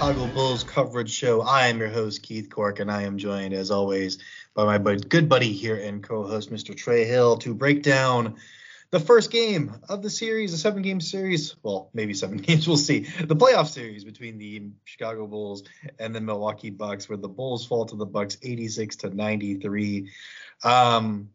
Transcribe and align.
Chicago 0.00 0.28
Bulls 0.28 0.64
coverage 0.64 1.10
show. 1.10 1.42
I 1.42 1.66
am 1.66 1.78
your 1.78 1.90
host, 1.90 2.22
Keith 2.22 2.48
Cork, 2.48 2.80
and 2.80 2.90
I 2.90 3.02
am 3.02 3.18
joined, 3.18 3.52
as 3.52 3.70
always, 3.70 4.16
by 4.54 4.64
my 4.64 4.78
bud- 4.78 5.10
good 5.10 5.28
buddy 5.28 5.52
here 5.52 5.76
and 5.76 6.02
co-host, 6.02 6.50
Mr. 6.50 6.74
Trey 6.74 7.04
Hill, 7.04 7.36
to 7.36 7.52
break 7.52 7.82
down 7.82 8.36
the 8.92 8.98
first 8.98 9.30
game 9.30 9.74
of 9.90 10.00
the 10.00 10.08
series, 10.08 10.54
a 10.54 10.56
seven-game 10.56 11.02
series. 11.02 11.54
Well, 11.62 11.90
maybe 11.92 12.14
seven 12.14 12.38
games. 12.38 12.66
We'll 12.66 12.78
see. 12.78 13.00
The 13.00 13.36
playoff 13.36 13.66
series 13.66 14.04
between 14.04 14.38
the 14.38 14.70
Chicago 14.86 15.26
Bulls 15.26 15.64
and 15.98 16.14
the 16.14 16.22
Milwaukee 16.22 16.70
Bucks, 16.70 17.10
where 17.10 17.18
the 17.18 17.28
Bulls 17.28 17.66
fall 17.66 17.84
to 17.84 17.96
the 17.96 18.06
Bucks, 18.06 18.38
86 18.42 18.96
to 18.96 19.14
93. 19.14 20.08
Um, 20.64 21.28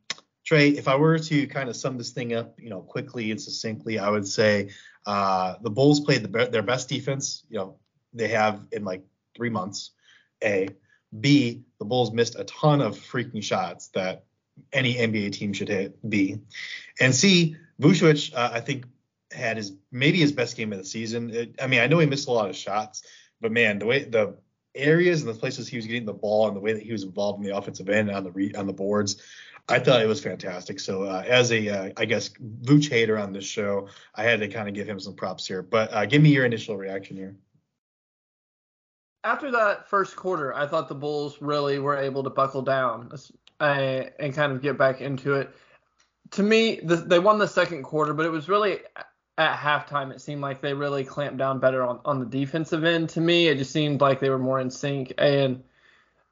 Trey, 0.43 0.69
if 0.69 0.87
I 0.87 0.95
were 0.95 1.19
to 1.19 1.45
kind 1.45 1.69
of 1.69 1.75
sum 1.75 1.99
this 1.99 2.09
thing 2.09 2.33
up, 2.33 2.59
you 2.59 2.71
know, 2.71 2.81
quickly 2.81 3.29
and 3.29 3.39
succinctly, 3.39 3.99
I 3.99 4.09
would 4.09 4.27
say 4.27 4.71
uh, 5.05 5.53
the 5.61 5.69
Bulls 5.69 5.99
played 5.99 6.23
the, 6.23 6.29
be- 6.29 6.45
their 6.45 6.63
best 6.63 6.89
defense, 6.89 7.43
you 7.47 7.59
know, 7.59 7.77
they 8.15 8.29
have 8.29 8.61
in 8.71 8.83
like 8.83 9.03
three 9.35 9.49
months. 9.49 9.91
A, 10.43 10.69
B, 11.17 11.63
the 11.79 11.85
Bulls 11.85 12.11
missed 12.11 12.35
a 12.37 12.43
ton 12.45 12.81
of 12.81 12.97
freaking 12.97 13.43
shots 13.43 13.87
that 13.89 14.25
any 14.73 14.95
NBA 14.95 15.33
team 15.33 15.53
should 15.53 15.69
hit. 15.69 15.97
B, 16.07 16.39
and 16.99 17.13
C, 17.13 17.57
Vucevic, 17.79 18.33
uh, 18.33 18.51
I 18.53 18.59
think 18.61 18.85
had 19.31 19.57
his 19.57 19.73
maybe 19.91 20.19
his 20.19 20.31
best 20.31 20.55
game 20.55 20.71
of 20.71 20.79
the 20.79 20.85
season. 20.85 21.29
It, 21.31 21.55
I 21.61 21.67
mean, 21.67 21.81
I 21.81 21.87
know 21.87 21.99
he 21.99 22.05
missed 22.05 22.27
a 22.27 22.31
lot 22.31 22.49
of 22.49 22.55
shots, 22.55 23.03
but 23.41 23.51
man, 23.51 23.79
the 23.79 23.85
way 23.85 24.03
the 24.03 24.37
areas 24.73 25.21
and 25.21 25.29
the 25.29 25.37
places 25.37 25.67
he 25.67 25.77
was 25.77 25.87
getting 25.87 26.05
the 26.05 26.13
ball 26.13 26.47
and 26.47 26.55
the 26.55 26.61
way 26.61 26.73
that 26.73 26.83
he 26.83 26.91
was 26.91 27.03
involved 27.03 27.39
in 27.39 27.49
the 27.49 27.55
offensive 27.55 27.89
end 27.89 28.11
on 28.11 28.23
the 28.23 28.31
re, 28.31 28.53
on 28.53 28.67
the 28.67 28.73
boards, 28.73 29.21
I 29.67 29.79
thought 29.79 30.01
it 30.01 30.07
was 30.07 30.21
fantastic. 30.21 30.79
So 30.79 31.03
uh, 31.03 31.23
as 31.25 31.51
a, 31.51 31.69
uh, 31.69 31.89
I 31.97 32.05
guess, 32.05 32.29
Vooch 32.63 32.89
hater 32.89 33.17
on 33.17 33.33
this 33.33 33.45
show, 33.45 33.87
I 34.13 34.23
had 34.23 34.41
to 34.41 34.47
kind 34.47 34.67
of 34.67 34.75
give 34.75 34.87
him 34.87 34.99
some 34.99 35.15
props 35.15 35.47
here. 35.47 35.63
But 35.63 35.93
uh, 35.93 36.05
give 36.05 36.21
me 36.21 36.29
your 36.29 36.45
initial 36.45 36.77
reaction 36.77 37.17
here. 37.17 37.35
After 39.25 39.49
that 39.51 39.89
first 39.89 40.15
quarter, 40.15 40.53
I 40.53 40.67
thought 40.67 40.87
the 40.87 40.93
Bulls 40.93 41.41
really 41.41 41.79
were 41.79 41.97
able 41.97 42.23
to 42.23 42.29
buckle 42.29 42.61
down 42.61 43.11
uh, 43.59 44.03
and 44.19 44.35
kind 44.35 44.51
of 44.51 44.61
get 44.61 44.77
back 44.77 45.01
into 45.01 45.33
it. 45.33 45.49
To 46.31 46.43
me, 46.43 46.79
the, 46.83 46.97
they 46.97 47.17
won 47.17 47.39
the 47.39 47.47
second 47.47 47.81
quarter, 47.81 48.13
but 48.13 48.27
it 48.27 48.29
was 48.29 48.47
really 48.47 48.81
at 49.39 49.57
halftime. 49.57 50.11
It 50.11 50.21
seemed 50.21 50.41
like 50.41 50.61
they 50.61 50.75
really 50.75 51.03
clamped 51.03 51.39
down 51.39 51.59
better 51.59 51.83
on, 51.83 52.01
on 52.05 52.19
the 52.19 52.25
defensive 52.27 52.83
end. 52.83 53.09
To 53.09 53.21
me, 53.21 53.47
it 53.47 53.57
just 53.57 53.71
seemed 53.71 53.99
like 53.99 54.19
they 54.19 54.29
were 54.29 54.37
more 54.37 54.59
in 54.59 54.69
sync. 54.69 55.11
And 55.17 55.63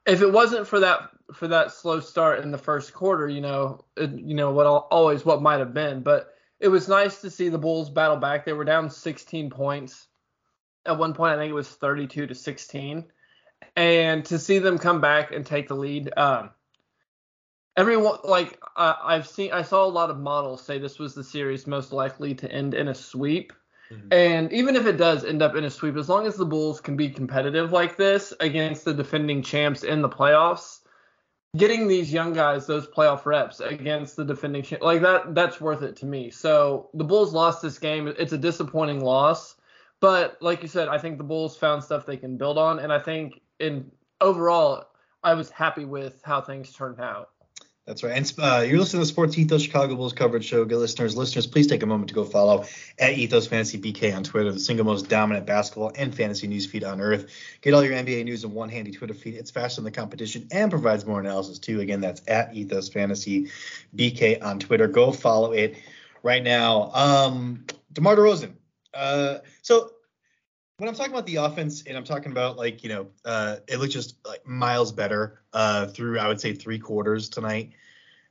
if 0.05 0.21
it 0.21 0.31
wasn't 0.31 0.67
for 0.67 0.79
that 0.79 1.09
for 1.33 1.47
that 1.47 1.71
slow 1.71 1.99
start 1.99 2.41
in 2.41 2.51
the 2.51 2.59
first 2.59 2.93
quarter, 2.93 3.27
you 3.27 3.41
know, 3.41 3.85
it, 3.97 4.11
you 4.11 4.35
know 4.35 4.51
what 4.51 4.67
always 4.67 5.25
what 5.25 5.41
might 5.41 5.59
have 5.59 5.73
been, 5.73 6.03
but 6.03 6.35
it 6.59 6.67
was 6.67 6.87
nice 6.87 7.21
to 7.21 7.31
see 7.31 7.49
the 7.49 7.57
Bulls 7.57 7.89
battle 7.89 8.17
back. 8.17 8.45
They 8.45 8.53
were 8.53 8.63
down 8.63 8.87
16 8.91 9.49
points 9.49 10.09
at 10.85 10.97
one 10.97 11.13
point. 11.13 11.33
I 11.33 11.37
think 11.37 11.51
it 11.51 11.55
was 11.55 11.69
32 11.69 12.27
to 12.27 12.35
16, 12.35 13.05
and 13.75 14.25
to 14.25 14.39
see 14.39 14.59
them 14.59 14.77
come 14.77 15.01
back 15.01 15.31
and 15.31 15.45
take 15.45 15.67
the 15.67 15.75
lead. 15.75 16.11
Um, 16.17 16.51
everyone 17.75 18.17
like 18.23 18.59
uh, 18.75 18.93
I've 19.03 19.27
seen, 19.27 19.51
I 19.51 19.61
saw 19.61 19.85
a 19.85 19.87
lot 19.87 20.09
of 20.09 20.19
models 20.19 20.63
say 20.63 20.77
this 20.77 20.99
was 20.99 21.15
the 21.15 21.23
series 21.23 21.67
most 21.67 21.91
likely 21.91 22.33
to 22.35 22.51
end 22.51 22.73
in 22.73 22.87
a 22.87 22.95
sweep. 22.95 23.53
Mm-hmm. 23.91 24.13
And 24.13 24.53
even 24.53 24.75
if 24.75 24.85
it 24.85 24.97
does 24.97 25.25
end 25.25 25.41
up 25.41 25.55
in 25.55 25.65
a 25.65 25.69
sweep, 25.69 25.97
as 25.97 26.09
long 26.09 26.25
as 26.25 26.35
the 26.35 26.45
Bulls 26.45 26.79
can 26.79 26.95
be 26.95 27.09
competitive 27.09 27.71
like 27.71 27.97
this 27.97 28.33
against 28.39 28.85
the 28.85 28.93
defending 28.93 29.41
champs 29.41 29.83
in 29.83 30.01
the 30.01 30.09
playoffs, 30.09 30.79
getting 31.57 31.87
these 31.87 32.11
young 32.11 32.33
guys 32.33 32.65
those 32.65 32.87
playoff 32.87 33.25
reps 33.25 33.59
against 33.59 34.15
the 34.15 34.25
defending 34.25 34.63
champ, 34.63 34.81
like 34.81 35.01
that, 35.01 35.35
that's 35.35 35.61
worth 35.61 35.83
it 35.83 35.95
to 35.97 36.05
me. 36.05 36.29
So 36.29 36.89
the 36.93 37.03
Bulls 37.03 37.33
lost 37.33 37.61
this 37.61 37.77
game. 37.77 38.13
It's 38.17 38.33
a 38.33 38.37
disappointing 38.37 39.01
loss, 39.01 39.55
but 40.03 40.35
like 40.41 40.61
you 40.61 40.67
said, 40.67 40.89
I 40.89 40.97
think 40.97 41.17
the 41.17 41.23
Bulls 41.23 41.55
found 41.55 41.81
stuff 41.81 42.05
they 42.05 42.17
can 42.17 42.35
build 42.35 42.57
on, 42.57 42.79
and 42.79 42.91
I 42.91 42.99
think 42.99 43.39
in 43.61 43.89
overall, 44.19 44.83
I 45.23 45.33
was 45.33 45.49
happy 45.49 45.85
with 45.85 46.21
how 46.25 46.41
things 46.41 46.73
turned 46.73 46.99
out. 46.99 47.29
That's 47.85 48.03
right. 48.03 48.11
And 48.17 48.33
uh, 48.37 48.65
you're 48.67 48.79
listening 48.79 48.99
to 48.99 49.05
the 49.05 49.05
Sports 49.05 49.37
Ethos 49.37 49.61
Chicago 49.61 49.95
Bulls 49.95 50.11
coverage 50.11 50.43
show. 50.43 50.65
Good 50.65 50.77
listeners, 50.79 51.15
listeners, 51.15 51.47
please 51.47 51.67
take 51.67 51.83
a 51.83 51.85
moment 51.85 52.09
to 52.09 52.15
go 52.15 52.25
follow 52.25 52.65
at 52.99 53.13
Ethos 53.13 53.47
Fantasy 53.47 53.79
BK 53.79 54.13
on 54.13 54.25
Twitter, 54.25 54.51
the 54.51 54.59
single 54.59 54.85
most 54.85 55.07
dominant 55.07 55.45
basketball 55.45 55.93
and 55.95 56.13
fantasy 56.13 56.47
news 56.47 56.65
feed 56.65 56.83
on 56.83 56.99
earth. 56.99 57.33
Get 57.61 57.73
all 57.73 57.81
your 57.81 57.93
NBA 57.93 58.25
news 58.25 58.43
in 58.43 58.51
one 58.51 58.67
handy 58.67 58.91
Twitter 58.91 59.13
feed. 59.13 59.35
It's 59.35 59.51
faster 59.51 59.79
than 59.79 59.85
the 59.85 59.91
competition 59.91 60.49
and 60.51 60.69
provides 60.69 61.05
more 61.05 61.21
analysis 61.21 61.59
too. 61.59 61.79
Again, 61.79 62.01
that's 62.01 62.21
at 62.27 62.53
Ethos 62.53 62.89
Fantasy 62.89 63.49
BK 63.95 64.43
on 64.43 64.59
Twitter. 64.59 64.89
Go 64.89 65.13
follow 65.13 65.53
it 65.53 65.77
right 66.23 66.43
now. 66.43 66.91
Um, 66.93 67.65
DeMar 67.93 68.17
DeRozan. 68.17 68.55
Uh, 68.93 69.39
so 69.61 69.91
when 70.77 70.89
I'm 70.89 70.95
talking 70.95 71.11
about 71.11 71.25
the 71.25 71.37
offense 71.37 71.83
and 71.83 71.97
I'm 71.97 72.03
talking 72.03 72.31
about 72.31 72.57
like, 72.57 72.83
you 72.83 72.89
know, 72.89 73.07
uh, 73.25 73.57
it 73.67 73.77
looked 73.77 73.93
just 73.93 74.15
like 74.25 74.45
miles 74.45 74.91
better 74.91 75.41
uh, 75.53 75.87
through, 75.87 76.19
I 76.19 76.27
would 76.27 76.41
say, 76.41 76.53
three 76.53 76.79
quarters 76.79 77.29
tonight. 77.29 77.71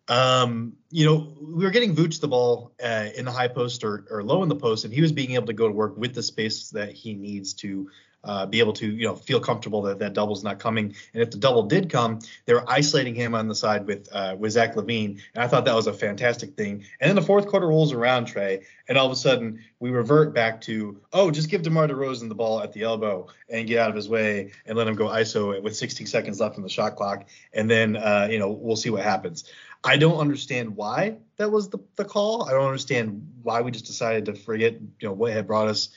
Um, 0.09 0.75
you 0.91 1.07
know, 1.07 1.35
we 1.41 1.65
were 1.65 1.71
getting 1.71 1.95
Vooch 1.95 2.21
the 2.21 2.29
ball 2.29 2.73
uh, 2.83 3.09
in 3.17 3.25
the 3.25 3.31
high 3.31 3.49
post 3.49 3.85
or, 3.85 4.05
or 4.11 4.23
low 4.25 4.43
in 4.43 4.49
the 4.49 4.57
post, 4.57 4.85
and 4.85 4.93
he 4.93 5.01
was 5.01 5.13
being 5.13 5.33
able 5.33 5.47
to 5.47 5.53
go 5.53 5.69
to 5.69 5.73
work 5.73 5.97
with 5.97 6.15
the 6.15 6.23
space 6.23 6.71
that 6.71 6.93
he 6.93 7.15
needs 7.15 7.55
to 7.55 7.89
uh, 8.25 8.47
be 8.47 8.61
able 8.61 8.73
to, 8.75 8.87
you 8.87 9.07
know, 9.07 9.15
feel 9.15 9.41
comfortable 9.41 9.83
that 9.83 9.99
that 9.99 10.13
double's 10.13 10.45
not 10.45 10.59
coming. 10.59 10.95
And 11.13 11.23
if 11.23 11.31
the 11.31 11.39
double 11.39 11.65
did 11.65 11.91
come, 11.91 12.21
they 12.45 12.55
were 12.55 12.65
isolating 12.71 13.15
him 13.15 13.35
on 13.35 13.49
the 13.49 13.55
side 13.55 13.87
with 13.87 14.09
uh, 14.13 14.37
with 14.39 14.53
Zach 14.53 14.75
LaVine, 14.75 15.21
and 15.35 15.45
I 15.45 15.49
thought 15.49 15.65
that 15.65 15.75
was 15.75 15.87
a 15.87 15.93
fantastic 15.93 16.55
thing. 16.55 16.85
And 17.01 17.09
then 17.09 17.17
the 17.17 17.23
fourth 17.23 17.47
quarter 17.47 17.67
rolls 17.67 17.93
around, 17.93 18.27
Trey, 18.27 18.65
and 18.89 18.97
all 18.97 19.07
of 19.07 19.13
a 19.13 19.17
sudden 19.17 19.61
we 19.81 19.91
revert 19.91 20.35
back 20.35 20.61
to, 20.63 21.01
oh, 21.13 21.31
just 21.31 21.49
give 21.49 21.63
DeMar 21.63 21.89
DeRozan 21.89 22.29
the 22.29 22.35
ball 22.35 22.63
at 22.63 22.73
the 22.73 22.83
elbow 22.83 23.27
and 23.49 23.67
get 23.67 23.79
out 23.79 23.91
of 23.91 23.97
his 23.97 24.09
way 24.09 24.53
and 24.67 24.77
let 24.79 24.87
him 24.87 24.95
go 24.95 25.07
ISO 25.07 25.61
with 25.63 25.77
16 25.77 26.07
seconds 26.07 26.41
left 26.41 26.57
on 26.57 26.63
the 26.63 26.69
shot 26.69 26.97
clock, 26.97 27.27
and 27.53 27.71
then 27.71 27.97
uh, 27.97 28.29
you 28.31 28.39
know 28.39 28.51
we'll 28.51 28.77
see 28.77 28.91
what 28.91 29.03
happens. 29.03 29.45
I 29.85 29.97
don't 29.97 30.19
understand 30.19 30.77
why 30.77 31.17
that 31.39 31.51
was 31.51 31.69
the, 31.69 31.79
the 31.97 32.05
call. 32.05 32.49
I 32.49 32.53
don't 32.53 32.67
understand 32.67 33.27
why 33.43 33.63
we 33.63 33.73
just 33.73 33.87
decided 33.87 34.27
to 34.27 34.35
forget, 34.35 34.75
you 34.75 35.09
know, 35.09 35.13
what 35.13 35.33
had 35.33 35.49
brought 35.49 35.67
us 35.67 35.89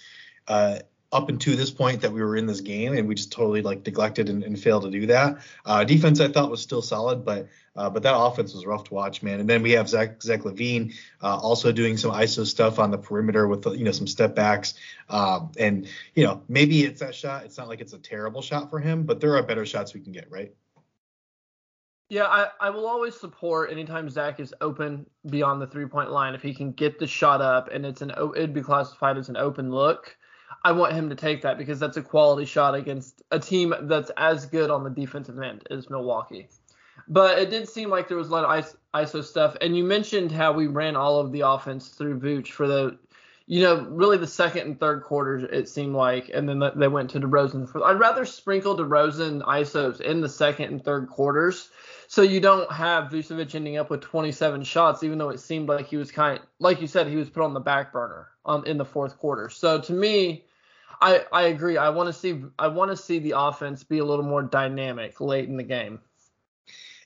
uh, 0.48 0.80
up 1.12 1.30
until 1.30 1.56
this 1.56 1.72
point 1.72 2.02
that 2.02 2.12
we 2.12 2.22
were 2.22 2.36
in 2.36 2.46
this 2.46 2.62
game, 2.62 2.94
and 2.94 3.08
we 3.08 3.16
just 3.16 3.32
totally 3.32 3.62
like 3.62 3.86
neglected 3.86 4.30
and, 4.30 4.44
and 4.44 4.60
failed 4.60 4.84
to 4.84 4.90
do 4.90 5.06
that. 5.06 5.38
Uh, 5.66 5.84
defense 5.84 6.20
I 6.20 6.28
thought 6.28 6.50
was 6.52 6.62
still 6.62 6.82
solid, 6.82 7.24
but 7.24 7.48
uh, 7.76 7.90
but 7.90 8.04
that 8.04 8.18
offense 8.18 8.54
was 8.54 8.66
rough 8.66 8.86
to 8.86 8.94
watch, 8.94 9.22
man. 9.22 9.40
And 9.40 9.50
then 9.50 9.62
we 9.62 9.72
have 9.72 9.88
Zach 9.88 10.22
Zach 10.22 10.42
LaVine 10.42 10.94
uh, 11.22 11.38
also 11.38 11.72
doing 11.72 11.98
some 11.98 12.12
ISO 12.12 12.46
stuff 12.46 12.80
on 12.80 12.92
the 12.92 12.98
perimeter 12.98 13.48
with 13.48 13.66
you 13.66 13.84
know 13.84 13.92
some 13.92 14.08
step 14.08 14.36
backs, 14.36 14.74
um, 15.10 15.52
and 15.58 15.88
you 16.16 16.24
know 16.24 16.42
maybe 16.48 16.84
it's 16.84 17.00
that 17.00 17.16
shot. 17.16 17.46
It's 17.46 17.58
not 17.58 17.68
like 17.68 17.82
it's 17.82 17.94
a 17.94 18.00
terrible 18.00 18.42
shot 18.42 18.70
for 18.70 18.80
him, 18.80 19.04
but 19.04 19.20
there 19.20 19.36
are 19.36 19.44
better 19.44 19.66
shots 19.66 19.94
we 19.94 20.02
can 20.02 20.12
get, 20.12 20.30
right? 20.32 20.54
Yeah, 22.08 22.26
I, 22.26 22.50
I 22.62 22.70
will 22.70 22.86
always 22.86 23.20
support 23.20 23.72
anytime 23.72 24.10
Zach 24.10 24.40
is 24.40 24.54
open 24.62 25.08
beyond 25.28 25.60
the 25.60 25.68
three 25.68 25.88
point 25.88 26.12
line. 26.12 26.36
If 26.36 26.42
he 26.42 26.54
can 26.54 26.72
get 26.72 27.00
the 27.00 27.08
shot 27.08 27.42
up 27.42 27.70
and 27.72 27.86
it's 27.86 28.02
an 28.02 28.12
it'd 28.36 28.54
be 28.54 28.62
classified 28.62 29.18
as 29.18 29.30
an 29.30 29.38
open 29.38 29.72
look, 29.72 30.16
I 30.64 30.72
want 30.72 30.94
him 30.94 31.10
to 31.10 31.16
take 31.16 31.42
that 31.44 31.58
because 31.58 31.80
that's 31.80 31.98
a 31.98 32.02
quality 32.02 32.46
shot 32.46 32.76
against 32.76 33.22
a 33.32 33.40
team 33.40 33.74
that's 33.84 34.12
as 34.18 34.46
good 34.46 34.70
on 34.70 34.84
the 34.84 34.90
defensive 34.90 35.40
end 35.40 35.68
as 35.70 35.90
Milwaukee. 35.90 36.48
But 37.08 37.38
it 37.38 37.50
did 37.50 37.70
seem 37.70 37.90
like 37.90 38.08
there 38.08 38.18
was 38.18 38.30
a 38.30 38.32
lot 38.32 38.46
of 38.46 38.76
ISO 38.94 39.24
stuff. 39.24 39.56
And 39.62 39.78
you 39.78 39.84
mentioned 39.84 40.32
how 40.32 40.54
we 40.54 40.68
ran 40.68 40.96
all 40.96 41.20
of 41.20 41.32
the 41.32 41.42
offense 41.42 41.90
through 41.90 42.20
Vooch 42.20 42.52
for 42.52 42.68
the, 42.68 42.98
you 43.46 43.62
know, 43.62 43.86
really 43.90 44.18
the 44.18 44.26
second 44.26 44.62
and 44.62 44.80
third 44.80 45.04
quarters, 45.04 45.44
it 45.52 45.70
seemed 45.70 45.96
like. 45.96 46.32
And 46.34 46.50
then 46.50 46.64
they 46.76 46.88
went 46.88 47.12
to 47.12 47.20
DeRozan. 47.20 47.70
I'd 47.84 48.00
rather 48.00 48.26
sprinkle 48.26 48.78
DeRozan 48.78 49.44
ISOs 49.44 50.02
in 50.02 50.22
the 50.22 50.30
second 50.30 50.66
and 50.66 50.84
third 50.84 51.10
quarters 51.10 51.70
so 52.08 52.22
you 52.22 52.40
don't 52.40 52.72
have 52.72 53.06
Vucevic 53.06 53.56
ending 53.56 53.78
up 53.78 53.90
with 53.90 54.02
27 54.02 54.64
shots, 54.64 55.04
even 55.04 55.18
though 55.18 55.30
it 55.30 55.40
seemed 55.40 55.70
like 55.70 55.88
he 55.88 55.98
was 55.98 56.12
kind 56.12 56.40
like 56.60 56.82
you 56.82 56.88
said, 56.88 57.08
he 57.08 57.16
was 57.16 57.30
put 57.30 57.44
on 57.44 57.54
the 57.54 57.60
back 57.60 57.92
burner 57.92 58.30
on 58.46 58.66
in 58.68 58.78
the 58.78 58.86
fourth 58.86 59.18
quarter. 59.18 59.50
So 59.50 59.80
to 59.82 59.94
me, 59.94 60.46
I 61.02 61.26
I 61.32 61.44
agree. 61.44 61.78
I 61.78 61.90
want 61.90 62.08
to 62.08 62.14
see 62.14 62.44
I 62.60 62.68
want 62.68 62.92
to 62.92 62.98
see 62.98 63.20
the 63.20 63.38
offense 63.38 63.84
be 63.84 64.00
a 64.00 64.06
little 64.06 64.26
more 64.26 64.44
dynamic 64.44 65.20
late 65.20 65.50
in 65.50 65.58
the 65.58 65.64
game. 65.64 66.00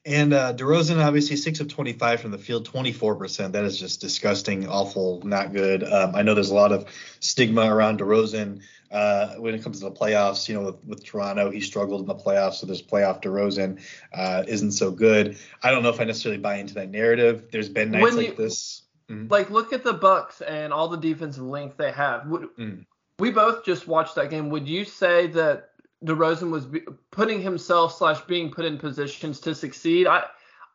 And 0.05 0.33
uh, 0.33 0.53
DeRozan, 0.53 1.03
obviously, 1.03 1.35
six 1.35 1.59
of 1.59 1.67
25 1.67 2.21
from 2.21 2.31
the 2.31 2.37
field, 2.37 2.67
24%. 2.71 3.51
That 3.51 3.65
is 3.65 3.77
just 3.77 3.99
disgusting, 3.99 4.65
awful, 4.65 5.21
not 5.25 5.51
good. 5.51 5.83
Um, 5.83 6.15
I 6.15 6.21
know 6.21 6.33
there's 6.33 6.51
a 6.51 6.55
lot 6.55 6.71
of 6.71 6.87
stigma 7.19 7.63
around 7.63 7.99
DeRozan 7.99 8.61
uh, 8.91 9.35
when 9.35 9.53
it 9.53 9.63
comes 9.63 9.79
to 9.79 9.85
the 9.85 9.91
playoffs. 9.91 10.47
You 10.47 10.55
know, 10.55 10.65
with, 10.65 10.85
with, 10.85 11.05
Toronto, 11.05 11.49
he 11.49 11.61
struggled 11.61 12.01
in 12.01 12.07
the 12.07 12.15
playoffs, 12.15 12.55
so 12.55 12.67
this 12.67 12.81
playoff 12.81 13.21
DeRozan 13.21 13.81
uh, 14.13 14.43
isn't 14.47 14.71
so 14.71 14.91
good. 14.91 15.37
I 15.63 15.71
don't 15.71 15.83
know 15.83 15.89
if 15.89 15.99
I 15.99 16.03
necessarily 16.03 16.39
buy 16.39 16.55
into 16.55 16.73
that 16.75 16.89
narrative. 16.89 17.45
There's 17.51 17.69
been 17.69 17.91
nights 17.91 18.03
when 18.03 18.15
like 18.15 18.27
you, 18.29 18.35
this. 18.35 18.83
Mm-hmm. 19.09 19.27
Like, 19.29 19.49
look 19.49 19.73
at 19.73 19.83
the 19.83 19.93
Bucks 19.93 20.41
and 20.41 20.71
all 20.71 20.87
the 20.87 20.97
defensive 20.97 21.43
length 21.43 21.77
they 21.77 21.91
have. 21.91 22.23
Mm. 22.23 22.85
We 23.17 23.31
both 23.31 23.65
just 23.65 23.87
watched 23.87 24.15
that 24.15 24.29
game. 24.29 24.49
Would 24.49 24.67
you 24.67 24.85
say 24.85 25.27
that 25.27 25.69
DeRozan 26.05 26.49
was 26.49 26.67
putting 27.11 27.41
himself 27.41 27.97
slash 27.97 28.21
being 28.21 28.51
put 28.51 28.65
in 28.65 28.77
positions 28.77 29.39
to 29.41 29.53
succeed. 29.53 30.07
I 30.07 30.25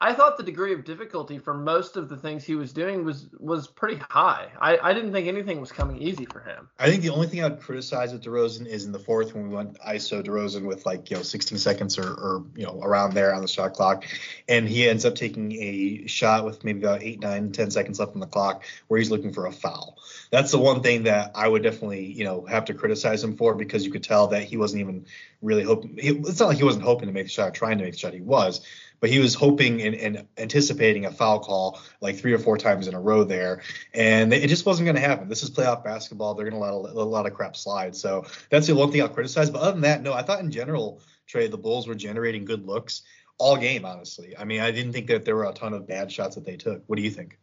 I 0.04 0.12
thought 0.12 0.36
the 0.36 0.42
degree 0.42 0.74
of 0.74 0.84
difficulty 0.84 1.38
for 1.38 1.54
most 1.54 1.96
of 1.96 2.10
the 2.10 2.16
things 2.18 2.44
he 2.44 2.56
was 2.56 2.74
doing 2.74 3.06
was 3.06 3.26
was 3.38 3.66
pretty 3.66 3.96
high. 4.10 4.48
I, 4.60 4.76
I 4.76 4.92
didn't 4.92 5.12
think 5.12 5.28
anything 5.28 5.62
was 5.62 5.72
coming 5.72 5.96
easy 5.96 6.26
for 6.26 6.40
him. 6.40 6.68
I 6.78 6.90
think 6.90 7.02
the 7.02 7.08
only 7.08 7.26
thing 7.26 7.42
I'd 7.42 7.58
criticize 7.58 8.12
with 8.12 8.22
DeRozan 8.22 8.66
is 8.66 8.84
in 8.84 8.92
the 8.92 8.98
fourth 8.98 9.34
when 9.34 9.48
we 9.48 9.54
went 9.54 9.78
ISO 9.80 10.22
DeRozan 10.22 10.66
with 10.66 10.84
like 10.84 11.10
you 11.10 11.16
know 11.16 11.22
16 11.22 11.56
seconds 11.56 11.96
or, 11.96 12.06
or 12.06 12.44
you 12.54 12.66
know 12.66 12.82
around 12.82 13.14
there 13.14 13.34
on 13.34 13.40
the 13.40 13.48
shot 13.48 13.72
clock, 13.72 14.04
and 14.46 14.68
he 14.68 14.86
ends 14.86 15.06
up 15.06 15.14
taking 15.14 15.52
a 15.52 16.06
shot 16.06 16.44
with 16.44 16.64
maybe 16.64 16.80
about 16.80 17.02
eight, 17.02 17.22
nine, 17.22 17.50
ten 17.52 17.70
seconds 17.70 17.98
left 17.98 18.12
on 18.12 18.20
the 18.20 18.26
clock 18.26 18.62
where 18.88 18.98
he's 18.98 19.10
looking 19.10 19.32
for 19.32 19.46
a 19.46 19.52
foul. 19.52 19.96
That's 20.30 20.50
the 20.50 20.58
one 20.58 20.82
thing 20.82 21.04
that 21.04 21.30
I 21.34 21.48
would 21.48 21.62
definitely 21.62 22.04
you 22.04 22.24
know 22.24 22.44
have 22.44 22.66
to 22.66 22.74
criticize 22.74 23.24
him 23.24 23.38
for 23.38 23.54
because 23.54 23.86
you 23.86 23.90
could 23.90 24.04
tell 24.04 24.26
that 24.26 24.42
he 24.42 24.58
wasn't 24.58 24.82
even 24.82 25.06
really 25.40 25.62
hoping. 25.62 25.94
It's 25.96 26.40
not 26.40 26.48
like 26.48 26.58
he 26.58 26.64
wasn't 26.64 26.84
hoping 26.84 27.06
to 27.06 27.14
make 27.14 27.24
the 27.24 27.30
shot, 27.30 27.54
trying 27.54 27.78
to 27.78 27.84
make 27.84 27.94
the 27.94 27.98
shot. 27.98 28.12
He 28.12 28.20
was, 28.20 28.60
but 29.00 29.10
he 29.10 29.18
was 29.18 29.34
hoping 29.34 29.82
and, 29.82 29.94
and, 29.94 30.26
anticipating 30.38 31.06
a 31.06 31.10
foul 31.10 31.40
call 31.40 31.80
like 32.00 32.16
three 32.16 32.32
or 32.32 32.38
four 32.38 32.56
times 32.56 32.88
in 32.88 32.94
a 32.94 33.00
row 33.00 33.24
there, 33.24 33.62
and 33.92 34.32
it 34.32 34.48
just 34.48 34.66
wasn't 34.66 34.86
going 34.86 34.96
to 34.96 35.00
happen. 35.00 35.28
This 35.28 35.42
is 35.42 35.50
playoff 35.50 35.84
basketball; 35.84 36.34
they're 36.34 36.48
going 36.48 36.60
to 36.60 36.76
let 36.76 36.94
a, 36.94 36.98
a 36.98 37.04
lot 37.04 37.26
of 37.26 37.34
crap 37.34 37.56
slide. 37.56 37.94
So 37.94 38.24
that's 38.50 38.66
the 38.66 38.74
one 38.74 38.90
thing 38.90 39.02
I'll 39.02 39.08
criticize. 39.08 39.50
But 39.50 39.62
other 39.62 39.72
than 39.72 39.82
that, 39.82 40.02
no, 40.02 40.12
I 40.12 40.22
thought 40.22 40.40
in 40.40 40.50
general, 40.50 41.00
Trey, 41.26 41.48
the 41.48 41.58
Bulls 41.58 41.86
were 41.86 41.94
generating 41.94 42.44
good 42.44 42.66
looks 42.66 43.02
all 43.38 43.56
game. 43.56 43.84
Honestly, 43.84 44.36
I 44.36 44.44
mean, 44.44 44.60
I 44.60 44.70
didn't 44.70 44.92
think 44.92 45.08
that 45.08 45.24
there 45.24 45.36
were 45.36 45.46
a 45.46 45.52
ton 45.52 45.74
of 45.74 45.86
bad 45.86 46.10
shots 46.10 46.34
that 46.36 46.44
they 46.44 46.56
took. 46.56 46.82
What 46.86 46.96
do 46.96 47.02
you 47.02 47.10
think? 47.10 47.38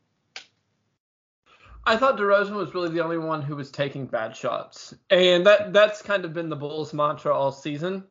I 1.83 1.97
thought 1.97 2.17
DeRozan 2.17 2.51
was 2.51 2.75
really 2.75 2.89
the 2.89 3.03
only 3.03 3.17
one 3.17 3.41
who 3.41 3.55
was 3.55 3.71
taking 3.71 4.05
bad 4.05 4.35
shots, 4.35 4.93
and 5.09 5.45
that 5.47 5.73
that's 5.73 6.01
kind 6.01 6.25
of 6.25 6.33
been 6.33 6.49
the 6.49 6.55
Bulls' 6.55 6.93
mantra 6.93 7.33
all 7.33 7.51
season 7.51 8.03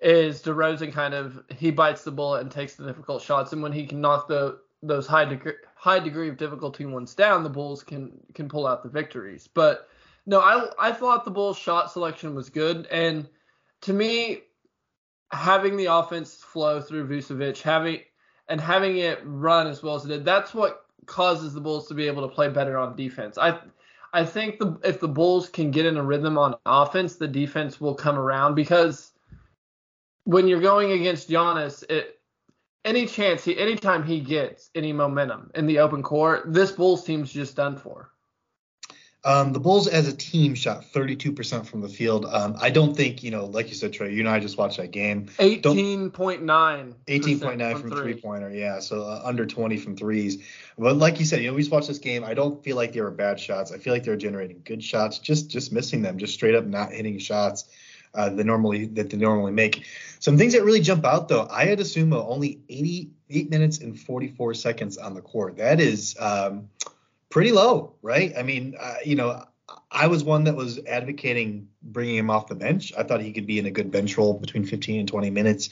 is 0.00 0.42
DeRozan 0.42 0.92
kind 0.92 1.14
of 1.14 1.42
he 1.56 1.70
bites 1.70 2.04
the 2.04 2.10
bullet 2.10 2.42
and 2.42 2.50
takes 2.50 2.74
the 2.74 2.86
difficult 2.86 3.22
shots, 3.22 3.52
and 3.52 3.62
when 3.62 3.72
he 3.72 3.86
can 3.86 4.00
knock 4.00 4.28
the 4.28 4.58
those 4.82 5.06
high 5.06 5.24
degree 5.24 5.54
high 5.76 5.98
degree 5.98 6.28
of 6.28 6.36
difficulty 6.36 6.84
ones 6.84 7.14
down, 7.14 7.42
the 7.42 7.50
Bulls 7.50 7.82
can 7.82 8.12
can 8.34 8.48
pull 8.48 8.66
out 8.66 8.82
the 8.82 8.88
victories. 8.88 9.48
But 9.52 9.88
no, 10.26 10.40
I 10.40 10.68
I 10.78 10.92
thought 10.92 11.24
the 11.24 11.30
Bulls 11.30 11.58
shot 11.58 11.90
selection 11.90 12.34
was 12.34 12.50
good, 12.50 12.86
and 12.86 13.28
to 13.82 13.92
me, 13.92 14.42
having 15.32 15.76
the 15.76 15.86
offense 15.86 16.36
flow 16.36 16.80
through 16.80 17.08
Vucevic, 17.08 17.60
having 17.60 18.00
and 18.48 18.60
having 18.60 18.98
it 18.98 19.20
run 19.24 19.66
as 19.66 19.82
well 19.82 19.94
as 19.94 20.04
it 20.04 20.08
did, 20.08 20.24
that's 20.24 20.54
what 20.54 20.86
causes 21.06 21.54
the 21.54 21.60
Bulls 21.60 21.88
to 21.88 21.94
be 21.94 22.06
able 22.06 22.26
to 22.26 22.34
play 22.34 22.48
better 22.48 22.78
on 22.78 22.96
defense. 22.96 23.38
I 23.38 23.58
I 24.12 24.24
think 24.24 24.58
the 24.58 24.78
if 24.84 25.00
the 25.00 25.08
Bulls 25.08 25.48
can 25.48 25.70
get 25.70 25.86
in 25.86 25.96
a 25.96 26.02
rhythm 26.02 26.38
on 26.38 26.56
offense, 26.66 27.16
the 27.16 27.28
defense 27.28 27.80
will 27.80 27.94
come 27.94 28.18
around 28.18 28.54
because 28.54 29.13
when 30.24 30.48
you're 30.48 30.60
going 30.60 30.92
against 30.92 31.28
Giannis, 31.28 31.84
it 31.88 32.18
any 32.84 33.06
chance 33.06 33.44
he 33.44 33.58
anytime 33.58 34.02
he 34.04 34.20
gets 34.20 34.70
any 34.74 34.92
momentum 34.92 35.50
in 35.54 35.66
the 35.66 35.78
open 35.78 36.02
court, 36.02 36.52
this 36.52 36.72
Bulls 36.72 37.04
team's 37.04 37.32
just 37.32 37.56
done 37.56 37.76
for. 37.76 38.10
Um, 39.26 39.54
the 39.54 39.60
Bulls 39.60 39.88
as 39.88 40.06
a 40.06 40.14
team 40.14 40.54
shot 40.54 40.84
32% 40.92 41.64
from 41.64 41.80
the 41.80 41.88
field. 41.88 42.26
Um, 42.26 42.56
I 42.60 42.68
don't 42.68 42.94
think, 42.94 43.22
you 43.22 43.30
know, 43.30 43.46
like 43.46 43.70
you 43.70 43.74
said, 43.74 43.94
Trey, 43.94 44.12
you 44.12 44.20
and 44.20 44.28
I 44.28 44.38
just 44.38 44.58
watched 44.58 44.76
that 44.76 44.90
game. 44.90 45.28
18.9. 45.38 46.12
18.9 46.12 47.72
from, 47.72 47.80
from 47.80 47.90
three 47.90 48.20
pointer, 48.20 48.50
yeah. 48.50 48.80
So 48.80 49.00
uh, 49.00 49.22
under 49.24 49.46
20 49.46 49.78
from 49.78 49.96
threes. 49.96 50.44
But 50.76 50.98
like 50.98 51.18
you 51.18 51.24
said, 51.24 51.40
you 51.40 51.48
know, 51.48 51.54
we 51.54 51.62
just 51.62 51.72
watched 51.72 51.88
this 51.88 51.98
game. 51.98 52.22
I 52.22 52.34
don't 52.34 52.62
feel 52.62 52.76
like 52.76 52.92
they 52.92 53.00
were 53.00 53.10
bad 53.10 53.40
shots. 53.40 53.72
I 53.72 53.78
feel 53.78 53.94
like 53.94 54.04
they're 54.04 54.14
generating 54.14 54.60
good 54.62 54.84
shots, 54.84 55.18
just 55.20 55.48
just 55.48 55.72
missing 55.72 56.02
them, 56.02 56.18
just 56.18 56.34
straight 56.34 56.54
up 56.54 56.66
not 56.66 56.92
hitting 56.92 57.18
shots 57.18 57.70
uh, 58.14 58.30
normally 58.30 58.86
that 58.86 59.10
they 59.10 59.16
normally 59.16 59.52
make. 59.52 59.84
Some 60.20 60.38
things 60.38 60.54
that 60.54 60.64
really 60.64 60.80
jump 60.80 61.04
out 61.04 61.28
though, 61.28 61.46
I 61.50 61.66
had 61.66 61.78
Sumo 61.80 62.24
only 62.28 62.60
88 62.68 63.50
minutes 63.50 63.78
and 63.78 63.98
44 63.98 64.54
seconds 64.54 64.96
on 64.96 65.14
the 65.14 65.20
court. 65.20 65.58
That 65.58 65.80
is 65.80 66.16
um, 66.18 66.68
pretty 67.28 67.52
low, 67.52 67.94
right? 68.00 68.32
I 68.36 68.42
mean, 68.42 68.74
uh, 68.78 68.96
you 69.04 69.16
know, 69.16 69.44
I 69.90 70.08
was 70.08 70.24
one 70.24 70.44
that 70.44 70.56
was 70.56 70.78
advocating 70.86 71.68
bringing 71.82 72.16
him 72.16 72.30
off 72.30 72.48
the 72.48 72.54
bench. 72.54 72.92
I 72.96 73.02
thought 73.02 73.20
he 73.20 73.32
could 73.32 73.46
be 73.46 73.58
in 73.58 73.66
a 73.66 73.70
good 73.70 73.90
bench 73.90 74.16
role 74.18 74.34
between 74.34 74.64
15 74.64 75.00
and 75.00 75.08
20 75.08 75.30
minutes. 75.30 75.70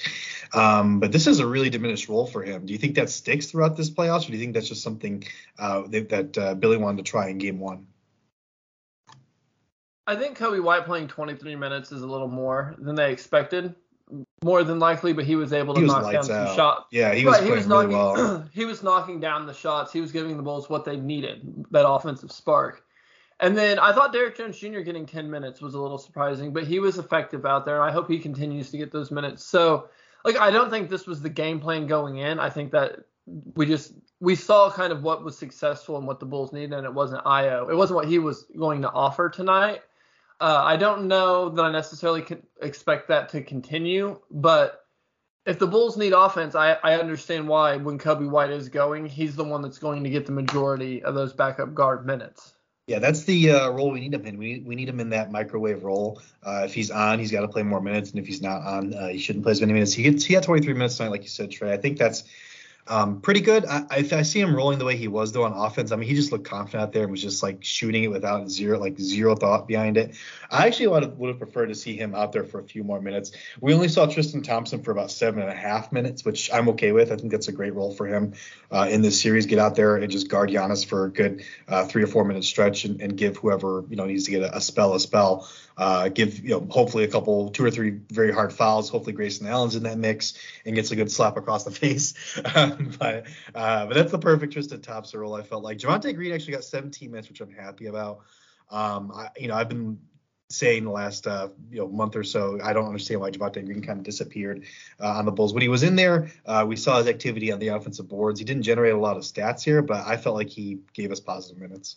Um, 0.55 1.00
but 1.00 1.12
this 1.12 1.27
is 1.27 1.41
a 1.41 1.47
really 1.47 1.71
diminished 1.71 2.09
role 2.09 2.27
for 2.27 2.43
him. 2.43 2.67
Do 2.67 2.73
you 2.73 2.79
think 2.79 2.94
that 2.94 3.11
sticks 3.11 3.47
throughout 3.47 3.77
this 3.77 3.91
playoffs, 3.91 4.25
or 4.25 4.29
do 4.29 4.33
you 4.35 4.39
think 4.39 4.55
that's 4.55 4.69
just 4.69 4.83
something 4.83 5.25
uh, 5.59 5.83
that, 5.89 6.09
that 6.09 6.39
uh, 6.39 6.55
Billy 6.55 6.77
wanted 6.77 7.05
to 7.05 7.11
try 7.11 7.29
in 7.29 7.39
game 7.39 7.59
one? 7.59 7.87
I 10.06 10.16
think 10.16 10.37
Coby 10.37 10.62
White 10.62 10.84
playing 10.84 11.08
23 11.08 11.56
minutes 11.56 11.93
is 11.93 12.02
a 12.02 12.06
little 12.06 12.28
more 12.28 12.75
than 12.78 12.94
they 12.94 13.12
expected. 13.12 13.75
More 14.44 14.62
than 14.62 14.78
likely, 14.78 15.14
but 15.14 15.25
he 15.25 15.37
was 15.37 15.52
able 15.52 15.75
to 15.75 15.81
was 15.81 15.90
knock 15.90 16.12
down 16.12 16.25
some 16.25 16.54
shots. 16.54 16.87
Yeah, 16.90 17.14
he 17.14 17.25
was 17.25 17.38
right, 17.38 17.44
he 17.44 17.50
was 17.50 17.66
knocking, 17.66 17.96
really 17.96 18.14
well. 18.14 18.49
he 18.52 18.64
was 18.66 18.82
knocking 18.82 19.20
down 19.20 19.46
the 19.46 19.54
shots. 19.54 19.93
He 19.93 20.02
was 20.02 20.12
giving 20.12 20.37
the 20.37 20.43
Bulls 20.43 20.69
what 20.69 20.84
they 20.84 20.96
needed, 20.96 21.64
that 21.70 21.88
offensive 21.88 22.31
spark. 22.31 22.84
And 23.40 23.56
then 23.56 23.78
I 23.78 23.93
thought 23.93 24.12
Derrick 24.12 24.37
Jones 24.37 24.58
Jr. 24.58 24.81
getting 24.81 25.06
10 25.06 25.31
minutes 25.31 25.60
was 25.60 25.75
a 25.75 25.81
little 25.81 25.99
surprising, 25.99 26.52
but 26.52 26.64
he 26.64 26.78
was 26.78 26.98
effective 26.98 27.46
out 27.46 27.64
there. 27.64 27.81
And 27.81 27.90
I 27.90 27.93
hope 27.93 28.08
he 28.08 28.19
continues 28.19 28.70
to 28.70 28.78
get 28.78 28.93
those 28.93 29.10
minutes. 29.10 29.44
So, 29.44 29.88
like, 30.25 30.37
I 30.37 30.50
don't 30.50 30.70
think 30.70 30.90
this 30.90 31.06
was 31.06 31.22
the 31.22 31.31
game 31.31 31.58
plan 31.58 31.87
going 31.87 32.19
in. 32.19 32.38
I 32.38 32.50
think 32.50 32.70
that 32.72 33.00
we 33.55 33.66
just 33.66 33.94
we 34.20 34.34
saw 34.34 34.70
kind 34.70 34.93
of 34.93 35.02
what 35.02 35.25
was 35.25 35.38
successful 35.38 35.96
and 35.96 36.06
what 36.06 36.20
the 36.20 36.26
Bulls 36.26 36.52
needed, 36.52 36.72
and 36.72 36.84
it 36.84 36.93
wasn't 36.93 37.25
Ayo. 37.25 37.70
It 37.70 37.75
wasn't 37.76 37.96
what 37.96 38.08
he 38.08 38.19
was 38.19 38.44
going 38.56 38.82
to 38.82 38.90
offer 38.90 39.28
tonight. 39.28 39.82
Uh, 40.43 40.61
I 40.65 40.77
don't 40.77 41.06
know 41.06 41.50
that 41.50 41.62
I 41.62 41.71
necessarily 41.71 42.27
expect 42.61 43.06
that 43.06 43.29
to 43.29 43.43
continue, 43.43 44.19
but 44.29 44.85
if 45.46 45.61
the 45.61 45.69
Bulls 45.69 45.96
need 45.96 46.13
offense, 46.13 46.56
I, 46.56 46.72
I 46.82 46.96
understand 46.96 47.46
why 47.46 47.77
when 47.77 47.96
Coby 47.96 48.29
White 48.29 48.51
is 48.51 48.69
going, 48.69 49.06
he's 49.06 49.37
the 49.37 49.44
one 49.44 49.63
that's 49.63 49.79
going 49.79 50.03
to 50.03 50.11
get 50.11 50.27
the 50.27 50.32
majority 50.32 51.01
of 51.05 51.15
those 51.15 51.32
backup 51.32 51.75
guard 51.75 52.05
minutes. 52.05 52.55
Yeah, 52.89 52.99
that's 52.99 53.22
the 53.22 53.53
uh, 53.53 53.70
role 53.70 53.93
we 53.93 54.01
need 54.01 54.15
him 54.15 54.27
in. 54.27 54.37
We, 54.37 54.65
we 54.67 54.75
need 54.75 54.89
him 54.89 54.99
in 54.99 55.11
that 55.11 55.31
microwave 55.31 55.84
role. 55.84 56.20
Uh, 56.43 56.63
if 56.65 56.75
he's 56.75 56.91
on, 56.91 57.20
he's 57.20 57.31
got 57.31 57.43
to 57.43 57.49
play 57.49 57.63
more 57.63 57.81
minutes, 57.81 58.11
and 58.11 58.19
if 58.19 58.27
he's 58.27 58.43
not 58.43 58.63
on, 58.63 58.93
uh, 58.94 59.06
he 59.11 59.19
shouldn't 59.19 59.44
play 59.44 59.53
as 59.53 59.61
many 59.61 59.75
minutes. 59.75 59.93
He 59.93 60.03
gets 60.03 60.25
he 60.25 60.34
had 60.34 60.43
23 60.43 60.75
minutes 60.75 60.96
tonight, 60.96 61.11
like 61.11 61.22
you 61.22 61.29
said, 61.29 61.53
Trey. 61.53 61.72
I 61.72 61.77
think 61.77 61.99
that's 61.99 62.25
um, 62.89 63.20
pretty 63.20 63.41
good. 63.41 63.65
I, 63.65 63.84
I, 63.91 64.08
I, 64.12 64.22
see 64.22 64.41
him 64.41 64.56
rolling 64.56 64.81
the 64.81 64.84
way 64.84 64.96
he 64.96 65.06
was 65.06 65.31
though 65.31 65.44
on 65.44 65.53
offense. 65.53 65.93
I 65.93 65.96
mean, 65.96 66.08
he 66.08 66.17
just 66.17 66.32
looked 66.32 66.44
confident 66.44 66.82
out 66.82 66.93
there 66.93 67.03
and 67.05 67.12
was 67.12 67.22
just 67.22 67.41
like 67.41 67.62
shooting 67.62 68.03
it 68.03 68.08
without 68.08 68.51
zero, 68.51 68.81
like 68.81 68.98
zero 68.98 69.36
thought 69.36 69.69
behind 69.69 69.96
it. 69.96 70.17
I 70.51 70.67
actually 70.67 70.89
would 70.89 71.05
have, 71.05 71.17
would 71.17 71.29
have 71.29 71.39
preferred 71.39 71.67
to 71.67 71.77
see 71.77 71.96
him 71.96 72.15
out 72.17 72.32
there 72.32 72.43
for 72.43 72.58
a 72.58 72.65
few 72.65 72.82
more 72.82 73.01
minutes. 73.01 73.32
We 73.60 73.72
only 73.72 73.86
saw 73.86 74.06
Tristan 74.06 74.43
Thompson 74.43 74.82
for 74.82 74.91
about 74.91 75.12
seven 75.12 75.41
and 75.41 75.51
a 75.51 75.55
half 75.55 75.93
minutes, 75.93 76.24
which 76.24 76.53
I'm 76.53 76.70
okay 76.70 76.91
with. 76.91 77.12
I 77.12 77.17
think 77.17 77.31
that's 77.31 77.46
a 77.46 77.53
great 77.53 77.72
role 77.72 77.94
for 77.94 78.06
him 78.08 78.34
uh, 78.72 78.89
in 78.91 79.01
this 79.01 79.20
series. 79.20 79.46
Get 79.46 79.60
out 79.60 79.77
there 79.77 79.96
and 79.96 80.10
just 80.10 80.29
guard 80.29 80.51
Giannis 80.51 80.84
for 80.84 81.05
a 81.05 81.10
good 81.10 81.44
uh, 81.69 81.84
three 81.84 82.03
or 82.03 82.08
four 82.08 82.24
minute 82.24 82.43
stretch 82.43 82.84
and, 82.84 83.01
and, 83.01 83.17
give 83.17 83.36
whoever 83.36 83.84
you 83.91 83.96
know 83.96 84.06
needs 84.06 84.24
to 84.24 84.31
get 84.31 84.43
a, 84.43 84.56
a 84.56 84.60
spell 84.60 84.94
a 84.94 85.01
spell. 85.01 85.48
Uh, 85.82 86.08
give 86.08 86.39
you 86.39 86.51
know 86.51 86.65
hopefully 86.70 87.03
a 87.03 87.08
couple 87.08 87.51
two 87.51 87.65
or 87.65 87.70
three 87.70 87.98
very 88.12 88.32
hard 88.32 88.53
fouls. 88.53 88.89
Hopefully 88.89 89.12
Grayson 89.12 89.48
Allen's 89.48 89.74
in 89.74 89.82
that 89.82 89.98
mix 89.98 90.34
and 90.65 90.77
gets 90.77 90.93
a 90.93 90.96
good 90.96 91.10
slap 91.10 91.36
across 91.36 91.65
the 91.65 91.70
face. 91.82 92.15
Um, 92.55 92.94
but 93.01 93.27
uh, 93.53 93.86
but 93.86 93.94
that's 93.94 94.12
the 94.12 94.19
perfect 94.19 94.53
Tristan 94.53 94.81
Thompson 94.81 95.19
role. 95.19 95.34
I 95.34 95.43
felt 95.43 95.65
like 95.65 95.79
Javonte 95.79 96.15
Green 96.15 96.31
actually 96.31 96.53
got 96.53 96.62
17 96.62 97.10
minutes, 97.10 97.29
which 97.29 97.41
I'm 97.41 97.51
happy 97.51 97.86
about. 97.86 98.20
Um, 98.70 99.10
I, 99.12 99.31
you 99.36 99.48
know 99.48 99.55
I've 99.55 99.69
been 99.69 99.98
saying 100.51 100.84
the 100.84 100.93
last 100.93 101.27
uh, 101.27 101.48
you 101.69 101.79
know 101.79 101.89
month 101.89 102.15
or 102.15 102.22
so. 102.22 102.60
I 102.62 102.72
don't 102.72 102.86
understand 102.86 103.20
why 103.20 103.32
Javonte 103.32 103.65
Green 103.65 103.82
kind 103.82 103.98
of 103.98 104.05
disappeared 104.05 104.62
uh, 105.01 105.08
on 105.08 105.24
the 105.24 105.32
Bulls. 105.32 105.53
When 105.53 105.62
he 105.62 105.69
was 105.69 105.82
in 105.82 105.96
there, 105.96 106.31
uh, 106.46 106.65
we 106.65 106.77
saw 106.77 106.98
his 106.98 107.08
activity 107.08 107.51
on 107.51 107.58
the 107.58 107.69
offensive 107.69 108.06
boards. 108.06 108.39
He 108.39 108.44
didn't 108.44 108.62
generate 108.62 108.94
a 108.94 108.98
lot 108.98 109.17
of 109.17 109.24
stats 109.24 109.65
here, 109.65 109.82
but 109.82 110.06
I 110.06 110.17
felt 110.17 110.36
like 110.36 110.48
he 110.48 110.79
gave 110.94 111.10
us 111.10 111.19
positive 111.19 111.60
minutes. 111.60 111.96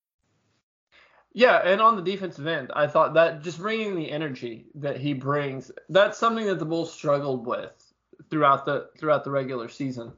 Yeah, 1.33 1.61
and 1.63 1.81
on 1.81 1.95
the 1.95 2.01
defensive 2.01 2.45
end, 2.45 2.71
I 2.75 2.87
thought 2.87 3.13
that 3.13 3.41
just 3.41 3.59
bringing 3.59 3.95
the 3.95 4.11
energy 4.11 4.65
that 4.75 4.97
he 4.97 5.13
brings, 5.13 5.71
that's 5.87 6.17
something 6.17 6.45
that 6.47 6.59
the 6.59 6.65
Bulls 6.65 6.93
struggled 6.93 7.45
with 7.47 7.71
throughout 8.29 8.65
the 8.65 8.89
throughout 8.99 9.23
the 9.23 9.31
regular 9.31 9.69
season. 9.69 10.11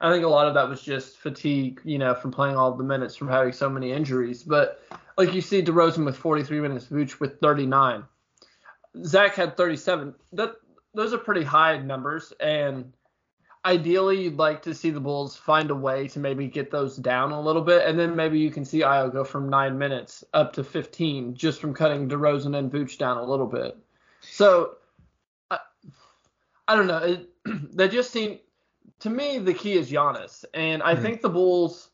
I 0.00 0.12
think 0.12 0.24
a 0.24 0.28
lot 0.28 0.46
of 0.46 0.54
that 0.54 0.68
was 0.68 0.82
just 0.82 1.16
fatigue, 1.16 1.80
you 1.84 1.98
know, 1.98 2.14
from 2.14 2.30
playing 2.30 2.56
all 2.56 2.72
the 2.72 2.84
minutes, 2.84 3.16
from 3.16 3.28
having 3.28 3.52
so 3.52 3.68
many 3.68 3.92
injuries. 3.92 4.42
But 4.42 4.82
like 5.16 5.32
you 5.34 5.40
see 5.40 5.62
DeRozan 5.62 6.04
with 6.04 6.16
43 6.16 6.60
minutes, 6.60 6.86
Vooch 6.86 7.18
with 7.18 7.40
39, 7.40 8.04
Zach 9.04 9.34
had 9.34 9.56
37. 9.56 10.14
That 10.34 10.56
those 10.94 11.12
are 11.12 11.18
pretty 11.18 11.42
high 11.42 11.78
numbers, 11.78 12.32
and 12.40 12.92
ideally 13.64 14.22
you'd 14.22 14.36
like 14.36 14.62
to 14.62 14.74
see 14.74 14.90
the 14.90 15.00
Bulls 15.00 15.36
find 15.36 15.70
a 15.70 15.74
way 15.74 16.08
to 16.08 16.18
maybe 16.18 16.46
get 16.46 16.70
those 16.70 16.96
down 16.96 17.32
a 17.32 17.40
little 17.40 17.62
bit, 17.62 17.86
and 17.86 17.98
then 17.98 18.16
maybe 18.16 18.38
you 18.38 18.50
can 18.50 18.64
see 18.64 18.80
Ayo 18.80 19.12
go 19.12 19.24
from 19.24 19.48
nine 19.48 19.78
minutes 19.78 20.24
up 20.34 20.52
to 20.54 20.64
15 20.64 21.34
just 21.34 21.60
from 21.60 21.74
cutting 21.74 22.08
DeRozan 22.08 22.56
and 22.56 22.70
Vooch 22.70 22.98
down 22.98 23.16
a 23.16 23.24
little 23.24 23.46
bit. 23.46 23.76
So 24.20 24.76
I, 25.50 25.58
I 26.66 26.76
don't 26.76 26.86
know. 26.86 26.98
It, 26.98 27.28
they 27.74 27.88
just 27.88 28.10
seem 28.10 28.38
to 29.00 29.10
me 29.10 29.38
the 29.38 29.54
key 29.54 29.74
is 29.74 29.90
Giannis, 29.90 30.44
and 30.54 30.82
I 30.82 30.94
mm-hmm. 30.94 31.02
think 31.02 31.22
the 31.22 31.30
Bulls. 31.30 31.90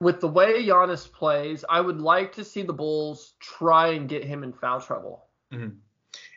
With 0.00 0.20
the 0.20 0.26
way 0.26 0.66
Giannis 0.66 1.10
plays, 1.12 1.64
I 1.68 1.80
would 1.80 2.00
like 2.00 2.32
to 2.32 2.42
see 2.42 2.62
the 2.62 2.72
Bulls 2.72 3.34
try 3.38 3.90
and 3.90 4.08
get 4.08 4.24
him 4.24 4.42
in 4.42 4.52
foul 4.52 4.80
trouble. 4.80 5.26
Mm-hmm. 5.52 5.76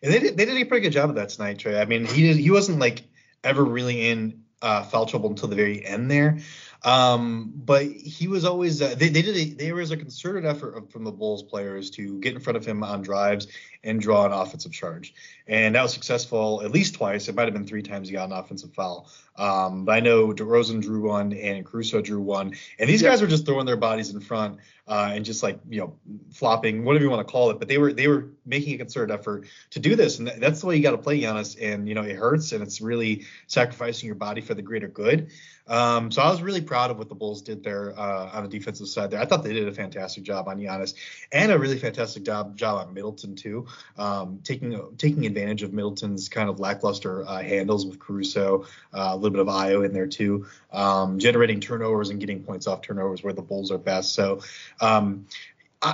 And 0.03 0.13
they 0.13 0.19
did, 0.19 0.37
they 0.37 0.45
did 0.45 0.55
a 0.55 0.65
pretty 0.65 0.83
good 0.83 0.93
job 0.93 1.09
of 1.09 1.15
that 1.15 1.29
tonight, 1.29 1.57
Trey. 1.57 1.81
I 1.81 1.85
mean, 1.85 2.05
he 2.05 2.21
did, 2.21 2.37
he 2.37 2.51
wasn't 2.51 2.77
like 2.77 3.05
ever 3.45 3.63
really 3.63 4.09
in 4.09 4.43
uh, 4.61 4.83
foul 4.83 5.05
trouble 5.05 5.29
until 5.29 5.47
the 5.47 5.55
very 5.55 5.85
end 5.85 6.09
there. 6.11 6.39
Um, 6.83 7.51
but 7.55 7.85
he 7.85 8.27
was 8.27 8.45
always 8.45 8.81
uh, 8.81 8.95
they, 8.95 9.09
they 9.09 9.21
did 9.21 9.35
a, 9.35 9.45
there 9.53 9.75
was 9.75 9.91
a 9.91 9.97
concerted 9.97 10.45
effort 10.45 10.91
from 10.91 11.03
the 11.03 11.11
Bulls 11.11 11.41
players 11.41 11.89
to 11.91 12.19
get 12.19 12.33
in 12.33 12.39
front 12.39 12.57
of 12.57 12.65
him 12.65 12.83
on 12.83 13.01
drives 13.01 13.47
and 13.85 14.01
draw 14.01 14.25
an 14.25 14.33
offensive 14.33 14.71
charge, 14.71 15.13
and 15.47 15.75
that 15.75 15.83
was 15.83 15.93
successful 15.93 16.61
at 16.63 16.71
least 16.71 16.95
twice. 16.95 17.27
It 17.27 17.35
might 17.35 17.45
have 17.45 17.53
been 17.53 17.67
three 17.67 17.83
times 17.83 18.09
he 18.09 18.13
got 18.13 18.29
an 18.29 18.33
offensive 18.33 18.73
foul. 18.73 19.09
Um, 19.37 19.85
but 19.85 19.93
I 19.93 19.99
know 19.99 20.33
DeRozan 20.33 20.81
drew 20.81 21.09
one 21.09 21.33
and 21.33 21.65
Caruso 21.65 22.01
drew 22.01 22.21
one, 22.21 22.53
and 22.79 22.89
these 22.89 23.01
guys 23.01 23.21
were 23.21 23.27
just 23.27 23.45
throwing 23.45 23.65
their 23.65 23.77
bodies 23.77 24.09
in 24.09 24.19
front 24.19 24.59
uh, 24.87 25.11
and 25.13 25.25
just 25.25 25.41
like 25.41 25.59
you 25.67 25.79
know 25.79 25.95
flopping, 26.31 26.85
whatever 26.85 27.03
you 27.03 27.09
want 27.09 27.25
to 27.27 27.31
call 27.31 27.49
it. 27.49 27.59
But 27.59 27.67
they 27.67 27.77
were 27.77 27.91
they 27.91 28.07
were 28.07 28.29
making 28.45 28.75
a 28.75 28.77
concerted 28.77 29.13
effort 29.13 29.47
to 29.71 29.79
do 29.79 29.95
this, 29.95 30.19
and 30.19 30.27
that's 30.27 30.61
the 30.61 30.67
way 30.67 30.75
you 30.75 30.83
got 30.83 30.91
to 30.91 30.97
play 30.97 31.19
Giannis. 31.19 31.57
And 31.59 31.87
you 31.87 31.95
know 31.95 32.03
it 32.03 32.15
hurts, 32.15 32.51
and 32.51 32.61
it's 32.61 32.81
really 32.81 33.25
sacrificing 33.47 34.07
your 34.07 34.15
body 34.15 34.41
for 34.41 34.53
the 34.53 34.61
greater 34.61 34.87
good. 34.87 35.29
Um, 35.67 36.11
so 36.11 36.21
I 36.21 36.29
was 36.29 36.43
really 36.43 36.61
proud 36.61 36.91
of 36.91 36.99
what 36.99 37.09
the 37.09 37.15
Bulls 37.15 37.41
did 37.41 37.63
there 37.63 37.97
uh, 37.97 38.29
on 38.31 38.43
the 38.43 38.49
defensive 38.49 38.87
side. 38.87 39.09
There, 39.09 39.19
I 39.19 39.25
thought 39.25 39.43
they 39.43 39.53
did 39.53 39.67
a 39.67 39.71
fantastic 39.71 40.23
job 40.23 40.47
on 40.47 40.59
Giannis, 40.59 40.93
and 41.31 41.51
a 41.51 41.57
really 41.57 41.79
fantastic 41.79 42.23
job 42.23 42.55
job 42.55 42.87
on 42.87 42.93
Middleton 42.93 43.35
too, 43.35 43.65
um, 43.97 44.39
taking 44.43 44.79
taking 44.97 45.25
advantage 45.25 45.63
of 45.63 45.73
Middleton's 45.73 46.29
kind 46.29 46.49
of 46.49 46.59
lackluster 46.59 47.25
uh, 47.27 47.41
handles 47.41 47.85
with 47.85 47.99
Caruso, 47.99 48.65
uh, 48.93 49.09
a 49.11 49.15
little 49.15 49.31
bit 49.31 49.39
of 49.39 49.47
Ayo 49.47 49.85
in 49.85 49.93
there 49.93 50.07
too, 50.07 50.45
um, 50.71 51.19
generating 51.19 51.59
turnovers 51.59 52.09
and 52.09 52.19
getting 52.19 52.43
points 52.43 52.67
off 52.67 52.81
turnovers 52.81 53.23
where 53.23 53.33
the 53.33 53.41
Bulls 53.41 53.71
are 53.71 53.77
best. 53.77 54.13
So 54.13 54.41
um, 54.81 55.27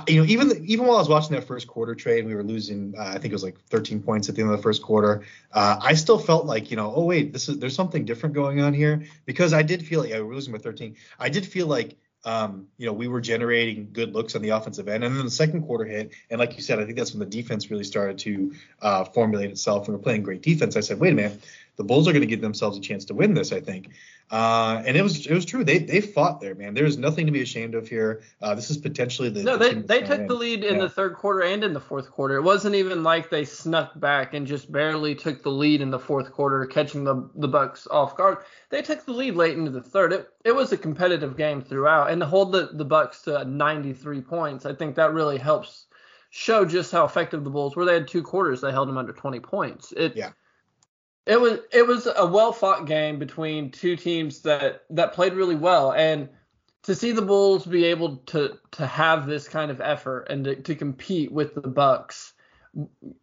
you 0.08 0.20
know, 0.20 0.26
even 0.26 0.64
even 0.64 0.86
while 0.86 0.96
I 0.96 1.00
was 1.00 1.08
watching 1.08 1.34
that 1.34 1.44
first 1.44 1.66
quarter 1.66 1.94
Trey, 1.94 2.22
we 2.22 2.34
were 2.34 2.42
losing. 2.42 2.94
Uh, 2.96 3.04
I 3.04 3.12
think 3.18 3.26
it 3.26 3.32
was 3.32 3.42
like 3.42 3.58
13 3.68 4.02
points 4.02 4.28
at 4.28 4.34
the 4.34 4.42
end 4.42 4.50
of 4.50 4.56
the 4.56 4.62
first 4.62 4.82
quarter. 4.82 5.22
Uh, 5.52 5.78
I 5.80 5.94
still 5.94 6.18
felt 6.18 6.46
like, 6.46 6.70
you 6.70 6.76
know, 6.76 6.92
oh 6.94 7.04
wait, 7.04 7.32
this 7.32 7.48
is 7.48 7.58
there's 7.58 7.74
something 7.74 8.04
different 8.04 8.34
going 8.34 8.60
on 8.60 8.72
here 8.72 9.04
because 9.26 9.52
I 9.52 9.62
did 9.62 9.86
feel 9.86 10.00
like 10.00 10.12
I 10.12 10.20
was 10.20 10.34
losing 10.34 10.52
by 10.52 10.58
13. 10.58 10.96
I 11.18 11.28
did 11.28 11.44
feel 11.44 11.66
like, 11.66 11.96
um, 12.24 12.68
you 12.78 12.86
know, 12.86 12.92
we 12.92 13.08
were 13.08 13.20
generating 13.20 13.88
good 13.92 14.14
looks 14.14 14.36
on 14.36 14.42
the 14.42 14.50
offensive 14.50 14.88
end, 14.88 15.02
and 15.02 15.16
then 15.16 15.24
the 15.24 15.30
second 15.30 15.62
quarter 15.62 15.84
hit, 15.84 16.12
and 16.30 16.38
like 16.38 16.56
you 16.56 16.62
said, 16.62 16.78
I 16.78 16.84
think 16.84 16.96
that's 16.96 17.12
when 17.12 17.20
the 17.20 17.26
defense 17.26 17.70
really 17.70 17.84
started 17.84 18.18
to 18.18 18.54
uh, 18.80 19.04
formulate 19.04 19.50
itself, 19.50 19.88
and 19.88 19.96
we're 19.96 20.02
playing 20.02 20.22
great 20.22 20.42
defense. 20.42 20.76
I 20.76 20.80
said, 20.80 21.00
wait 21.00 21.12
a 21.12 21.16
minute, 21.16 21.44
the 21.76 21.84
Bulls 21.84 22.06
are 22.06 22.12
going 22.12 22.22
to 22.22 22.26
give 22.26 22.40
themselves 22.40 22.78
a 22.78 22.80
chance 22.80 23.04
to 23.06 23.14
win 23.14 23.34
this, 23.34 23.52
I 23.52 23.60
think. 23.60 23.90
Uh, 24.32 24.82
and 24.86 24.96
it 24.96 25.02
was 25.02 25.26
it 25.26 25.34
was 25.34 25.44
true. 25.44 25.62
They 25.62 25.76
they 25.76 26.00
fought 26.00 26.40
there, 26.40 26.54
man. 26.54 26.72
There's 26.72 26.96
nothing 26.96 27.26
to 27.26 27.32
be 27.32 27.42
ashamed 27.42 27.74
of 27.74 27.86
here. 27.86 28.22
Uh, 28.40 28.54
this 28.54 28.70
is 28.70 28.78
potentially 28.78 29.28
the 29.28 29.42
no. 29.42 29.58
The 29.58 29.74
they 29.74 30.00
they 30.00 30.00
took 30.00 30.26
the 30.26 30.32
lead 30.32 30.64
in 30.64 30.76
yeah. 30.76 30.80
the 30.80 30.88
third 30.88 31.16
quarter 31.16 31.42
and 31.42 31.62
in 31.62 31.74
the 31.74 31.80
fourth 31.80 32.10
quarter. 32.10 32.36
It 32.36 32.42
wasn't 32.42 32.74
even 32.74 33.02
like 33.02 33.28
they 33.28 33.44
snuck 33.44 34.00
back 34.00 34.32
and 34.32 34.46
just 34.46 34.72
barely 34.72 35.14
took 35.14 35.42
the 35.42 35.50
lead 35.50 35.82
in 35.82 35.90
the 35.90 35.98
fourth 35.98 36.32
quarter, 36.32 36.64
catching 36.64 37.04
the 37.04 37.28
the 37.34 37.46
Bucks 37.46 37.86
off 37.90 38.16
guard. 38.16 38.38
They 38.70 38.80
took 38.80 39.04
the 39.04 39.12
lead 39.12 39.36
late 39.36 39.58
into 39.58 39.70
the 39.70 39.82
third. 39.82 40.14
It 40.14 40.30
it 40.46 40.56
was 40.56 40.72
a 40.72 40.78
competitive 40.78 41.36
game 41.36 41.60
throughout, 41.60 42.10
and 42.10 42.18
to 42.22 42.26
hold 42.26 42.52
the 42.52 42.70
the 42.72 42.86
Bucks 42.86 43.20
to 43.24 43.44
93 43.44 44.22
points, 44.22 44.64
I 44.64 44.74
think 44.74 44.96
that 44.96 45.12
really 45.12 45.36
helps 45.36 45.84
show 46.30 46.64
just 46.64 46.90
how 46.90 47.04
effective 47.04 47.44
the 47.44 47.50
Bulls 47.50 47.76
were. 47.76 47.84
They 47.84 47.92
had 47.92 48.08
two 48.08 48.22
quarters 48.22 48.62
they 48.62 48.72
held 48.72 48.88
them 48.88 48.96
under 48.96 49.12
20 49.12 49.40
points. 49.40 49.92
It 49.94 50.16
yeah 50.16 50.30
it 51.26 51.40
was 51.40 51.60
it 51.72 51.86
was 51.86 52.08
a 52.14 52.26
well 52.26 52.52
fought 52.52 52.86
game 52.86 53.18
between 53.18 53.70
two 53.70 53.96
teams 53.96 54.40
that 54.42 54.84
that 54.90 55.12
played 55.12 55.34
really 55.34 55.56
well, 55.56 55.92
and 55.92 56.28
to 56.82 56.94
see 56.94 57.12
the 57.12 57.22
Bulls 57.22 57.64
be 57.64 57.84
able 57.84 58.16
to 58.26 58.58
to 58.72 58.86
have 58.86 59.26
this 59.26 59.48
kind 59.48 59.70
of 59.70 59.80
effort 59.80 60.26
and 60.30 60.44
to, 60.44 60.56
to 60.56 60.74
compete 60.74 61.30
with 61.30 61.54
the 61.54 61.60
Bucks, 61.68 62.32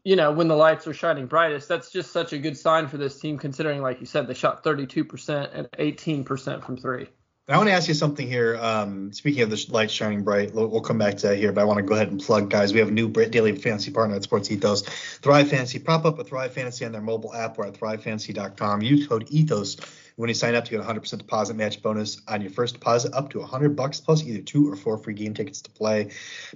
you 0.03 0.15
know, 0.15 0.31
when 0.31 0.47
the 0.47 0.55
lights 0.55 0.87
are 0.87 0.93
shining 0.93 1.27
brightest, 1.27 1.67
that's 1.67 1.91
just 1.91 2.11
such 2.11 2.33
a 2.33 2.37
good 2.37 2.57
sign 2.57 2.87
for 2.87 2.97
this 2.97 3.19
team. 3.19 3.37
Considering, 3.37 3.81
like 3.81 3.99
you 3.99 4.05
said, 4.05 4.27
they 4.27 4.33
shot 4.33 4.63
32% 4.63 5.49
and 5.53 5.69
18% 5.71 6.63
from 6.63 6.77
three. 6.77 7.09
I 7.49 7.57
want 7.57 7.67
to 7.67 7.73
ask 7.73 7.87
you 7.87 7.95
something 7.95 8.27
here. 8.27 8.57
Um, 8.57 9.11
speaking 9.11 9.41
of 9.41 9.49
the 9.49 9.65
light 9.71 9.89
shining 9.89 10.23
bright, 10.23 10.53
we'll 10.53 10.81
come 10.81 10.99
back 10.99 11.17
to 11.17 11.29
that 11.29 11.37
here, 11.37 11.51
but 11.51 11.61
I 11.61 11.63
want 11.63 11.77
to 11.77 11.83
go 11.83 11.95
ahead 11.95 12.11
and 12.11 12.21
plug, 12.21 12.51
guys. 12.51 12.73
We 12.73 12.79
have 12.79 12.89
a 12.89 12.91
new 12.91 13.09
daily 13.09 13.55
fantasy 13.55 13.89
partner 13.89 14.15
at 14.15 14.23
Sports 14.23 14.51
Ethos, 14.51 14.83
Thrive 14.83 15.49
Fantasy. 15.49 15.79
Prop 15.79 16.05
up 16.05 16.19
a 16.19 16.23
Thrive 16.23 16.53
Fantasy 16.53 16.85
on 16.85 16.91
their 16.91 17.01
mobile 17.01 17.33
app 17.33 17.57
or 17.57 17.65
at 17.65 17.73
thrivefantasy.com. 17.73 18.83
Use 18.83 19.07
code 19.07 19.25
Ethos 19.29 19.77
when 20.19 20.27
you 20.27 20.33
sign 20.33 20.53
up 20.53 20.65
to 20.65 20.71
get 20.71 20.81
a 20.81 20.83
100% 20.83 21.17
deposit 21.17 21.55
match 21.55 21.81
bonus 21.81 22.19
on 22.27 22.41
your 22.41 22.51
first 22.51 22.73
deposit 22.73 23.13
up 23.13 23.29
to 23.29 23.39
100 23.39 23.73
bucks 23.73 24.01
plus 24.01 24.21
either 24.21 24.41
two 24.41 24.69
or 24.69 24.75
four 24.75 24.97
free 24.97 25.13
game 25.13 25.33
tickets 25.33 25.61
to 25.61 25.69
play. 25.69 26.09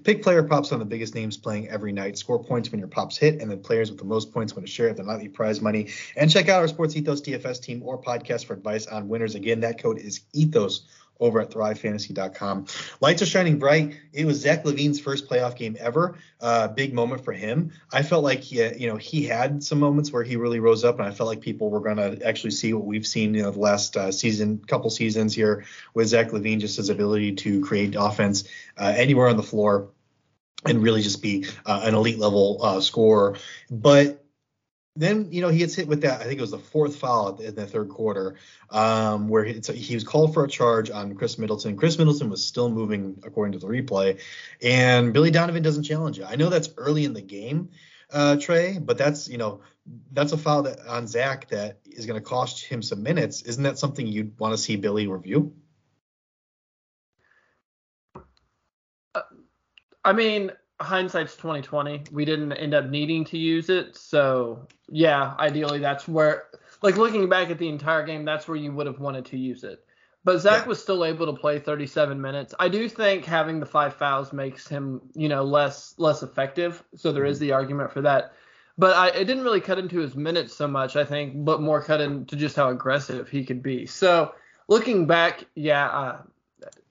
Pick 0.04 0.22
player 0.22 0.44
props 0.44 0.74
on 0.74 0.80
the 0.80 0.86
biggest 0.86 1.16
names 1.16 1.38
playing 1.38 1.70
every 1.70 1.94
night. 1.94 2.18
Score 2.18 2.44
points 2.44 2.74
when 2.74 2.80
your 2.80 2.90
props 2.90 3.18
hit, 3.18 3.42
and 3.42 3.50
then 3.50 3.62
players 3.62 3.90
with 3.90 4.00
the 4.00 4.06
most 4.06 4.34
points 4.34 4.54
win 4.54 4.66
a 4.66 4.68
share 4.68 4.90
of 4.90 4.98
the 4.98 5.04
nightly 5.04 5.30
prize 5.30 5.62
money. 5.62 5.88
And 6.18 6.30
check 6.30 6.50
out 6.50 6.60
our 6.60 6.68
Sports 6.68 6.98
Ethos 6.98 7.22
DFS 7.22 7.62
team 7.62 7.82
or 7.86 8.02
podcast 8.02 8.48
for 8.48 8.54
advice 8.54 8.86
on 8.86 9.08
winners. 9.08 9.34
Again, 9.34 9.62
that 9.62 9.82
code 9.82 9.98
is 9.98 10.20
Ethos 10.34 10.82
over 11.20 11.40
at 11.40 11.52
thrivefantasy.com. 11.52 12.66
Lights 13.00 13.22
are 13.22 13.26
shining 13.26 13.60
bright. 13.60 14.00
It 14.12 14.26
was 14.26 14.40
Zach 14.40 14.64
LaVine's 14.64 15.00
first 15.00 15.30
playoff 15.30 15.56
game 15.56 15.78
ever. 15.80 16.16
Uh, 16.42 16.68
big 16.68 16.94
moment 16.94 17.24
for 17.24 17.32
him. 17.32 17.72
I 17.92 18.04
felt 18.04 18.24
like 18.24 18.42
he, 18.42 18.64
you 18.76 18.88
know, 18.88 18.98
he 18.98 19.24
had 19.24 19.64
some 19.64 19.80
moments 19.80 20.12
where 20.12 20.24
he 20.24 20.36
really 20.36 20.60
rose 20.60 20.84
up, 20.84 21.00
and 21.00 21.08
I 21.08 21.12
felt 21.12 21.28
like 21.28 21.42
people 21.42 21.70
were 21.70 21.80
going 21.80 21.98
to 21.98 22.26
actually 22.26 22.52
see 22.52 22.74
what 22.74 22.86
we've 22.86 23.08
seen, 23.08 23.34
you 23.34 23.44
know, 23.44 23.52
the 23.52 23.60
last 23.60 23.96
uh, 23.96 24.12
season, 24.12 24.60
couple 24.68 24.90
seasons 24.90 25.34
here 25.34 25.66
with 25.94 26.08
Zach 26.08 26.30
LaVine, 26.30 26.60
just 26.60 26.78
his 26.78 26.90
ability 26.90 27.34
to 27.36 27.62
create 27.62 27.96
offense 27.98 28.46
uh, 28.78 28.94
anywhere 28.96 29.28
on 29.28 29.38
the 29.38 29.44
floor 29.44 29.90
and 30.66 30.82
really 30.82 31.02
just 31.02 31.22
be 31.22 31.46
uh, 31.66 31.82
an 31.84 31.94
elite 31.94 32.20
level 32.20 32.60
uh, 32.62 32.82
scorer. 32.82 33.38
But 33.70 34.23
then 34.96 35.32
you 35.32 35.42
know 35.42 35.50
he 35.50 35.58
gets 35.58 35.74
hit 35.74 35.88
with 35.88 36.02
that. 36.02 36.22
I 36.22 36.26
think 36.26 36.38
it 36.38 36.42
was 36.42 36.52
the 36.52 36.60
fourth 36.60 36.98
foul 36.98 37.40
in 37.40 37.56
the 37.56 37.66
third 37.66 37.90
quarter, 37.90 38.36
um, 38.70 39.28
where 39.28 39.44
he, 39.44 39.60
he, 39.74 39.96
was 39.96 40.04
called 40.04 40.34
for 40.34 40.46
a 40.46 40.48
charge 40.48 40.92
on 40.92 41.16
Khris 41.16 41.40
Middleton. 41.40 41.76
Khris 41.78 41.98
Middleton 41.98 42.30
was 42.30 42.46
still 42.46 42.70
moving 42.70 43.20
according 43.24 43.54
to 43.54 43.60
the 43.60 43.68
replay, 43.68 44.20
and 44.62 45.12
Billy 45.12 45.32
Donovan 45.32 45.64
doesn't 45.64 45.84
challenge 45.84 46.20
it. 46.20 46.26
I 46.30 46.36
know 46.36 46.50
that's 46.50 46.70
early 46.78 47.06
in 47.06 47.14
the 47.14 47.22
game, 47.22 47.70
uh, 48.12 48.36
Trey, 48.36 48.78
but 48.78 49.00
that's 49.00 49.28
you 49.28 49.40
know 49.40 49.62
that's 50.12 50.32
a 50.32 50.38
foul 50.38 50.64
that 50.64 50.80
on 50.88 51.08
Zach 51.08 51.50
that 51.50 51.80
is 51.86 52.06
going 52.06 52.22
to 52.22 52.26
cost 52.26 52.64
him 52.64 52.84
some 52.84 53.02
minutes. 53.02 53.42
Isn't 53.42 53.64
that 53.64 53.80
something 53.80 54.06
you'd 54.06 54.38
want 54.40 54.54
to 54.54 54.58
see 54.60 54.76
Billy 54.76 55.08
review? 55.08 55.56
Uh, 59.16 59.22
I 60.06 60.14
mean, 60.14 60.52
hindsight's 60.82 61.36
2020. 61.36 62.04
We 62.12 62.26
didn't 62.26 62.54
end 62.54 62.74
up 62.74 62.90
needing 62.90 63.26
to 63.26 63.38
use 63.38 63.70
it, 63.70 63.96
so 63.96 64.68
yeah, 64.90 65.34
ideally 65.40 65.80
that's 65.80 66.08
where 66.08 66.46
like 66.82 66.98
looking 66.98 67.30
back 67.30 67.50
at 67.50 67.58
the 67.58 67.70
entire 67.70 68.06
game, 68.06 68.26
that's 68.26 68.48
where 68.48 68.58
you 68.58 68.72
would 68.74 68.88
have 68.88 69.00
wanted 69.00 69.26
to 69.26 69.38
use 69.38 69.64
it. 69.64 69.84
But 70.26 70.40
Zach 70.40 70.64
yeah. 70.64 70.68
was 70.68 70.82
still 70.82 71.04
able 71.04 71.26
to 71.26 71.34
play 71.34 71.60
37 71.60 72.20
minutes. 72.20 72.54
I 72.60 72.70
do 72.70 72.88
think 72.88 73.26
having 73.26 73.60
the 73.60 73.66
five 73.66 73.96
fouls 73.96 74.32
makes 74.32 74.68
him, 74.68 75.02
you 75.16 75.28
know, 75.28 75.44
less 75.44 75.96
less 75.98 76.24
effective. 76.24 76.84
So 76.96 77.12
there 77.12 77.26
is 77.26 77.38
mm-hmm. 77.38 77.48
the 77.48 77.52
argument 77.54 77.92
for 77.92 78.02
that. 78.02 78.34
But 78.78 78.96
I, 78.96 79.10
it 79.10 79.26
didn't 79.26 79.44
really 79.44 79.62
cut 79.62 79.78
into 79.78 80.00
his 80.00 80.16
minutes 80.16 80.56
so 80.56 80.68
much, 80.68 80.96
I 80.96 81.06
think, 81.06 81.46
but 81.46 81.62
more 81.62 81.82
cut 81.82 82.02
into 82.02 82.36
just 82.36 82.56
how 82.56 82.70
aggressive 82.70 83.30
he 83.30 83.46
could 83.46 83.62
be. 83.62 83.86
So 83.86 84.34
looking 84.68 85.06
back, 85.06 85.46
yeah. 85.56 85.88
Uh, 85.88 86.22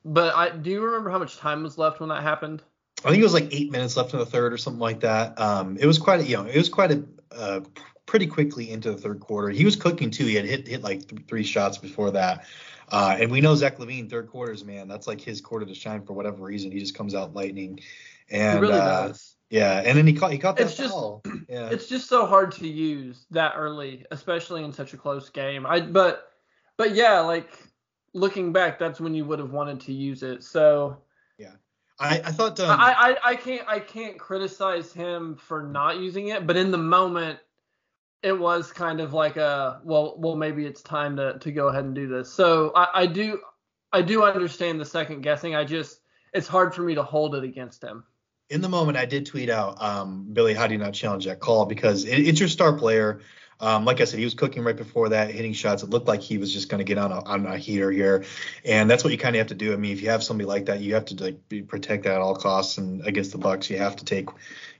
but 0.05 0.35
I 0.35 0.51
do 0.51 0.71
you 0.71 0.83
remember 0.83 1.11
how 1.11 1.19
much 1.19 1.39
time 1.39 1.62
was 1.62 1.79
left 1.79 2.01
when 2.01 2.11
that 2.11 2.23
happened? 2.23 2.62
I 3.05 3.11
think 3.11 3.21
it 3.21 3.25
was 3.25 3.35
like 3.35 3.49
eight 3.51 3.71
minutes 3.71 3.97
left 3.97 4.13
in 4.13 4.19
the 4.19 4.27
third 4.27 4.53
or 4.53 4.59
something 4.59 4.81
like 4.81 5.01
that. 5.01 5.39
Um, 5.41 5.77
it 5.79 5.87
was 5.87 5.99
quite 5.99 6.21
a, 6.21 6.25
you 6.25 6.37
know, 6.37 6.45
it 6.45 6.57
was 6.57 6.69
quite 6.69 6.93
a 6.93 7.05
uh, 7.33 7.61
pretty 8.07 8.27
quickly 8.27 8.71
into 8.71 8.91
the 8.93 8.99
third 8.99 9.21
quarter. 9.21 9.49
He 9.49 9.65
was 9.65 9.77
cooking 9.77 10.11
too. 10.11 10.27
He 10.27 10.35
had 10.35 10.45
hit 10.45 10.69
hit 10.69 10.83
like 10.83 11.09
th- 11.09 11.23
three 11.27 11.45
shots 11.45 11.79
before 11.79 12.11
that. 12.13 12.47
Uh, 12.91 13.17
and 13.19 13.31
we 13.31 13.41
know 13.41 13.55
Zach 13.55 13.79
LaVine, 13.79 14.11
third 14.11 14.29
quarters, 14.29 14.65
man. 14.65 14.87
That's 14.87 15.07
like 15.07 15.21
his 15.21 15.41
quarter 15.41 15.65
to 15.65 15.75
shine 15.75 16.05
for 16.05 16.13
whatever 16.13 16.45
reason. 16.45 16.71
He 16.71 16.79
just 16.79 16.95
comes 16.95 17.15
out 17.15 17.35
lightning. 17.35 17.81
And 18.31 18.59
he 18.59 18.61
really 18.61 18.79
uh, 18.79 19.09
does. 19.09 19.35
Yeah, 19.51 19.83
and 19.85 19.99
then 19.99 20.07
he 20.07 20.15
caught 20.15 20.33
he 20.33 20.39
caught 20.39 20.57
that 20.57 20.65
it's 20.65 20.77
foul. 20.77 21.23
Just, 21.25 21.39
yeah. 21.49 21.69
It's 21.71 21.87
just 21.87 22.09
so 22.09 22.27
hard 22.27 22.53
to 22.53 22.69
use 22.69 23.27
that 23.31 23.55
early, 23.57 24.07
especially 24.11 24.65
in 24.65 24.73
such 24.73 24.95
a 24.95 24.97
close 24.97 25.29
game. 25.29 25.67
I 25.67 25.81
but 25.81 26.33
but 26.77 26.95
yeah, 26.95 27.21
like 27.21 27.59
looking 28.15 28.53
back, 28.53 28.79
that's 28.79 29.01
when 29.01 29.15
you 29.15 29.25
would 29.25 29.39
have 29.39 29.53
wanted 29.53 29.81
to 29.81 29.93
use 29.93 30.23
it. 30.23 30.43
So 30.43 30.99
I, 32.03 32.21
I 32.25 32.33
thought 32.33 32.59
um, 32.61 32.81
I, 32.81 33.17
I 33.25 33.31
I 33.31 33.37
can't 33.37 33.69
I 33.69 33.79
can't 33.79 34.19
criticize 34.19 34.93
him 34.93 35.37
for 35.37 35.63
not 35.63 35.99
using 35.99 36.29
it, 36.29 36.47
but 36.47 36.57
in 36.57 36.71
the 36.71 36.79
moment 36.79 37.39
it 38.23 38.39
was 38.39 38.73
kind 38.73 39.01
of 39.01 39.13
like 39.13 39.37
a 39.37 39.81
well 39.85 40.17
well 40.19 40.37
maybe 40.37 40.67
it's 40.67 40.83
time 40.83 41.17
to 41.17 41.39
to 41.39 41.53
go 41.53 41.69
ahead 41.69 41.85
and 41.85 41.95
do 41.95 42.09
this. 42.09 42.33
So 42.33 42.73
I, 42.75 42.89
I 42.95 43.07
do 43.07 43.41
I 43.93 44.03
do 44.03 44.25
understand 44.25 44.81
the 44.81 44.85
second 44.85 45.23
guessing. 45.23 45.55
I 45.55 45.65
just 45.65 46.01
it's 46.33 46.49
hard 46.49 46.75
for 46.75 46.83
me 46.83 46.95
to 46.95 47.03
hold 47.03 47.35
it 47.35 47.45
against 47.45 47.83
him. 47.83 48.05
In 48.51 48.61
the 48.61 48.69
moment, 48.69 48.99
I 48.99 49.07
did 49.07 49.25
tweet 49.25 49.49
out, 49.49 49.81
um, 49.81 50.27
Billy, 50.33 50.53
how 50.53 50.67
do 50.67 50.75
you 50.75 50.79
not 50.79 50.93
challenge 50.93 51.25
that 51.25 51.41
call? 51.41 51.65
Because 51.65 52.05
it, 52.05 52.19
it's 52.19 52.41
your 52.41 52.49
star 52.49 52.73
player. 52.73 53.21
Um, 53.62 53.85
like 53.85 54.00
I 54.00 54.04
said, 54.04 54.19
he 54.19 54.25
was 54.25 54.35
cooking 54.35 54.64
right 54.64 54.76
before 54.76 55.09
that, 55.11 55.31
hitting 55.31 55.52
shots. 55.52 55.85
It 55.85 55.90
looked 55.90 56.09
like 56.09 56.21
he 56.21 56.37
was 56.37 56.52
just 56.52 56.69
going 56.69 56.81
to 56.81 56.85
get 56.85 56.99
on 56.99 57.12
a, 57.12 57.25
on 57.25 57.47
a 57.47 57.57
heater 57.57 57.92
here, 57.92 58.25
and 58.64 58.90
that's 58.90 59.04
what 59.04 59.12
you 59.12 59.19
kind 59.19 59.37
of 59.37 59.38
have 59.38 59.47
to 59.47 59.54
do. 59.54 59.73
I 59.73 59.76
mean, 59.76 59.92
if 59.92 60.02
you 60.02 60.11
have 60.11 60.25
somebody 60.25 60.47
like 60.47 60.66
that, 60.66 60.81
you 60.81 60.95
have 60.95 61.04
to 61.07 61.23
like 61.23 61.49
be, 61.49 61.62
protect 61.62 62.02
that 62.04 62.14
at 62.14 62.21
all 62.21 62.35
costs. 62.35 62.76
And 62.78 63.07
against 63.07 63.31
the 63.31 63.38
Bucks, 63.38 63.71
you 63.71 63.78
have 63.78 63.95
to 63.97 64.04
take, 64.04 64.28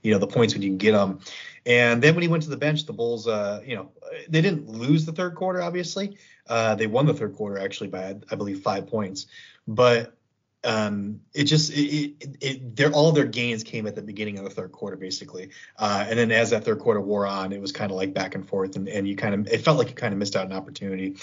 you 0.01 0.11
know, 0.11 0.19
the 0.19 0.27
points 0.27 0.53
when 0.53 0.61
you 0.61 0.69
can 0.69 0.77
get 0.77 0.91
them. 0.91 1.21
And 1.65 2.03
then 2.03 2.13
when 2.13 2.23
he 2.23 2.27
went 2.27 2.43
to 2.43 2.49
the 2.49 2.57
bench, 2.57 2.85
the 2.85 2.91
Bulls, 2.93 3.25
uh, 3.25 3.61
you 3.65 3.77
know, 3.77 3.89
they 4.27 4.41
didn't 4.41 4.67
lose 4.67 5.05
the 5.05 5.13
third 5.13 5.35
quarter. 5.35 5.61
Obviously, 5.61 6.17
uh, 6.47 6.75
they 6.75 6.87
won 6.87 7.05
the 7.05 7.13
third 7.13 7.35
quarter 7.35 7.57
actually 7.57 7.87
by 7.87 8.17
I 8.29 8.35
believe 8.35 8.59
five 8.59 8.87
points, 8.87 9.27
but 9.65 10.13
um, 10.63 11.19
it 11.33 11.43
just 11.43 11.71
it, 11.73 12.13
it, 12.19 12.37
it 12.41 12.75
their 12.75 12.91
all 12.91 13.11
their 13.11 13.25
gains 13.25 13.63
came 13.63 13.85
at 13.85 13.95
the 13.95 14.01
beginning 14.01 14.37
of 14.37 14.45
the 14.45 14.49
third 14.49 14.71
quarter 14.71 14.95
basically, 14.95 15.49
uh, 15.77 16.05
and 16.07 16.17
then 16.17 16.31
as 16.31 16.51
that 16.51 16.63
third 16.63 16.79
quarter 16.79 17.01
wore 17.01 17.27
on, 17.27 17.51
it 17.51 17.59
was 17.59 17.71
kind 17.71 17.91
of 17.91 17.97
like 17.97 18.13
back 18.13 18.35
and 18.35 18.47
forth, 18.47 18.75
and, 18.75 18.87
and 18.87 19.07
you 19.07 19.15
kind 19.15 19.35
of 19.35 19.47
it 19.53 19.61
felt 19.61 19.77
like 19.77 19.89
you 19.89 19.95
kind 19.95 20.13
of 20.13 20.19
missed 20.19 20.35
out 20.35 20.45
an 20.45 20.53
opportunity, 20.53 21.15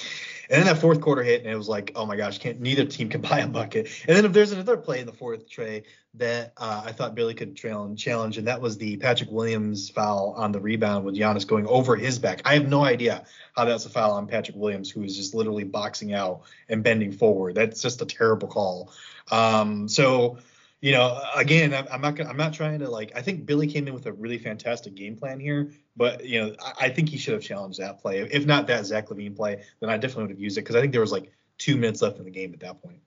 and 0.50 0.58
then 0.58 0.66
that 0.66 0.80
fourth 0.80 1.00
quarter 1.00 1.22
hit, 1.22 1.42
and 1.42 1.50
it 1.50 1.56
was 1.56 1.68
like 1.68 1.92
oh 1.94 2.04
my 2.04 2.16
gosh, 2.16 2.38
can't 2.38 2.60
neither 2.60 2.84
team 2.84 3.08
can 3.08 3.20
buy 3.30 3.38
a 3.38 3.46
bucket, 3.48 3.88
and 4.06 4.16
then 4.16 4.24
if 4.24 4.32
there's 4.32 4.52
another 4.52 4.76
play 4.76 5.00
in 5.00 5.06
the 5.06 5.12
fourth 5.12 5.48
Trey 5.48 5.84
that 6.14 6.52
uh, 6.56 6.82
I 6.84 6.92
thought 6.92 7.14
Billy 7.14 7.34
could 7.34 7.56
trail 7.56 7.84
and 7.84 7.96
challenge, 7.96 8.36
and 8.36 8.48
that 8.48 8.60
was 8.60 8.76
the 8.76 8.96
Patrick 8.96 9.30
Williams 9.30 9.90
foul 9.90 10.34
on 10.36 10.50
the 10.50 10.60
rebound 10.60 11.04
with 11.04 11.14
Giannis 11.14 11.46
going 11.46 11.66
over 11.68 11.94
his 11.94 12.18
back. 12.18 12.42
I 12.44 12.54
have 12.54 12.68
no 12.68 12.84
idea 12.84 13.24
how 13.54 13.64
that's 13.64 13.86
a 13.86 13.90
foul 13.90 14.12
on 14.12 14.26
Patrick 14.26 14.56
Williams, 14.56 14.90
who 14.90 15.04
is 15.04 15.16
just 15.16 15.34
literally 15.34 15.64
boxing 15.64 16.12
out 16.12 16.42
and 16.68 16.82
bending 16.82 17.12
forward. 17.12 17.54
That's 17.54 17.80
just 17.80 18.02
a 18.02 18.06
terrible 18.06 18.48
call. 18.48 18.92
Um, 19.30 19.88
so, 19.88 20.38
you 20.80 20.92
know, 20.92 21.20
again, 21.36 21.74
I'm 21.74 22.00
not 22.00 22.20
I'm 22.20 22.36
not 22.36 22.54
trying 22.54 22.80
to 22.80 22.90
like. 22.90 23.12
I 23.14 23.22
think 23.22 23.46
Billy 23.46 23.68
came 23.68 23.86
in 23.86 23.94
with 23.94 24.06
a 24.06 24.12
really 24.12 24.38
fantastic 24.38 24.94
game 24.96 25.16
plan 25.16 25.38
here, 25.38 25.70
but 26.00 26.24
you 26.24 26.40
know, 26.40 26.56
I, 26.64 26.86
I 26.86 26.88
think 26.88 27.10
he 27.10 27.18
should 27.18 27.34
have 27.34 27.42
challenged 27.42 27.78
that 27.78 28.00
play. 28.00 28.20
If 28.20 28.46
not 28.46 28.66
that 28.68 28.86
Zach 28.86 29.10
LaVine 29.10 29.36
play, 29.36 29.62
then 29.80 29.90
I 29.90 29.98
definitely 29.98 30.22
would 30.24 30.30
have 30.30 30.40
used 30.40 30.56
it 30.56 30.62
because 30.62 30.74
I 30.74 30.80
think 30.80 30.92
there 30.92 31.02
was 31.02 31.12
like 31.12 31.30
two 31.58 31.76
minutes 31.76 32.00
left 32.00 32.18
in 32.18 32.24
the 32.24 32.30
game 32.30 32.54
at 32.54 32.60
that 32.60 32.82
point. 32.82 33.00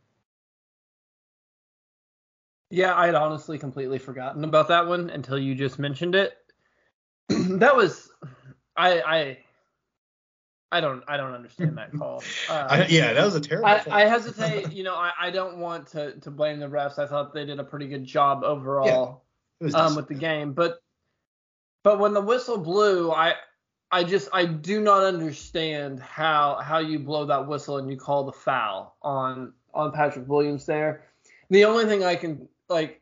Yeah, 2.70 2.96
I 2.96 3.08
had 3.08 3.16
honestly 3.16 3.58
completely 3.58 3.98
forgotten 3.98 4.44
about 4.44 4.68
that 4.68 4.86
one 4.86 5.10
until 5.10 5.40
you 5.40 5.56
just 5.56 5.80
mentioned 5.80 6.14
it. 6.14 6.38
that 7.30 7.76
was 7.76 8.12
I 8.78 9.02
I 9.02 9.38
I 10.72 10.80
don't 10.80 11.04
I 11.08 11.18
don't 11.18 11.34
understand 11.34 11.76
that 11.80 11.94
call. 11.98 12.24
Uh, 12.48 12.54
I, 12.70 12.86
yeah, 12.90 13.14
that 13.14 13.26
was 13.26 13.34
a 13.34 13.42
terrible. 13.42 13.70
I, 13.70 13.82
I 13.90 14.02
hesitate. 14.02 14.72
You 14.72 14.84
know, 14.84 14.94
I, 14.94 15.12
I 15.20 15.32
don't 15.32 15.58
want 15.58 15.88
to 15.88 16.20
to 16.20 16.30
blame 16.30 16.60
the 16.60 16.68
refs. 16.68 17.00
I 17.00 17.08
thought 17.08 17.34
they 17.34 17.46
did 17.46 17.60
a 17.60 17.64
pretty 17.64 17.88
good 17.88 18.06
job 18.06 18.44
overall 18.44 19.26
yeah, 19.62 19.74
um, 19.74 19.96
with 19.96 20.08
the 20.08 20.14
game. 20.14 20.54
But 20.54 20.78
but 21.84 22.00
when 22.00 22.14
the 22.14 22.22
whistle 22.22 22.58
blew, 22.58 23.12
I 23.12 23.36
I 23.92 24.04
just 24.04 24.30
I 24.34 24.46
do 24.46 24.82
not 24.82 25.04
understand 25.04 26.00
how 26.00 26.60
how 26.64 26.80
you 26.80 27.00
blow 27.00 27.26
that 27.26 27.48
whistle 27.48 27.78
and 27.78 27.90
you 27.90 27.98
call 27.98 28.26
the 28.26 28.32
foul 28.32 28.98
on 29.02 29.54
on 29.74 29.92
Patrick 29.92 30.28
Williams 30.28 30.66
there. 30.66 31.04
The 31.50 31.66
only 31.66 31.86
thing 31.86 32.04
I 32.04 32.16
can 32.16 32.48
like 32.70 33.02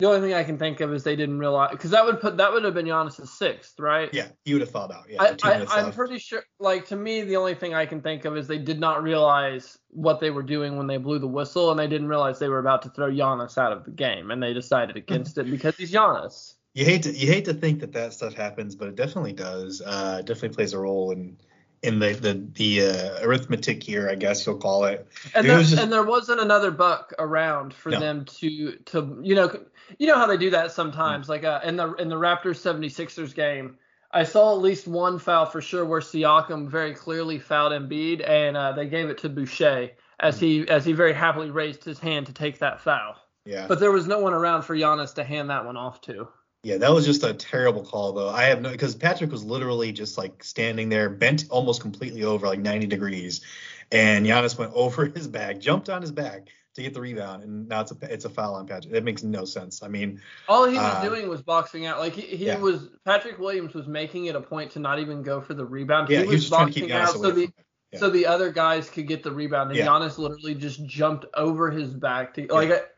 the 0.00 0.06
only 0.06 0.20
thing 0.20 0.34
I 0.34 0.42
can 0.42 0.58
think 0.58 0.80
of 0.80 0.92
is 0.92 1.04
they 1.04 1.14
didn't 1.14 1.38
realize 1.38 1.70
because 1.70 1.90
that 1.90 2.04
would 2.04 2.20
put 2.20 2.36
that 2.38 2.52
would 2.52 2.64
have 2.64 2.74
been 2.74 2.86
Giannis's 2.86 3.30
sixth, 3.30 3.78
right? 3.78 4.12
Yeah, 4.12 4.28
he 4.44 4.52
would 4.52 4.60
have 4.62 4.70
thought 4.70 4.92
out. 4.92 5.04
Yeah, 5.08 5.36
I, 5.42 5.80
am 5.80 5.92
pretty 5.92 6.18
sure. 6.18 6.42
Like 6.58 6.86
to 6.88 6.96
me, 6.96 7.22
the 7.22 7.36
only 7.36 7.54
thing 7.54 7.74
I 7.74 7.86
can 7.86 8.00
think 8.00 8.24
of 8.24 8.36
is 8.36 8.48
they 8.48 8.58
did 8.58 8.80
not 8.80 9.04
realize 9.04 9.78
what 9.90 10.18
they 10.18 10.30
were 10.30 10.42
doing 10.42 10.76
when 10.76 10.88
they 10.88 10.96
blew 10.96 11.20
the 11.20 11.28
whistle, 11.28 11.70
and 11.70 11.78
they 11.78 11.86
didn't 11.86 12.08
realize 12.08 12.40
they 12.40 12.48
were 12.48 12.58
about 12.58 12.82
to 12.82 12.90
throw 12.90 13.08
Giannis 13.08 13.56
out 13.56 13.72
of 13.72 13.84
the 13.84 13.92
game, 13.92 14.32
and 14.32 14.42
they 14.42 14.52
decided 14.52 14.96
against 14.96 15.38
it 15.38 15.48
because 15.48 15.76
he's 15.76 15.92
Giannis. 15.92 16.53
You 16.74 16.84
hate 16.84 17.04
to 17.04 17.12
you 17.12 17.28
hate 17.28 17.44
to 17.44 17.54
think 17.54 17.80
that 17.80 17.92
that 17.92 18.12
stuff 18.12 18.34
happens, 18.34 18.74
but 18.74 18.88
it 18.88 18.96
definitely 18.96 19.32
does. 19.32 19.80
Uh, 19.80 20.22
definitely 20.22 20.56
plays 20.56 20.72
a 20.72 20.78
role 20.78 21.12
in 21.12 21.36
in 21.84 22.00
the 22.00 22.14
the 22.14 22.46
the 22.54 22.86
uh, 22.86 23.24
arithmetic 23.24 23.82
here, 23.82 24.08
I 24.10 24.16
guess 24.16 24.44
you'll 24.44 24.58
call 24.58 24.84
it. 24.84 25.06
And, 25.34 25.48
there, 25.48 25.60
just, 25.60 25.78
and 25.78 25.92
there 25.92 26.02
wasn't 26.02 26.40
another 26.40 26.72
buck 26.72 27.12
around 27.18 27.74
for 27.74 27.90
no. 27.90 28.00
them 28.00 28.24
to 28.24 28.72
to 28.86 29.20
you 29.22 29.36
know 29.36 29.56
you 29.98 30.08
know 30.08 30.16
how 30.16 30.26
they 30.26 30.36
do 30.36 30.50
that 30.50 30.72
sometimes. 30.72 31.24
Mm-hmm. 31.24 31.30
Like 31.32 31.44
uh, 31.44 31.60
in 31.64 31.76
the 31.76 31.92
in 31.94 32.08
the 32.08 32.16
Raptors 32.16 32.58
76ers 32.58 33.34
game, 33.34 33.76
I 34.10 34.24
saw 34.24 34.52
at 34.56 34.60
least 34.60 34.88
one 34.88 35.18
foul 35.18 35.46
for 35.46 35.60
sure 35.60 35.84
where 35.84 36.00
Siakam 36.00 36.68
very 36.68 36.94
clearly 36.94 37.38
fouled 37.38 37.72
Embiid, 37.72 38.28
and 38.28 38.56
uh, 38.56 38.72
they 38.72 38.86
gave 38.86 39.10
it 39.10 39.18
to 39.18 39.28
Boucher 39.28 39.90
as 40.18 40.36
mm-hmm. 40.36 40.44
he 40.44 40.68
as 40.68 40.84
he 40.84 40.92
very 40.92 41.12
happily 41.12 41.50
raised 41.50 41.84
his 41.84 42.00
hand 42.00 42.26
to 42.26 42.32
take 42.32 42.58
that 42.58 42.80
foul. 42.80 43.14
Yeah. 43.44 43.66
But 43.68 43.78
there 43.78 43.92
was 43.92 44.08
no 44.08 44.20
one 44.20 44.32
around 44.32 44.62
for 44.62 44.74
Giannis 44.74 45.14
to 45.16 45.24
hand 45.24 45.50
that 45.50 45.66
one 45.66 45.76
off 45.76 46.00
to. 46.02 46.28
Yeah, 46.64 46.78
that 46.78 46.90
was 46.90 47.04
just 47.04 47.22
a 47.22 47.34
terrible 47.34 47.84
call 47.84 48.14
though. 48.14 48.30
I 48.30 48.44
have 48.44 48.62
no 48.62 48.70
because 48.70 48.94
Patrick 48.94 49.30
was 49.30 49.44
literally 49.44 49.92
just 49.92 50.16
like 50.16 50.42
standing 50.42 50.88
there, 50.88 51.10
bent 51.10 51.44
almost 51.50 51.82
completely 51.82 52.24
over 52.24 52.46
like 52.46 52.58
90 52.58 52.86
degrees, 52.86 53.42
and 53.92 54.24
Giannis 54.24 54.58
went 54.58 54.72
over 54.74 55.04
his 55.04 55.28
back, 55.28 55.60
jumped 55.60 55.90
on 55.90 56.00
his 56.00 56.10
back 56.10 56.48
to 56.74 56.82
get 56.82 56.94
the 56.94 57.02
rebound, 57.02 57.42
and 57.44 57.68
now 57.68 57.82
it's 57.82 57.92
a 57.92 57.96
it's 58.02 58.24
a 58.24 58.30
foul 58.30 58.54
on 58.54 58.66
Patrick. 58.66 58.94
That 58.94 59.04
makes 59.04 59.22
no 59.22 59.44
sense. 59.44 59.82
I 59.82 59.88
mean, 59.88 60.22
all 60.48 60.66
he 60.66 60.76
was 60.76 60.82
uh, 60.82 61.02
doing 61.02 61.28
was 61.28 61.42
boxing 61.42 61.84
out. 61.84 61.98
Like 62.00 62.14
he, 62.14 62.22
he 62.22 62.46
yeah. 62.46 62.58
was 62.58 62.88
Patrick 63.04 63.38
Williams 63.38 63.74
was 63.74 63.86
making 63.86 64.24
it 64.26 64.34
a 64.34 64.40
point 64.40 64.70
to 64.72 64.78
not 64.78 64.98
even 64.98 65.22
go 65.22 65.42
for 65.42 65.52
the 65.52 65.66
rebound. 65.66 66.08
Yeah, 66.08 66.20
he, 66.20 66.26
was, 66.26 66.30
he 66.32 66.36
was 66.36 66.50
boxing 66.50 66.92
out 66.92 67.12
so 67.12 67.30
the 67.30 67.52
yeah. 67.92 67.98
so 67.98 68.08
the 68.08 68.24
other 68.24 68.50
guys 68.50 68.88
could 68.88 69.06
get 69.06 69.22
the 69.22 69.30
rebound, 69.30 69.70
and 69.70 69.78
yeah. 69.78 69.86
Giannis 69.86 70.16
literally 70.16 70.54
just 70.54 70.84
jumped 70.86 71.26
over 71.34 71.70
his 71.70 71.92
back 71.92 72.32
to 72.34 72.46
like. 72.46 72.90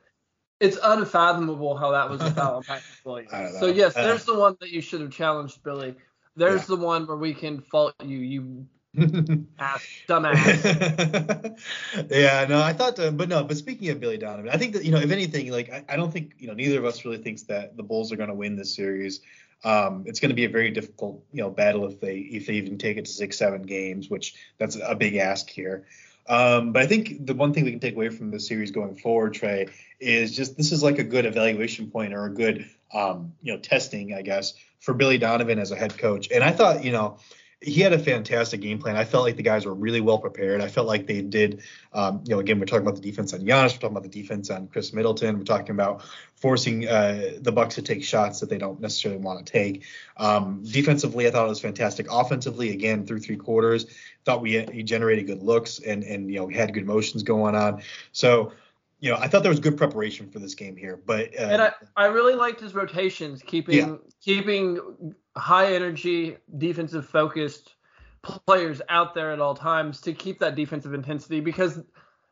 It's 0.58 0.78
unfathomable 0.82 1.76
how 1.76 1.90
that 1.92 2.08
was 2.08 2.20
a 2.22 2.30
foul 2.30 2.56
on 2.56 2.62
Patrick 2.62 3.04
Williams. 3.04 3.30
So 3.60 3.66
yes, 3.66 3.96
uh, 3.96 4.02
there's 4.02 4.24
the 4.24 4.38
one 4.38 4.56
that 4.60 4.70
you 4.70 4.80
should 4.80 5.00
have 5.02 5.10
challenged, 5.10 5.62
Billy. 5.62 5.94
There's 6.34 6.62
yeah. 6.62 6.76
the 6.76 6.76
one 6.76 7.06
where 7.06 7.16
we 7.16 7.34
can 7.34 7.60
fault 7.60 7.94
you, 8.02 8.18
you 8.18 8.66
ass, 9.58 9.86
dumbass. 10.08 11.58
yeah, 12.10 12.46
no, 12.48 12.62
I 12.62 12.72
thought, 12.72 12.98
uh, 12.98 13.10
but 13.10 13.28
no, 13.28 13.44
but 13.44 13.56
speaking 13.56 13.90
of 13.90 14.00
Billy 14.00 14.16
Donovan, 14.16 14.50
I 14.50 14.56
think 14.56 14.72
that 14.74 14.84
you 14.84 14.90
know, 14.90 14.98
if 14.98 15.10
anything, 15.10 15.50
like 15.50 15.70
I, 15.70 15.84
I, 15.88 15.96
don't 15.96 16.10
think 16.10 16.34
you 16.38 16.48
know, 16.48 16.54
neither 16.54 16.78
of 16.78 16.84
us 16.86 17.04
really 17.04 17.18
thinks 17.18 17.42
that 17.44 17.76
the 17.76 17.82
Bulls 17.82 18.10
are 18.12 18.16
going 18.16 18.30
to 18.30 18.34
win 18.34 18.56
this 18.56 18.74
series. 18.74 19.20
Um, 19.64 20.04
it's 20.06 20.20
going 20.20 20.30
to 20.30 20.34
be 20.34 20.44
a 20.44 20.48
very 20.48 20.70
difficult, 20.70 21.22
you 21.32 21.42
know, 21.42 21.50
battle 21.50 21.86
if 21.86 22.00
they 22.00 22.16
if 22.18 22.46
they 22.46 22.54
even 22.54 22.78
take 22.78 22.96
it 22.96 23.04
to 23.04 23.10
six, 23.10 23.36
seven 23.36 23.62
games, 23.62 24.08
which 24.08 24.34
that's 24.58 24.78
a 24.82 24.94
big 24.94 25.16
ask 25.16 25.48
here. 25.48 25.86
Um, 26.28 26.72
but 26.72 26.82
I 26.82 26.86
think 26.86 27.26
the 27.26 27.34
one 27.34 27.52
thing 27.52 27.64
we 27.64 27.70
can 27.70 27.80
take 27.80 27.94
away 27.94 28.08
from 28.08 28.30
the 28.30 28.40
series 28.40 28.70
going 28.70 28.96
forward, 28.96 29.34
Trey, 29.34 29.68
is 30.00 30.34
just 30.34 30.56
this 30.56 30.72
is 30.72 30.82
like 30.82 30.98
a 30.98 31.04
good 31.04 31.24
evaluation 31.24 31.90
point 31.90 32.14
or 32.14 32.26
a 32.26 32.30
good, 32.30 32.68
um, 32.92 33.34
you 33.42 33.52
know, 33.52 33.58
testing, 33.58 34.14
I 34.14 34.22
guess, 34.22 34.54
for 34.80 34.94
Billy 34.94 35.18
Donovan 35.18 35.58
as 35.58 35.70
a 35.70 35.76
head 35.76 35.96
coach. 35.96 36.30
And 36.30 36.42
I 36.42 36.50
thought, 36.50 36.84
you 36.84 36.92
know, 36.92 37.18
he 37.60 37.80
had 37.80 37.92
a 37.94 37.98
fantastic 37.98 38.60
game 38.60 38.78
plan. 38.78 38.96
I 38.96 39.04
felt 39.04 39.24
like 39.24 39.36
the 39.36 39.42
guys 39.42 39.64
were 39.64 39.74
really 39.74 40.02
well 40.02 40.18
prepared. 40.18 40.60
I 40.60 40.68
felt 40.68 40.86
like 40.86 41.06
they 41.06 41.22
did, 41.22 41.62
um, 41.92 42.22
you 42.24 42.34
know, 42.34 42.40
again, 42.40 42.60
we're 42.60 42.66
talking 42.66 42.86
about 42.86 42.96
the 42.96 43.10
defense 43.10 43.32
on 43.32 43.40
Giannis, 43.40 43.72
we're 43.72 43.78
talking 43.78 43.96
about 43.96 44.02
the 44.02 44.08
defense 44.10 44.50
on 44.50 44.68
Khris 44.68 44.92
Middleton, 44.92 45.38
we're 45.38 45.44
talking 45.44 45.70
about 45.70 46.04
forcing 46.34 46.86
uh, 46.86 47.30
the 47.40 47.52
Bucks 47.52 47.76
to 47.76 47.82
take 47.82 48.04
shots 48.04 48.40
that 48.40 48.50
they 48.50 48.58
don't 48.58 48.80
necessarily 48.80 49.20
want 49.20 49.44
to 49.44 49.50
take. 49.50 49.84
Um, 50.18 50.64
defensively, 50.64 51.26
I 51.26 51.30
thought 51.30 51.46
it 51.46 51.48
was 51.48 51.60
fantastic. 51.60 52.06
Offensively, 52.10 52.70
again, 52.70 53.06
through 53.06 53.20
three 53.20 53.36
quarters, 53.36 53.86
thought 54.26 54.42
we, 54.42 54.60
he 54.72 54.82
generated 54.82 55.26
good 55.26 55.42
looks 55.42 55.78
and 55.78 56.02
and 56.02 56.28
you 56.28 56.38
know 56.38 56.44
we 56.44 56.54
had 56.54 56.74
good 56.74 56.84
motions 56.84 57.22
going 57.22 57.54
on. 57.54 57.80
So 58.12 58.52
you 59.00 59.10
know, 59.10 59.18
I 59.18 59.28
thought 59.28 59.42
there 59.42 59.50
was 59.50 59.60
good 59.60 59.76
preparation 59.76 60.28
for 60.30 60.38
this 60.38 60.54
game 60.54 60.76
here, 60.76 61.00
but 61.06 61.28
uh, 61.38 61.42
and 61.44 61.62
I, 61.62 61.72
I 61.96 62.06
really 62.06 62.34
liked 62.34 62.60
his 62.60 62.74
rotations, 62.74 63.42
keeping 63.42 63.88
yeah. 63.88 63.96
keeping 64.20 65.14
high 65.36 65.74
energy, 65.74 66.36
defensive 66.58 67.06
focused 67.06 67.74
players 68.22 68.82
out 68.88 69.14
there 69.14 69.30
at 69.32 69.40
all 69.40 69.54
times 69.54 70.00
to 70.00 70.12
keep 70.12 70.40
that 70.40 70.56
defensive 70.56 70.92
intensity 70.92 71.38
because 71.38 71.78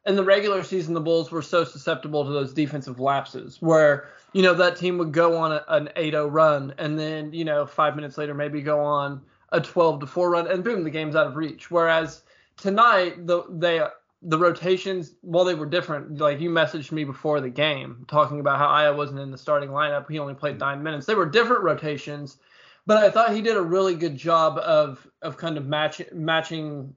in 0.06 0.16
the 0.16 0.24
regular 0.24 0.64
season 0.64 0.92
the 0.92 1.00
Bulls 1.00 1.30
were 1.30 1.42
so 1.42 1.62
susceptible 1.62 2.24
to 2.24 2.30
those 2.30 2.52
defensive 2.52 2.98
lapses 2.98 3.62
where 3.62 4.08
you 4.32 4.42
know 4.42 4.54
that 4.54 4.76
team 4.76 4.98
would 4.98 5.12
go 5.12 5.36
on 5.36 5.52
a, 5.52 5.64
an 5.68 5.88
8-0 5.96 6.32
run 6.32 6.74
and 6.78 6.98
then 6.98 7.32
you 7.32 7.44
know 7.44 7.64
5 7.64 7.94
minutes 7.94 8.18
later 8.18 8.34
maybe 8.34 8.60
go 8.60 8.80
on 8.80 9.22
a 9.54 9.60
12 9.60 10.00
to 10.00 10.06
4 10.06 10.30
run 10.30 10.46
and 10.50 10.62
boom 10.62 10.84
the 10.84 10.90
game's 10.90 11.16
out 11.16 11.26
of 11.26 11.36
reach 11.36 11.70
whereas 11.70 12.22
tonight 12.56 13.26
the 13.26 13.44
they 13.48 13.80
the 14.24 14.38
rotations, 14.38 15.12
while 15.20 15.44
they 15.44 15.54
were 15.54 15.66
different, 15.66 16.18
like 16.18 16.40
you 16.40 16.48
messaged 16.48 16.92
me 16.92 17.04
before 17.04 17.40
the 17.40 17.50
game 17.50 18.04
talking 18.08 18.40
about 18.40 18.58
how 18.58 18.68
Ayo 18.68 18.96
wasn't 18.96 19.20
in 19.20 19.30
the 19.30 19.38
starting 19.38 19.68
lineup. 19.68 20.10
He 20.10 20.18
only 20.18 20.34
played 20.34 20.58
nine 20.58 20.82
minutes. 20.82 21.04
They 21.06 21.14
were 21.14 21.26
different 21.26 21.62
rotations, 21.62 22.38
but 22.86 22.96
I 22.96 23.10
thought 23.10 23.34
he 23.34 23.42
did 23.42 23.56
a 23.56 23.62
really 23.62 23.94
good 23.94 24.16
job 24.16 24.58
of 24.58 25.06
of 25.20 25.36
kind 25.36 25.58
of 25.58 25.66
match, 25.66 26.00
matching, 26.12 26.94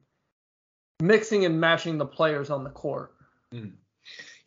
mixing 1.02 1.46
and 1.46 1.60
matching 1.60 1.98
the 1.98 2.06
players 2.06 2.50
on 2.50 2.64
the 2.64 2.70
court. 2.70 3.14
Mm. 3.54 3.74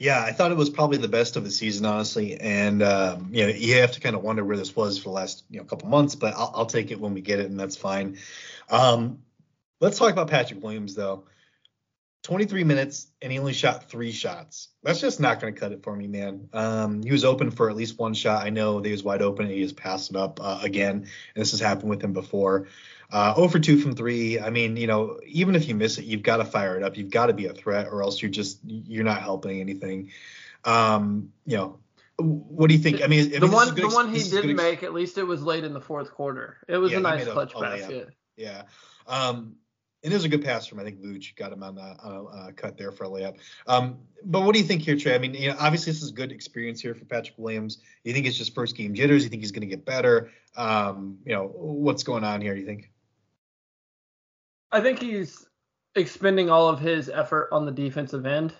Yeah, 0.00 0.24
I 0.24 0.32
thought 0.32 0.50
it 0.50 0.56
was 0.56 0.70
probably 0.70 0.96
the 0.96 1.08
best 1.08 1.36
of 1.36 1.44
the 1.44 1.50
season, 1.50 1.84
honestly. 1.84 2.40
And 2.40 2.82
um, 2.82 3.28
you 3.32 3.46
know, 3.46 3.52
you 3.52 3.76
have 3.82 3.92
to 3.92 4.00
kind 4.00 4.16
of 4.16 4.22
wonder 4.22 4.42
where 4.42 4.56
this 4.56 4.74
was 4.74 4.96
for 4.96 5.10
the 5.10 5.10
last 5.10 5.44
you 5.50 5.58
know 5.58 5.64
couple 5.64 5.90
months, 5.90 6.14
but 6.14 6.32
I'll, 6.34 6.50
I'll 6.54 6.66
take 6.66 6.90
it 6.90 6.98
when 6.98 7.12
we 7.12 7.20
get 7.20 7.38
it, 7.38 7.50
and 7.50 7.60
that's 7.60 7.76
fine. 7.76 8.16
Um, 8.70 9.18
let's 9.78 9.98
talk 9.98 10.10
about 10.10 10.30
Patrick 10.30 10.62
Williams, 10.62 10.94
though. 10.94 11.24
23 12.22 12.64
minutes 12.64 13.06
and 13.22 13.32
he 13.32 13.38
only 13.38 13.54
shot 13.54 13.88
three 13.88 14.12
shots. 14.12 14.68
That's 14.82 15.00
just 15.00 15.20
not 15.20 15.40
going 15.40 15.54
to 15.54 15.60
cut 15.60 15.72
it 15.72 15.82
for 15.82 15.96
me, 15.96 16.06
man. 16.06 16.48
Um, 16.52 17.02
he 17.02 17.12
was 17.12 17.24
open 17.24 17.50
for 17.50 17.70
at 17.70 17.76
least 17.76 17.98
one 17.98 18.12
shot. 18.12 18.44
I 18.44 18.50
know 18.50 18.80
he 18.80 18.92
was 18.92 19.02
wide 19.02 19.22
open 19.22 19.46
and 19.46 19.54
he 19.54 19.62
just 19.62 19.76
passed 19.76 20.10
it 20.10 20.16
up 20.16 20.38
uh, 20.42 20.60
again. 20.62 20.96
And 20.96 21.06
this 21.34 21.52
has 21.52 21.60
happened 21.60 21.88
with 21.88 22.02
him 22.02 22.12
before. 22.12 22.68
Uh, 23.10 23.34
0 23.34 23.48
for 23.48 23.58
2 23.58 23.78
from 23.78 23.96
three. 23.96 24.38
I 24.38 24.50
mean, 24.50 24.76
you 24.76 24.86
know, 24.86 25.18
even 25.26 25.54
if 25.54 25.66
you 25.66 25.74
miss 25.74 25.98
it, 25.98 26.04
you've 26.04 26.22
got 26.22 26.36
to 26.36 26.44
fire 26.44 26.76
it 26.76 26.82
up. 26.82 26.96
You've 26.96 27.10
got 27.10 27.26
to 27.26 27.32
be 27.32 27.46
a 27.46 27.52
threat, 27.52 27.88
or 27.88 28.02
else 28.02 28.22
you're 28.22 28.30
just 28.30 28.60
you're 28.64 29.02
not 29.02 29.22
helping 29.22 29.60
anything. 29.60 30.12
Um, 30.64 31.32
you 31.44 31.56
know, 31.56 31.80
what 32.18 32.68
do 32.68 32.74
you 32.74 32.80
think? 32.80 33.02
I 33.02 33.08
mean, 33.08 33.30
the 33.30 33.48
one 33.48 33.74
the 33.74 33.88
one 33.88 34.14
he 34.14 34.22
did 34.22 34.54
make, 34.54 34.84
at 34.84 34.92
least 34.92 35.18
it 35.18 35.24
was 35.24 35.42
late 35.42 35.64
in 35.64 35.72
the 35.72 35.80
fourth 35.80 36.12
quarter. 36.12 36.58
It 36.68 36.76
was 36.76 36.92
yeah, 36.92 36.98
a 36.98 37.00
nice 37.00 37.24
clutch 37.26 37.52
a, 37.56 37.60
basket. 37.60 38.10
Yeah. 38.36 38.62
Um, 39.08 39.56
and 40.02 40.12
there's 40.12 40.24
a 40.24 40.28
good 40.28 40.42
pass 40.42 40.66
from 40.66 40.80
I 40.80 40.84
think 40.84 41.00
Vooch 41.00 41.34
got 41.36 41.52
him 41.52 41.62
on 41.62 41.74
the 41.74 41.82
uh, 41.82 42.52
cut 42.52 42.78
there 42.78 42.92
for 42.92 43.04
a 43.04 43.08
layup. 43.08 43.36
Um, 43.66 43.98
but 44.24 44.42
what 44.42 44.54
do 44.54 44.58
you 44.58 44.64
think 44.64 44.82
here, 44.82 44.96
Trey? 44.96 45.14
I 45.14 45.18
mean, 45.18 45.34
you 45.34 45.50
know, 45.50 45.56
obviously 45.58 45.92
this 45.92 46.02
is 46.02 46.10
good 46.10 46.32
experience 46.32 46.80
here 46.80 46.94
for 46.94 47.04
Patrick 47.04 47.36
Williams. 47.36 47.78
You 48.04 48.12
think 48.12 48.26
it's 48.26 48.36
just 48.36 48.54
first 48.54 48.76
game 48.76 48.94
jitters? 48.94 49.24
You 49.24 49.30
think 49.30 49.42
he's 49.42 49.52
going 49.52 49.62
to 49.62 49.66
get 49.66 49.84
better? 49.84 50.30
Um, 50.56 51.18
you 51.24 51.34
know, 51.34 51.48
what's 51.54 52.02
going 52.02 52.24
on 52.24 52.40
here? 52.40 52.54
You 52.54 52.66
think? 52.66 52.90
I 54.72 54.80
think 54.80 55.00
he's 55.00 55.46
expending 55.94 56.48
all 56.48 56.68
of 56.68 56.78
his 56.78 57.08
effort 57.08 57.48
on 57.52 57.66
the 57.66 57.72
defensive 57.72 58.24
end 58.24 58.54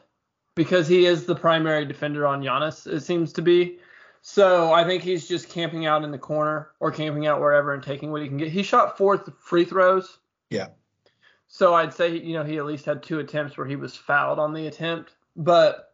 because 0.57 0.89
he 0.89 1.07
is 1.07 1.25
the 1.25 1.35
primary 1.35 1.87
defender 1.87 2.27
on 2.27 2.43
Giannis. 2.43 2.87
It 2.87 3.01
seems 3.01 3.33
to 3.35 3.43
be. 3.43 3.79
So 4.23 4.73
I 4.73 4.85
think 4.85 5.03
he's 5.03 5.27
just 5.27 5.49
camping 5.49 5.87
out 5.87 6.05
in 6.05 6.11
the 6.11 6.19
corner 6.19 6.73
or 6.81 6.91
camping 6.91 7.27
out 7.27 7.41
wherever 7.41 7.73
and 7.73 7.83
taking 7.83 8.11
what 8.11 8.21
he 8.21 8.29
can 8.29 8.37
get. 8.37 8.49
He 8.49 8.63
shot 8.63 8.99
four 8.99 9.19
free 9.41 9.65
throws. 9.65 10.19
Yeah. 10.51 10.69
So 11.53 11.75
I'd 11.75 11.93
say 11.93 12.17
you 12.17 12.35
know 12.35 12.45
he 12.45 12.59
at 12.59 12.65
least 12.65 12.85
had 12.85 13.03
two 13.03 13.19
attempts 13.19 13.59
where 13.59 13.67
he 13.67 13.75
was 13.75 13.97
fouled 13.97 14.39
on 14.39 14.55
the 14.55 14.69
attempt. 14.69 15.17
But 15.37 15.93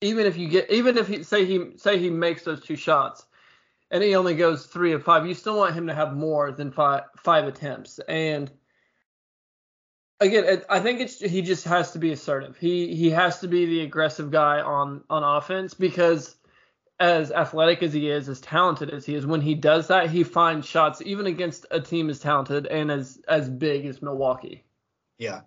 even 0.00 0.26
if 0.26 0.36
you 0.36 0.48
get 0.48 0.68
even 0.68 0.98
if 0.98 1.06
he 1.06 1.22
say 1.22 1.44
he 1.44 1.76
say 1.76 1.96
he 1.96 2.10
makes 2.10 2.42
those 2.42 2.60
two 2.60 2.74
shots 2.74 3.24
and 3.92 4.02
he 4.02 4.16
only 4.16 4.34
goes 4.34 4.66
three 4.66 4.92
of 4.92 5.04
five, 5.04 5.26
you 5.26 5.34
still 5.34 5.56
want 5.56 5.74
him 5.74 5.86
to 5.86 5.94
have 5.94 6.16
more 6.16 6.50
than 6.50 6.72
five 6.72 7.04
five 7.16 7.46
attempts. 7.46 8.00
And 8.08 8.50
again, 10.18 10.62
I 10.68 10.80
think 10.80 11.00
it's 11.00 11.20
he 11.20 11.40
just 11.40 11.64
has 11.66 11.92
to 11.92 12.00
be 12.00 12.10
assertive. 12.10 12.56
He 12.56 12.96
he 12.96 13.10
has 13.10 13.38
to 13.40 13.48
be 13.48 13.66
the 13.66 13.82
aggressive 13.82 14.32
guy 14.32 14.60
on 14.60 15.04
on 15.08 15.22
offense 15.22 15.72
because 15.72 16.34
as 17.00 17.32
athletic 17.32 17.82
as 17.82 17.92
he 17.92 18.08
is, 18.08 18.28
as 18.28 18.40
talented 18.40 18.90
as 18.90 19.04
he 19.04 19.14
is, 19.14 19.26
when 19.26 19.40
he 19.40 19.54
does 19.54 19.88
that, 19.88 20.10
he 20.10 20.22
finds 20.22 20.66
shots 20.66 21.02
even 21.04 21.26
against 21.26 21.66
a 21.70 21.80
team 21.80 22.08
as 22.08 22.20
talented 22.20 22.66
and 22.66 22.90
as 22.90 23.18
as 23.28 23.48
big 23.48 23.86
as 23.86 24.00
Milwaukee. 24.00 24.64
Yeah. 25.18 25.40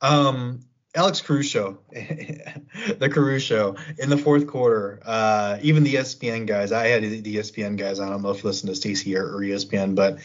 Um, 0.00 0.60
Alex 0.94 1.20
Caruso, 1.20 1.78
the 1.92 3.10
Caruso 3.12 3.76
in 3.98 4.10
the 4.10 4.16
fourth 4.16 4.46
quarter. 4.46 5.00
Uh, 5.04 5.58
even 5.62 5.84
the 5.84 5.94
ESPN 5.94 6.46
guys, 6.46 6.72
I 6.72 6.88
had 6.88 7.02
the 7.02 7.36
ESPN 7.36 7.76
guys 7.76 8.00
on. 8.00 8.08
I 8.08 8.10
don't 8.12 8.22
know 8.22 8.30
if 8.30 8.42
you 8.42 8.48
listen 8.48 8.68
to 8.68 8.74
Stacey 8.74 9.16
or, 9.16 9.24
or 9.24 9.40
ESPN, 9.40 9.94
but 9.94 10.18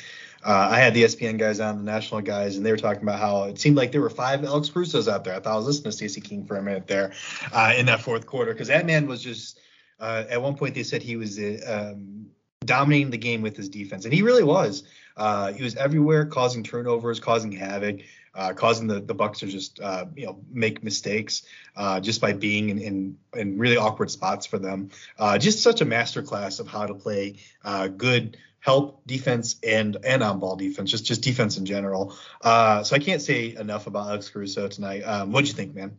uh, 0.45 0.69
I 0.71 0.79
had 0.79 0.93
the 0.93 1.03
ESPN 1.03 1.37
guys 1.37 1.59
on, 1.59 1.77
the 1.77 1.83
national 1.83 2.21
guys, 2.21 2.57
and 2.57 2.65
they 2.65 2.71
were 2.71 2.77
talking 2.77 3.03
about 3.03 3.19
how 3.19 3.43
it 3.43 3.59
seemed 3.59 3.77
like 3.77 3.91
there 3.91 4.01
were 4.01 4.09
five 4.09 4.43
Alex 4.43 4.69
Carusos 4.69 5.11
out 5.11 5.23
there. 5.23 5.35
I 5.35 5.39
thought 5.39 5.53
I 5.53 5.57
was 5.57 5.65
listening 5.65 5.91
to 5.91 5.97
Stacey 5.97 6.21
King 6.21 6.45
for 6.45 6.57
a 6.57 6.61
minute 6.61 6.87
there 6.87 7.13
uh, 7.51 7.73
in 7.77 7.85
that 7.85 8.01
fourth 8.01 8.25
quarter 8.25 8.53
because 8.53 8.69
that 8.69 8.85
man 8.85 9.07
was 9.07 9.21
just. 9.21 9.59
Uh, 9.99 10.23
at 10.29 10.41
one 10.41 10.55
point, 10.55 10.75
they 10.75 10.83
said 10.83 11.01
he 11.01 11.15
was 11.15 11.39
uh, 11.39 11.93
um, 11.95 12.27
dominating 12.65 13.11
the 13.11 13.17
game 13.17 13.41
with 13.41 13.55
his 13.55 13.69
defense, 13.69 14.05
and 14.05 14.13
he 14.13 14.21
really 14.21 14.43
was. 14.43 14.83
Uh, 15.15 15.53
he 15.53 15.63
was 15.63 15.75
everywhere, 15.75 16.25
causing 16.25 16.63
turnovers, 16.63 17.19
causing 17.19 17.51
havoc 17.51 18.01
uh, 18.35 18.53
causing 18.53 18.87
the, 18.87 18.99
the 18.99 19.13
Bucks 19.13 19.39
to 19.39 19.47
just 19.47 19.79
uh, 19.79 20.05
you 20.15 20.25
know 20.25 20.39
make 20.51 20.83
mistakes 20.83 21.43
uh, 21.75 21.99
just 21.99 22.21
by 22.21 22.33
being 22.33 22.69
in, 22.69 22.79
in, 22.79 23.17
in 23.35 23.57
really 23.57 23.77
awkward 23.77 24.09
spots 24.09 24.45
for 24.45 24.57
them. 24.57 24.89
Uh, 25.19 25.37
just 25.37 25.61
such 25.61 25.81
a 25.81 25.85
masterclass 25.85 26.59
of 26.59 26.67
how 26.67 26.85
to 26.85 26.93
play 26.93 27.35
good 27.97 28.37
help 28.59 29.05
defense 29.05 29.57
and 29.61 29.97
and 30.03 30.23
on 30.23 30.39
ball 30.39 30.55
defense, 30.55 30.89
just 30.89 31.05
just 31.05 31.21
defense 31.21 31.57
in 31.57 31.65
general. 31.65 32.15
So 32.43 32.95
I 32.95 32.99
can't 32.99 33.21
say 33.21 33.55
enough 33.55 33.87
about 33.87 34.07
Alex 34.07 34.29
Caruso 34.29 34.67
tonight. 34.67 35.01
Um, 35.01 35.31
what'd 35.31 35.47
you 35.47 35.53
think, 35.53 35.75
man? 35.75 35.97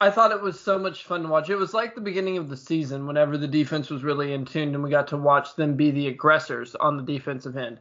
I 0.00 0.10
thought 0.10 0.32
it 0.32 0.40
was 0.40 0.58
so 0.58 0.78
much 0.78 1.04
fun 1.04 1.22
to 1.22 1.28
watch. 1.28 1.48
It 1.48 1.56
was 1.56 1.72
like 1.72 1.94
the 1.94 2.00
beginning 2.00 2.36
of 2.36 2.48
the 2.48 2.56
season 2.56 3.06
whenever 3.06 3.38
the 3.38 3.48
defense 3.48 3.90
was 3.90 4.02
really 4.02 4.32
in 4.32 4.44
tune 4.44 4.74
and 4.74 4.82
we 4.82 4.90
got 4.90 5.08
to 5.08 5.16
watch 5.16 5.54
them 5.54 5.76
be 5.76 5.90
the 5.90 6.08
aggressors 6.08 6.74
on 6.74 6.96
the 6.96 7.02
defensive 7.02 7.56
end. 7.56 7.78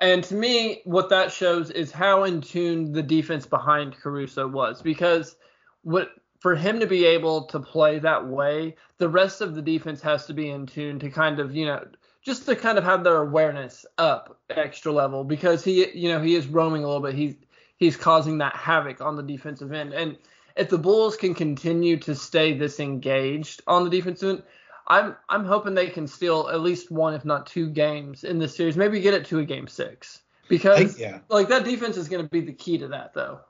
And 0.00 0.24
to 0.24 0.34
me, 0.34 0.82
what 0.84 1.08
that 1.10 1.30
shows 1.30 1.70
is 1.70 1.92
how 1.92 2.24
in 2.24 2.40
tune 2.40 2.92
the 2.92 3.02
defense 3.02 3.46
behind 3.46 3.96
Caruso 3.96 4.48
was 4.48 4.82
because 4.82 5.36
what 5.82 6.10
for 6.40 6.56
him 6.56 6.80
to 6.80 6.86
be 6.88 7.04
able 7.04 7.44
to 7.44 7.60
play 7.60 8.00
that 8.00 8.26
way, 8.26 8.74
the 8.98 9.08
rest 9.08 9.40
of 9.40 9.54
the 9.54 9.62
defense 9.62 10.02
has 10.02 10.26
to 10.26 10.34
be 10.34 10.50
in 10.50 10.66
tune 10.66 10.98
to 10.98 11.08
kind 11.08 11.38
of, 11.38 11.54
you 11.54 11.66
know, 11.66 11.86
just 12.20 12.46
to 12.46 12.56
kind 12.56 12.78
of 12.78 12.84
have 12.84 13.04
their 13.04 13.18
awareness 13.18 13.86
up 13.98 14.40
extra 14.50 14.90
level 14.90 15.22
because 15.22 15.62
he, 15.62 15.88
you 15.96 16.08
know, 16.08 16.20
he 16.20 16.34
is 16.34 16.48
roaming 16.48 16.82
a 16.82 16.86
little 16.86 17.00
bit. 17.00 17.14
He's 17.14 17.36
he's 17.76 17.96
causing 17.96 18.38
that 18.38 18.56
havoc 18.56 19.00
on 19.00 19.14
the 19.14 19.22
defensive 19.22 19.72
end. 19.72 19.92
And 19.92 20.16
if 20.56 20.68
the 20.68 20.78
Bulls 20.78 21.16
can 21.16 21.34
continue 21.34 21.96
to 21.98 22.14
stay 22.14 22.52
this 22.52 22.80
engaged 22.80 23.62
on 23.66 23.84
the 23.84 23.90
defensive 23.90 24.38
end, 24.38 24.42
I'm 24.88 25.16
I'm 25.28 25.44
hoping 25.44 25.74
they 25.74 25.88
can 25.88 26.06
steal 26.06 26.48
at 26.52 26.60
least 26.60 26.90
one, 26.90 27.14
if 27.14 27.24
not 27.24 27.46
two 27.46 27.70
games 27.70 28.24
in 28.24 28.38
this 28.38 28.56
series. 28.56 28.76
Maybe 28.76 29.00
get 29.00 29.14
it 29.14 29.26
to 29.26 29.38
a 29.38 29.44
game 29.44 29.68
six 29.68 30.22
because 30.48 30.96
I, 30.96 31.00
yeah. 31.00 31.18
like 31.28 31.48
that 31.48 31.64
defense 31.64 31.96
is 31.96 32.08
going 32.08 32.22
to 32.22 32.28
be 32.28 32.40
the 32.40 32.52
key 32.52 32.78
to 32.78 32.88
that, 32.88 33.14
though. 33.14 33.40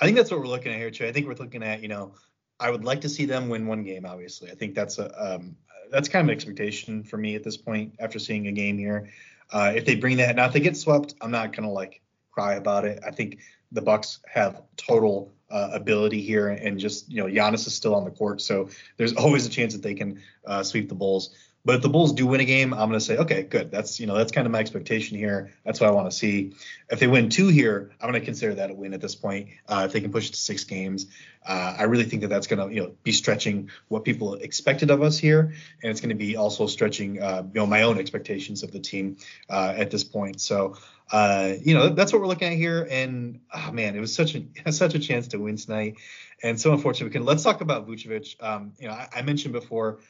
I 0.00 0.04
think 0.04 0.16
that's 0.16 0.30
what 0.30 0.40
we're 0.40 0.46
looking 0.46 0.72
at 0.72 0.78
here, 0.78 0.90
too. 0.90 1.06
I 1.06 1.12
think 1.12 1.26
we're 1.26 1.34
looking 1.34 1.62
at 1.62 1.82
you 1.82 1.88
know 1.88 2.14
I 2.60 2.70
would 2.70 2.84
like 2.84 3.00
to 3.02 3.08
see 3.08 3.24
them 3.24 3.48
win 3.48 3.66
one 3.66 3.82
game. 3.82 4.04
Obviously, 4.04 4.50
I 4.50 4.54
think 4.54 4.74
that's 4.74 4.98
a 4.98 5.34
um, 5.34 5.56
that's 5.90 6.08
kind 6.08 6.24
of 6.24 6.28
an 6.28 6.34
expectation 6.34 7.02
for 7.02 7.16
me 7.16 7.34
at 7.34 7.42
this 7.42 7.56
point 7.56 7.94
after 7.98 8.18
seeing 8.18 8.46
a 8.48 8.52
game 8.52 8.78
here. 8.78 9.10
Uh, 9.50 9.72
if 9.74 9.86
they 9.86 9.94
bring 9.94 10.18
that 10.18 10.36
now, 10.36 10.46
if 10.46 10.52
they 10.52 10.60
get 10.60 10.76
swept, 10.76 11.14
I'm 11.20 11.30
not 11.30 11.54
gonna 11.54 11.72
like 11.72 12.02
cry 12.30 12.54
about 12.54 12.84
it. 12.84 13.00
I 13.06 13.10
think 13.10 13.38
the 13.72 13.82
Bucks 13.82 14.20
have 14.26 14.62
total 14.76 15.32
uh, 15.50 15.70
ability 15.72 16.22
here, 16.22 16.48
and 16.48 16.78
just 16.78 17.10
you 17.10 17.22
know 17.22 17.26
Giannis 17.26 17.66
is 17.66 17.74
still 17.74 17.94
on 17.94 18.04
the 18.04 18.10
court, 18.10 18.40
so 18.40 18.68
there's 18.96 19.12
always 19.16 19.46
a 19.46 19.50
chance 19.50 19.72
that 19.74 19.82
they 19.82 19.94
can 19.94 20.20
uh, 20.46 20.62
sweep 20.62 20.88
the 20.88 20.94
Bulls. 20.94 21.34
But 21.64 21.74
if 21.74 21.82
the 21.82 21.88
Bulls 21.88 22.12
do 22.12 22.26
win 22.26 22.40
a 22.40 22.46
game, 22.46 22.72
I'm 22.72 22.88
going 22.88 22.92
to 22.92 23.00
say, 23.00 23.18
okay, 23.18 23.42
good. 23.42 23.70
That's 23.70 24.00
you 24.00 24.06
know 24.06 24.14
that's 24.14 24.32
kind 24.32 24.46
of 24.46 24.52
my 24.52 24.58
expectation 24.60 25.18
here. 25.18 25.52
That's 25.64 25.80
what 25.80 25.88
I 25.88 25.92
want 25.92 26.10
to 26.10 26.16
see. 26.16 26.54
If 26.88 27.00
they 27.00 27.06
win 27.06 27.28
two 27.28 27.48
here, 27.48 27.90
I'm 28.00 28.10
going 28.10 28.20
to 28.20 28.24
consider 28.24 28.54
that 28.54 28.70
a 28.70 28.74
win 28.74 28.94
at 28.94 29.00
this 29.00 29.14
point. 29.14 29.48
Uh, 29.68 29.82
if 29.84 29.92
they 29.92 30.00
can 30.00 30.10
push 30.10 30.28
it 30.28 30.32
to 30.32 30.38
six 30.38 30.64
games, 30.64 31.08
uh, 31.46 31.74
I 31.78 31.82
really 31.82 32.04
think 32.04 32.22
that 32.22 32.28
that's 32.28 32.46
going 32.46 32.66
to 32.66 32.74
you 32.74 32.82
know 32.82 32.94
be 33.02 33.12
stretching 33.12 33.70
what 33.88 34.04
people 34.04 34.34
expected 34.34 34.90
of 34.90 35.02
us 35.02 35.18
here, 35.18 35.52
and 35.82 35.90
it's 35.90 36.00
going 36.00 36.08
to 36.08 36.14
be 36.14 36.36
also 36.36 36.66
stretching 36.66 37.20
uh, 37.20 37.42
you 37.44 37.60
know 37.60 37.66
my 37.66 37.82
own 37.82 37.98
expectations 37.98 38.62
of 38.62 38.70
the 38.70 38.80
team 38.80 39.16
uh, 39.50 39.74
at 39.76 39.90
this 39.90 40.04
point. 40.04 40.40
So 40.40 40.76
uh, 41.10 41.54
you 41.60 41.74
know 41.74 41.88
that's 41.88 42.12
what 42.12 42.20
we're 42.20 42.28
looking 42.28 42.48
at 42.48 42.56
here. 42.56 42.86
And 42.90 43.40
oh 43.54 43.72
man, 43.72 43.96
it 43.96 44.00
was 44.00 44.14
such 44.14 44.34
a 44.34 44.44
such 44.72 44.94
a 44.94 44.98
chance 44.98 45.28
to 45.28 45.38
win 45.38 45.56
tonight, 45.56 45.96
and 46.42 46.60
so 46.60 46.72
unfortunate. 46.72 47.06
We 47.06 47.12
can 47.12 47.24
let's 47.24 47.42
talk 47.42 47.60
about 47.60 47.88
Vucevic. 47.88 48.42
Um, 48.42 48.72
you 48.78 48.88
know 48.88 48.94
I, 48.94 49.08
I 49.16 49.22
mentioned 49.22 49.52
before 49.52 50.00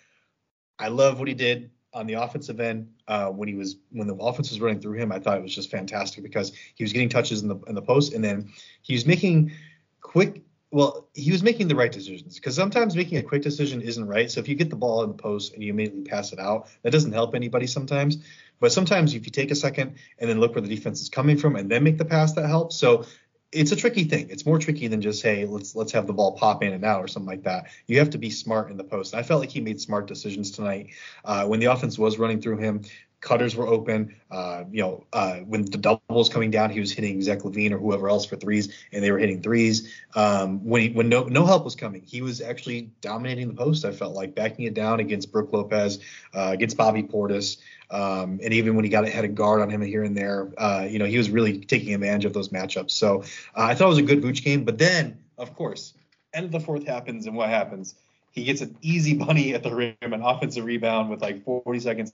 I 0.79 0.89
love 0.89 1.19
what 1.19 1.29
he 1.29 1.35
did 1.35 1.71
on 1.93 2.07
the 2.07 2.15
offensive 2.15 2.61
end 2.61 2.93
uh, 3.09 3.29
when 3.29 3.49
he 3.49 3.55
was 3.55 3.77
when 3.91 4.07
the 4.07 4.15
offense 4.15 4.51
was 4.51 4.61
running 4.61 4.81
through 4.81 4.95
him. 4.95 5.13
I 5.13 5.19
thought 5.19 5.39
it 5.39 5.43
was 5.43 5.55
just 5.55 5.71
fantastic 5.71 6.23
because 6.23 6.53
he 6.75 6.85
was 6.85 6.93
getting 6.93 7.09
touches 7.09 7.43
in 7.43 7.49
the 7.49 7.59
in 7.67 7.75
the 7.75 7.83
post, 7.83 8.13
and 8.13 8.23
then 8.23 8.51
he 8.83 8.95
was 8.95 9.07
making 9.07 9.53
quick. 10.01 10.43
Well, 10.71 11.09
he 11.15 11.33
was 11.33 11.43
making 11.43 11.69
the 11.69 11.75
right 11.75 11.91
decisions 11.91 12.35
because 12.35 12.55
sometimes 12.55 12.95
making 12.95 13.17
a 13.19 13.23
quick 13.23 13.43
decision 13.43 13.81
isn't 13.81 14.07
right. 14.07 14.31
So 14.31 14.41
if 14.41 14.49
you 14.49 14.55
get 14.55 14.69
the 14.69 14.77
ball 14.77 15.03
in 15.03 15.09
the 15.09 15.17
post 15.17 15.55
and 15.55 15.63
you 15.63 15.71
immediately 15.71 16.03
pass 16.03 16.33
it 16.33 16.39
out, 16.39 16.69
that 16.83 16.91
doesn't 16.91 17.13
help 17.13 17.35
anybody 17.35 17.67
sometimes. 17.67 18.19
But 18.61 18.73
sometimes 18.73 19.15
if 19.15 19.25
you 19.25 19.33
take 19.33 19.51
a 19.51 19.55
second 19.55 19.95
and 20.19 20.29
then 20.29 20.41
look 20.41 20.55
where 20.55 20.63
the 20.63 20.69
defense 20.69 21.01
is 21.01 21.09
coming 21.09 21.39
from 21.39 21.57
and 21.57 21.71
then 21.71 21.85
make 21.85 21.97
the 21.97 22.05
pass, 22.05 22.35
that 22.35 22.47
helps. 22.47 22.77
So 22.77 23.07
it's 23.51 23.73
a 23.73 23.77
tricky 23.77 24.05
thing. 24.05 24.29
It's 24.29 24.45
more 24.45 24.59
tricky 24.59 24.89
than 24.89 25.01
just 25.01 25.23
hey, 25.23 25.47
let's 25.47 25.75
let's 25.75 25.93
have 25.93 26.07
the 26.07 26.13
ball 26.13 26.33
pop 26.33 26.63
in 26.63 26.75
and 26.75 26.85
out 26.85 27.03
or 27.03 27.09
something 27.09 27.29
like 27.29 27.45
that. 27.45 27.69
You 27.87 27.99
have 28.01 28.11
to 28.11 28.19
be 28.19 28.29
smart 28.29 28.71
in 28.71 28.77
the 28.77 28.85
post. 28.85 29.15
I 29.15 29.23
felt 29.23 29.41
like 29.41 29.51
he 29.51 29.61
made 29.61 29.81
smart 29.81 30.07
decisions 30.07 30.51
tonight 30.51 30.91
uh, 31.25 31.47
when 31.47 31.61
the 31.61 31.67
offense 31.67 31.99
was 31.99 32.19
running 32.19 32.43
through 32.43 32.59
him. 32.59 32.83
Cutters 33.21 33.57
were 33.57 33.67
open. 33.67 34.15
Uh, 34.31 34.65
you 34.71 34.81
know, 34.81 35.05
uh, 35.13 35.39
when 35.39 35.65
the 35.65 35.79
double 35.79 36.03
was 36.09 36.29
coming 36.29 36.53
down, 36.53 36.71
he 36.71 36.79
was 36.79 36.93
hitting 36.93 37.21
Zach 37.21 37.41
LaVine 37.41 37.73
or 37.73 37.79
whoever 37.79 38.09
else 38.09 38.25
for 38.25 38.37
threes, 38.37 38.73
and 38.93 39.03
they 39.03 39.11
were 39.11 39.19
hitting 39.19 39.43
threes. 39.43 39.93
Um, 40.15 40.65
when 40.65 40.83
he, 40.83 40.89
when 40.91 41.09
no 41.09 41.25
no 41.25 41.45
help 41.45 41.65
was 41.65 41.75
coming, 41.75 42.03
he 42.07 42.23
was 42.23 42.41
actually 42.41 42.93
dominating 43.01 43.49
the 43.49 43.55
post. 43.55 43.85
I 43.85 43.91
felt 43.91 44.15
like 44.15 44.37
backing 44.37 44.67
it 44.67 44.75
down 44.75 45.01
against 45.01 45.33
Brook 45.33 45.53
Lopez, 45.53 45.99
uh, 46.33 46.51
against 46.53 46.77
Bobby 46.77 47.03
Portis. 47.03 47.59
Um, 47.91 48.39
and 48.43 48.53
even 48.53 48.77
when 48.77 48.85
he 48.85 48.91
got 48.91 49.09
had 49.09 49.25
a 49.25 49.29
guard 49.29 49.63
on 49.63 49.71
him 49.71 49.83
here 49.83 50.05
and 50.05 50.17
there, 50.17 50.53
uh, 50.57 50.87
you 50.89 51.01
know, 51.01 51.07
he 51.07 51.19
was 51.19 51.29
really 51.29 51.59
taking 51.59 51.95
advantage 51.95 52.25
of 52.25 52.35
those 52.35 52.51
matchups. 52.51 52.93
So 52.93 53.23
uh, 53.57 53.63
I 53.63 53.75
thought 53.75 53.87
it 53.87 53.89
was 53.89 53.99
a 53.99 54.03
good 54.03 54.23
Vooch 54.23 54.45
game. 54.45 54.65
But 54.65 54.79
then, 54.79 55.19
of 55.39 55.57
course, 55.57 55.95
end 56.33 56.47
of 56.47 56.53
the 56.53 56.61
fourth 56.61 56.87
happens, 56.87 57.27
and 57.27 57.35
what 57.35 57.49
happens? 57.49 57.97
He 58.31 58.45
gets 58.45 58.61
an 58.61 58.77
easy 58.81 59.15
bunny 59.17 59.55
at 59.55 59.65
the 59.65 59.75
rim, 59.75 59.97
an 60.01 60.23
offensive 60.23 60.65
rebound 60.65 61.11
with 61.11 61.21
like 61.21 61.45
40 61.45 61.81
seconds 61.81 62.13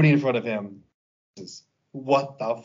putting 0.00 0.14
in 0.14 0.20
front 0.20 0.38
of 0.38 0.44
him. 0.44 0.82
What 1.92 2.38
the 2.38 2.62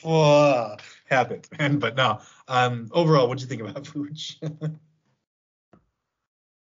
fuck 0.00 0.82
happened? 1.10 1.46
but 1.80 1.96
no, 1.96 2.20
um, 2.48 2.88
overall, 2.92 3.28
what 3.28 3.36
do 3.36 3.42
you 3.42 3.48
think 3.48 3.60
about 3.60 3.74
Vooch? 3.84 4.36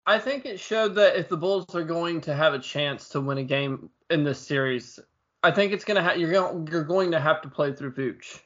I 0.07 0.17
think 0.17 0.45
it 0.45 0.59
showed 0.59 0.95
that 0.95 1.15
if 1.15 1.29
the 1.29 1.37
Bulls 1.37 1.75
are 1.75 1.83
going 1.83 2.21
to 2.21 2.33
have 2.33 2.55
a 2.55 2.59
chance 2.59 3.09
to 3.09 3.21
win 3.21 3.37
a 3.37 3.43
game 3.43 3.89
in 4.09 4.23
this 4.23 4.39
series, 4.39 4.99
I 5.43 5.51
think 5.51 5.73
it's 5.73 5.85
gonna 5.85 6.01
ha- 6.01 6.13
you're 6.13 6.31
going 6.31 6.67
you're 6.71 6.83
going 6.83 7.11
to 7.11 7.19
have 7.19 7.43
to 7.43 7.49
play 7.49 7.73
through 7.73 7.93
Vooch 7.93 8.39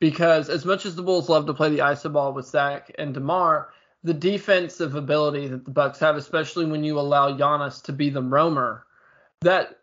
because 0.00 0.48
as 0.48 0.64
much 0.64 0.84
as 0.84 0.96
the 0.96 1.02
Bulls 1.02 1.28
love 1.28 1.46
to 1.46 1.54
play 1.54 1.68
the 1.68 1.78
iso 1.78 2.12
ball 2.12 2.32
with 2.32 2.46
Zach 2.46 2.90
and 2.98 3.14
Demar, 3.14 3.70
the 4.02 4.14
defensive 4.14 4.96
ability 4.96 5.46
that 5.46 5.64
the 5.64 5.70
Bucks 5.70 6.00
have, 6.00 6.16
especially 6.16 6.66
when 6.66 6.82
you 6.82 6.98
allow 6.98 7.36
Giannis 7.36 7.80
to 7.84 7.92
be 7.92 8.10
the 8.10 8.22
roamer, 8.22 8.86
that 9.42 9.80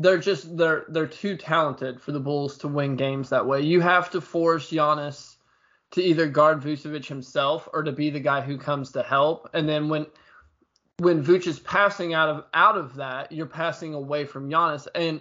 they're 0.00 0.18
just 0.18 0.56
they're 0.56 0.84
they're 0.88 1.06
too 1.06 1.36
talented 1.36 2.00
for 2.00 2.12
the 2.12 2.20
Bulls 2.20 2.56
to 2.58 2.68
win 2.68 2.96
games 2.96 3.28
that 3.30 3.46
way. 3.46 3.60
You 3.60 3.80
have 3.80 4.10
to 4.10 4.20
force 4.20 4.70
Giannis 4.70 5.36
to 5.92 6.02
either 6.02 6.26
guard 6.26 6.60
Vucevic 6.60 7.06
himself 7.06 7.68
or 7.72 7.82
to 7.82 7.92
be 7.92 8.10
the 8.10 8.20
guy 8.20 8.40
who 8.40 8.56
comes 8.56 8.92
to 8.92 9.02
help. 9.02 9.50
And 9.52 9.68
then 9.68 9.88
when 9.88 10.06
when 10.98 11.22
Vuce 11.22 11.46
is 11.46 11.60
passing 11.60 12.14
out 12.14 12.28
of 12.28 12.44
out 12.54 12.76
of 12.76 12.94
that, 12.96 13.30
you're 13.30 13.46
passing 13.46 13.94
away 13.94 14.24
from 14.24 14.50
Giannis, 14.50 14.88
and 14.94 15.20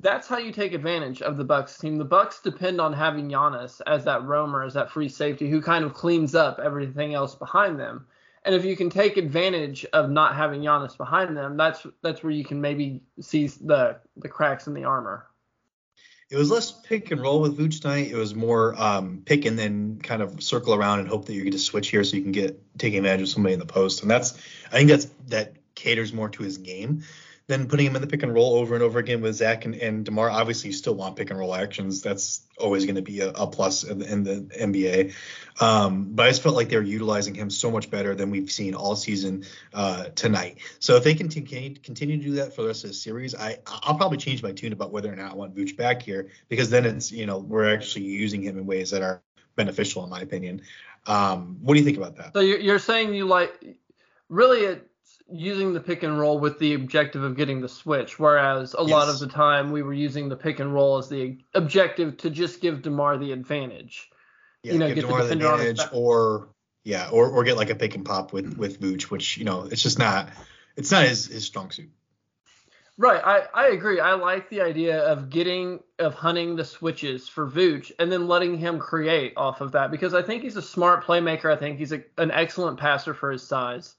that's 0.00 0.28
how 0.28 0.38
you 0.38 0.52
take 0.52 0.72
advantage 0.72 1.22
of 1.22 1.36
the 1.36 1.44
Bucks 1.44 1.78
team. 1.78 1.96
The 1.96 2.04
Bucks 2.04 2.40
depend 2.42 2.80
on 2.80 2.92
having 2.92 3.28
Giannis 3.28 3.80
as 3.86 4.04
that 4.04 4.24
roamer, 4.24 4.62
as 4.62 4.74
that 4.74 4.90
free 4.90 5.08
safety 5.08 5.48
who 5.48 5.62
kind 5.62 5.84
of 5.84 5.94
cleans 5.94 6.34
up 6.34 6.58
everything 6.58 7.14
else 7.14 7.34
behind 7.34 7.78
them. 7.78 8.06
And 8.46 8.54
if 8.54 8.64
you 8.64 8.76
can 8.76 8.88
take 8.88 9.16
advantage 9.16 9.84
of 9.92 10.08
not 10.08 10.36
having 10.36 10.62
Giannis 10.62 10.96
behind 10.96 11.36
them, 11.36 11.56
that's 11.56 11.86
that's 12.02 12.22
where 12.22 12.32
you 12.32 12.44
can 12.44 12.60
maybe 12.60 13.02
see 13.20 13.48
the 13.48 13.98
the 14.16 14.28
cracks 14.28 14.66
in 14.66 14.74
the 14.74 14.84
armor 14.84 15.26
it 16.28 16.36
was 16.36 16.50
less 16.50 16.72
pick 16.72 17.10
and 17.12 17.20
roll 17.20 17.40
with 17.40 17.56
Vooch 17.56 17.80
tonight. 17.80 18.10
It 18.10 18.16
was 18.16 18.34
more 18.34 18.74
um, 18.80 19.22
pick 19.24 19.44
and 19.44 19.58
then 19.58 20.00
kind 20.02 20.22
of 20.22 20.42
circle 20.42 20.74
around 20.74 20.98
and 20.98 21.08
hope 21.08 21.26
that 21.26 21.34
you 21.34 21.44
get 21.44 21.52
to 21.52 21.58
switch 21.58 21.88
here 21.88 22.02
so 22.02 22.16
you 22.16 22.22
can 22.22 22.32
get 22.32 22.60
take 22.78 22.94
advantage 22.94 23.22
of 23.22 23.28
somebody 23.28 23.52
in 23.52 23.60
the 23.60 23.66
post. 23.66 24.02
And 24.02 24.10
that's 24.10 24.36
I 24.66 24.70
think 24.70 24.90
that's 24.90 25.06
that 25.28 25.54
caters 25.74 26.12
more 26.12 26.28
to 26.30 26.42
his 26.42 26.58
game 26.58 27.04
than 27.48 27.68
putting 27.68 27.86
him 27.86 27.94
in 27.94 28.02
the 28.02 28.08
pick 28.08 28.24
and 28.24 28.34
roll 28.34 28.54
over 28.56 28.74
and 28.74 28.82
over 28.82 28.98
again 28.98 29.20
with 29.20 29.36
Zach 29.36 29.64
and, 29.64 29.76
and 29.76 30.04
Demar. 30.04 30.28
Obviously, 30.28 30.70
you 30.70 30.74
still 30.74 30.96
want 30.96 31.14
pick 31.14 31.30
and 31.30 31.38
roll 31.38 31.54
actions. 31.54 32.02
That's 32.02 32.42
always 32.58 32.84
going 32.84 32.96
to 32.96 33.02
be 33.02 33.20
a, 33.20 33.28
a 33.30 33.46
plus 33.46 33.84
in 33.84 34.00
the, 34.00 34.12
in 34.12 34.22
the 34.24 34.40
NBA. 34.58 35.14
Um, 35.60 36.08
but 36.10 36.26
I 36.26 36.30
just 36.30 36.42
felt 36.42 36.56
like 36.56 36.68
they 36.68 36.76
were 36.76 36.82
utilizing 36.82 37.36
him 37.36 37.48
so 37.48 37.70
much 37.70 37.88
better 37.88 38.16
than 38.16 38.30
we've 38.30 38.50
seen 38.50 38.74
all 38.74 38.96
season 38.96 39.44
uh, 39.72 40.06
tonight. 40.16 40.58
So 40.80 40.96
if 40.96 41.04
they 41.04 41.14
continue 41.14 41.74
continue 41.76 42.16
to 42.16 42.22
do 42.22 42.32
that 42.32 42.52
for 42.52 42.62
the 42.62 42.68
rest 42.68 42.82
of 42.82 42.90
the 42.90 42.94
series, 42.94 43.34
I 43.34 43.58
I'll 43.66 43.96
probably 43.96 44.18
change 44.18 44.42
my 44.42 44.50
tune 44.50 44.72
about 44.72 44.90
whether 44.90 45.12
or 45.12 45.16
not 45.16 45.32
I 45.32 45.34
want 45.34 45.54
Vooch 45.54 45.76
back 45.76 46.02
here 46.02 46.28
because 46.48 46.68
then 46.68 46.84
it's 46.84 47.12
you 47.12 47.26
know 47.26 47.38
we're 47.38 47.72
actually 47.72 48.06
using 48.06 48.42
him 48.42 48.58
in 48.58 48.66
ways 48.66 48.90
that 48.90 49.02
are 49.02 49.22
beneficial 49.54 50.02
in 50.02 50.10
my 50.10 50.20
opinion. 50.20 50.62
Um, 51.06 51.58
what 51.60 51.74
do 51.74 51.80
you 51.80 51.86
think 51.86 51.96
about 51.96 52.16
that? 52.16 52.32
So 52.34 52.40
you're 52.40 52.80
saying 52.80 53.14
you 53.14 53.26
like 53.26 53.78
really 54.28 54.62
it 54.62 54.90
using 55.30 55.72
the 55.72 55.80
pick 55.80 56.02
and 56.02 56.18
roll 56.18 56.38
with 56.38 56.58
the 56.58 56.74
objective 56.74 57.22
of 57.22 57.36
getting 57.36 57.60
the 57.60 57.68
switch, 57.68 58.18
whereas 58.18 58.74
a 58.78 58.82
yes. 58.82 58.90
lot 58.90 59.08
of 59.08 59.18
the 59.18 59.26
time 59.26 59.72
we 59.72 59.82
were 59.82 59.94
using 59.94 60.28
the 60.28 60.36
pick 60.36 60.60
and 60.60 60.72
roll 60.72 60.98
as 60.98 61.08
the 61.08 61.38
objective 61.54 62.16
to 62.18 62.30
just 62.30 62.60
give 62.60 62.82
Demar 62.82 63.18
the 63.18 63.32
advantage. 63.32 64.10
Yeah, 64.62 64.74
you 64.74 64.78
know, 64.78 64.86
give 64.88 64.96
get 64.96 65.04
Demar 65.06 65.22
the, 65.24 65.34
the 65.34 65.52
advantage, 65.52 65.80
or 65.92 66.48
yeah, 66.84 67.08
or 67.10 67.28
or 67.28 67.44
get 67.44 67.56
like 67.56 67.70
a 67.70 67.74
pick 67.74 67.94
and 67.94 68.04
pop 68.04 68.32
with 68.32 68.56
with 68.56 68.80
Vooch, 68.80 69.04
which 69.04 69.36
you 69.36 69.44
know 69.44 69.62
it's 69.70 69.82
just 69.82 69.98
not 69.98 70.30
it's 70.76 70.90
not 70.90 71.04
his 71.04 71.26
his 71.26 71.44
strong 71.44 71.70
suit. 71.70 71.90
Right, 72.98 73.20
I, 73.22 73.42
I 73.52 73.66
agree. 73.68 74.00
I 74.00 74.14
like 74.14 74.48
the 74.48 74.62
idea 74.62 75.00
of 75.00 75.28
getting 75.28 75.80
of 75.98 76.14
hunting 76.14 76.56
the 76.56 76.64
switches 76.64 77.28
for 77.28 77.46
Vooch 77.46 77.92
and 77.98 78.10
then 78.10 78.26
letting 78.26 78.56
him 78.56 78.78
create 78.78 79.34
off 79.36 79.60
of 79.60 79.72
that 79.72 79.90
because 79.90 80.14
I 80.14 80.22
think 80.22 80.42
he's 80.42 80.56
a 80.56 80.62
smart 80.62 81.04
playmaker. 81.04 81.52
I 81.52 81.56
think 81.56 81.78
he's 81.78 81.92
a, 81.92 82.02
an 82.16 82.30
excellent 82.30 82.78
passer 82.78 83.12
for 83.12 83.30
his 83.32 83.42
size 83.42 83.96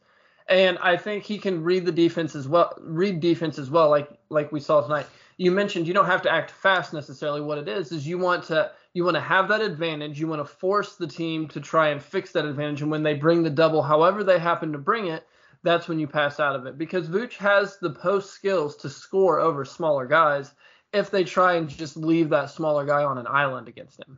and 0.50 0.78
I 0.80 0.96
think 0.98 1.24
he 1.24 1.38
can 1.38 1.64
read 1.64 1.86
the 1.86 1.92
defense 1.92 2.36
as 2.36 2.48
well. 2.48 2.74
Read 2.80 3.20
defense 3.20 3.60
as 3.60 3.70
well, 3.70 3.90
like 3.90 4.10
like 4.30 4.52
we 4.52 4.60
saw 4.60 4.82
tonight. 4.82 5.08
You 5.38 5.52
mentioned 5.52 5.88
you 5.88 5.94
don't 5.94 6.06
have 6.06 6.22
to 6.24 6.32
act 6.32 6.50
fast 6.52 6.94
necessarily. 6.94 7.42
What 7.42 7.58
it 7.58 7.68
is 7.68 7.92
is 7.92 8.08
you 8.08 8.18
want 8.18 8.44
to 8.46 8.72
you 8.94 9.04
want 9.04 9.16
to 9.16 9.22
have 9.22 9.48
that 9.50 9.62
advantage. 9.62 10.20
You 10.20 10.28
want 10.28 10.40
to 10.40 10.54
force 10.54 10.96
the 10.96 11.08
team 11.08 11.48
to 11.50 11.60
try 11.60 11.90
and 11.90 12.02
fix 12.02 12.32
that 12.32 12.46
advantage. 12.46 12.82
And 12.82 12.92
when 12.92 13.04
they 13.04 13.14
bring 13.14 13.44
the 13.44 13.50
double, 13.50 13.82
however 13.82 14.24
they 14.24 14.40
happen 14.40 14.72
to 14.72 14.78
bring 14.78 15.08
it, 15.08 15.28
that's 15.64 15.88
when 15.88 16.00
you 16.00 16.08
pass 16.08 16.40
out 16.40 16.56
of 16.56 16.66
it. 16.66 16.78
Because 16.78 17.10
Vooch 17.10 17.34
has 17.34 17.78
the 17.78 17.92
post 17.92 18.32
skills 18.32 18.76
to 18.78 18.90
score 18.90 19.40
over 19.40 19.66
smaller 19.66 20.06
guys 20.06 20.54
if 20.94 21.12
they 21.12 21.24
try 21.24 21.56
and 21.56 21.70
just 21.70 21.98
leave 21.98 22.30
that 22.30 22.50
smaller 22.50 22.86
guy 22.86 23.04
on 23.04 23.18
an 23.18 23.28
island 23.28 23.68
against 23.68 24.00
him. 24.00 24.18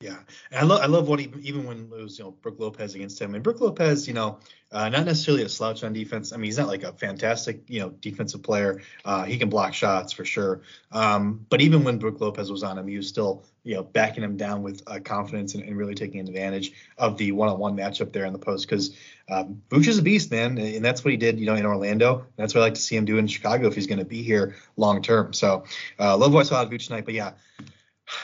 Yeah, 0.00 0.16
and 0.50 0.60
I 0.60 0.62
love 0.62 0.80
I 0.80 0.86
love 0.86 1.08
what 1.08 1.20
he 1.20 1.30
even 1.42 1.66
when 1.66 1.80
it 1.80 1.90
was 1.90 2.18
you 2.18 2.24
know 2.24 2.30
Brook 2.30 2.58
Lopez 2.58 2.94
against 2.94 3.20
him 3.20 3.34
and 3.34 3.44
Brook 3.44 3.60
Lopez 3.60 4.08
you 4.08 4.14
know 4.14 4.38
uh, 4.72 4.88
not 4.88 5.04
necessarily 5.04 5.42
a 5.42 5.48
slouch 5.48 5.84
on 5.84 5.92
defense. 5.92 6.32
I 6.32 6.36
mean 6.36 6.46
he's 6.46 6.56
not 6.56 6.68
like 6.68 6.84
a 6.84 6.94
fantastic 6.94 7.64
you 7.68 7.80
know 7.80 7.90
defensive 7.90 8.42
player. 8.42 8.80
Uh, 9.04 9.24
he 9.24 9.36
can 9.36 9.50
block 9.50 9.74
shots 9.74 10.14
for 10.14 10.24
sure. 10.24 10.62
Um, 10.90 11.44
but 11.50 11.60
even 11.60 11.84
when 11.84 11.98
Brook 11.98 12.18
Lopez 12.18 12.50
was 12.50 12.62
on 12.62 12.78
him, 12.78 12.88
he 12.88 12.96
was 12.96 13.08
still 13.08 13.44
you 13.62 13.74
know 13.74 13.82
backing 13.82 14.24
him 14.24 14.38
down 14.38 14.62
with 14.62 14.82
uh, 14.86 15.00
confidence 15.00 15.54
and, 15.54 15.64
and, 15.64 15.76
really 15.76 15.94
taking 15.94 16.20
advantage 16.20 16.72
of 16.96 17.18
the 17.18 17.32
one-on-one 17.32 17.76
matchup 17.76 18.10
there 18.10 18.24
in 18.24 18.32
the 18.32 18.38
post 18.38 18.66
because 18.66 18.96
um, 19.30 19.60
is 19.70 19.98
a 19.98 20.02
beast, 20.02 20.30
man, 20.30 20.56
and 20.56 20.82
that's 20.82 21.04
what 21.04 21.10
he 21.10 21.18
did 21.18 21.38
you 21.38 21.44
know 21.44 21.56
in 21.56 21.66
Orlando. 21.66 22.24
That's 22.36 22.54
what 22.54 22.62
I 22.62 22.64
like 22.64 22.74
to 22.74 22.80
see 22.80 22.96
him 22.96 23.04
do 23.04 23.18
in 23.18 23.26
Chicago 23.26 23.68
if 23.68 23.74
he's 23.74 23.86
going 23.86 23.98
to 23.98 24.06
be 24.06 24.22
here 24.22 24.56
long 24.78 25.02
term. 25.02 25.34
So 25.34 25.64
uh, 25.98 26.16
love 26.16 26.32
what 26.32 26.40
I 26.40 26.44
saw 26.44 26.56
out 26.56 26.68
of 26.68 26.72
Vooch 26.72 26.86
tonight, 26.86 27.04
but 27.04 27.12
yeah 27.12 27.32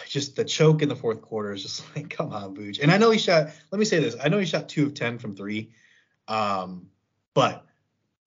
just 0.08 0.36
the 0.36 0.44
choke 0.44 0.82
in 0.82 0.88
the 0.88 0.96
fourth 0.96 1.22
quarter 1.22 1.52
is 1.52 1.62
just 1.62 1.84
like, 1.96 2.10
come 2.10 2.32
on, 2.32 2.54
Vooch. 2.56 2.80
And 2.80 2.90
I 2.90 2.98
know 2.98 3.10
he 3.10 3.18
shot. 3.18 3.50
Let 3.70 3.78
me 3.78 3.84
say 3.84 3.98
this: 3.98 4.16
I 4.22 4.28
know 4.28 4.38
he 4.38 4.46
shot 4.46 4.68
two 4.68 4.86
of 4.86 4.94
ten 4.94 5.18
from 5.18 5.34
three, 5.34 5.70
um, 6.28 6.88
but 7.34 7.64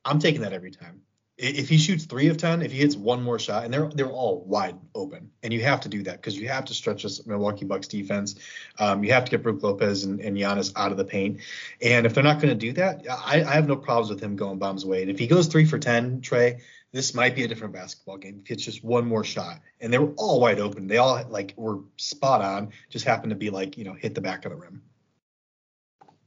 I'm 0.05 0.19
taking 0.19 0.41
that 0.41 0.53
every 0.53 0.71
time. 0.71 1.01
If 1.41 1.69
he 1.69 1.77
shoots 1.77 2.03
three 2.03 2.27
of 2.27 2.35
ten, 2.35 2.61
if 2.61 2.73
he 2.73 2.79
hits 2.79 2.97
one 2.97 3.23
more 3.23 3.39
shot, 3.39 3.63
and 3.63 3.73
they're 3.73 3.87
they're 3.87 4.09
all 4.09 4.43
wide 4.45 4.77
open, 4.93 5.31
and 5.41 5.53
you 5.53 5.61
have 5.61 5.79
to 5.81 5.89
do 5.89 6.03
that 6.03 6.17
because 6.17 6.37
you 6.37 6.49
have 6.49 6.65
to 6.65 6.73
stretch 6.73 7.03
this 7.03 7.25
Milwaukee 7.25 7.63
Bucks 7.63 7.87
defense. 7.87 8.35
Um, 8.77 9.05
you 9.05 9.13
have 9.13 9.23
to 9.23 9.31
get 9.31 9.41
Brook 9.41 9.63
Lopez 9.63 10.03
and, 10.03 10.19
and 10.19 10.35
Giannis 10.35 10.73
out 10.75 10.91
of 10.91 10.97
the 10.97 11.05
paint, 11.05 11.39
and 11.81 12.05
if 12.05 12.13
they're 12.13 12.25
not 12.25 12.41
going 12.41 12.49
to 12.49 12.55
do 12.55 12.73
that, 12.73 13.05
I, 13.09 13.41
I 13.41 13.53
have 13.53 13.69
no 13.69 13.77
problems 13.77 14.09
with 14.09 14.19
him 14.19 14.35
going 14.35 14.59
bombs 14.59 14.83
away. 14.83 15.01
And 15.01 15.09
if 15.09 15.17
he 15.17 15.27
goes 15.27 15.47
three 15.47 15.63
for 15.63 15.79
ten, 15.79 16.19
Trey, 16.19 16.59
this 16.91 17.13
might 17.13 17.35
be 17.35 17.43
a 17.43 17.47
different 17.47 17.73
basketball 17.73 18.17
game 18.17 18.41
if 18.43 18.51
it's 18.51 18.63
just 18.63 18.83
one 18.83 19.05
more 19.05 19.23
shot. 19.23 19.59
And 19.79 19.93
they 19.93 19.97
were 19.97 20.13
all 20.17 20.41
wide 20.41 20.59
open. 20.59 20.87
They 20.87 20.97
all 20.97 21.23
like 21.29 21.53
were 21.55 21.79
spot 21.97 22.41
on. 22.41 22.71
Just 22.89 23.05
happened 23.05 23.29
to 23.31 23.35
be 23.35 23.49
like 23.49 23.77
you 23.77 23.83
know 23.83 23.93
hit 23.93 24.15
the 24.15 24.21
back 24.21 24.45
of 24.45 24.51
the 24.51 24.57
rim. 24.57 24.81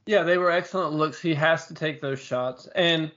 Yeah, 0.07 0.22
they 0.22 0.38
were 0.38 0.51
excellent 0.51 0.94
looks. 0.94 1.20
He 1.20 1.35
has 1.35 1.66
to 1.68 1.75
take 1.75 2.01
those 2.01 2.20
shots. 2.20 2.68
And 2.75 3.12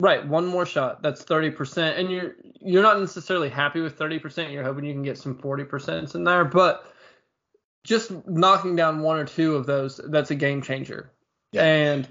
right, 0.00 0.26
one 0.26 0.46
more 0.46 0.66
shot. 0.66 1.02
That's 1.02 1.24
30%. 1.24 1.98
And 1.98 2.10
you're 2.10 2.36
you're 2.60 2.82
not 2.82 3.00
necessarily 3.00 3.48
happy 3.48 3.80
with 3.80 3.98
30%. 3.98 4.52
You're 4.52 4.64
hoping 4.64 4.84
you 4.84 4.92
can 4.92 5.02
get 5.02 5.18
some 5.18 5.36
40% 5.36 6.14
in 6.14 6.24
there, 6.24 6.44
but 6.44 6.92
just 7.84 8.12
knocking 8.26 8.76
down 8.76 9.00
one 9.00 9.18
or 9.18 9.24
two 9.24 9.56
of 9.56 9.66
those, 9.66 10.00
that's 10.04 10.30
a 10.30 10.36
game 10.36 10.62
changer. 10.62 11.10
Yeah. 11.50 11.64
And 11.64 12.08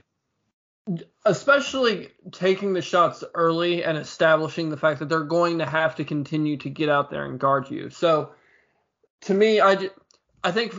especially 1.26 2.10
taking 2.32 2.74
the 2.74 2.82
shots 2.82 3.24
early 3.34 3.84
and 3.84 3.98
establishing 3.98 4.70
the 4.70 4.78
fact 4.78 5.00
that 5.00 5.10
they're 5.10 5.24
going 5.24 5.60
to 5.60 5.66
have 5.66 5.96
to 5.96 6.04
continue 6.04 6.58
to 6.58 6.70
get 6.70 6.90
out 6.90 7.10
there 7.10 7.26
and 7.26 7.40
guard 7.40 7.70
you. 7.70 7.90
So 7.90 8.32
to 9.22 9.34
me, 9.34 9.62
I 9.62 9.90
I 10.44 10.52
think 10.52 10.74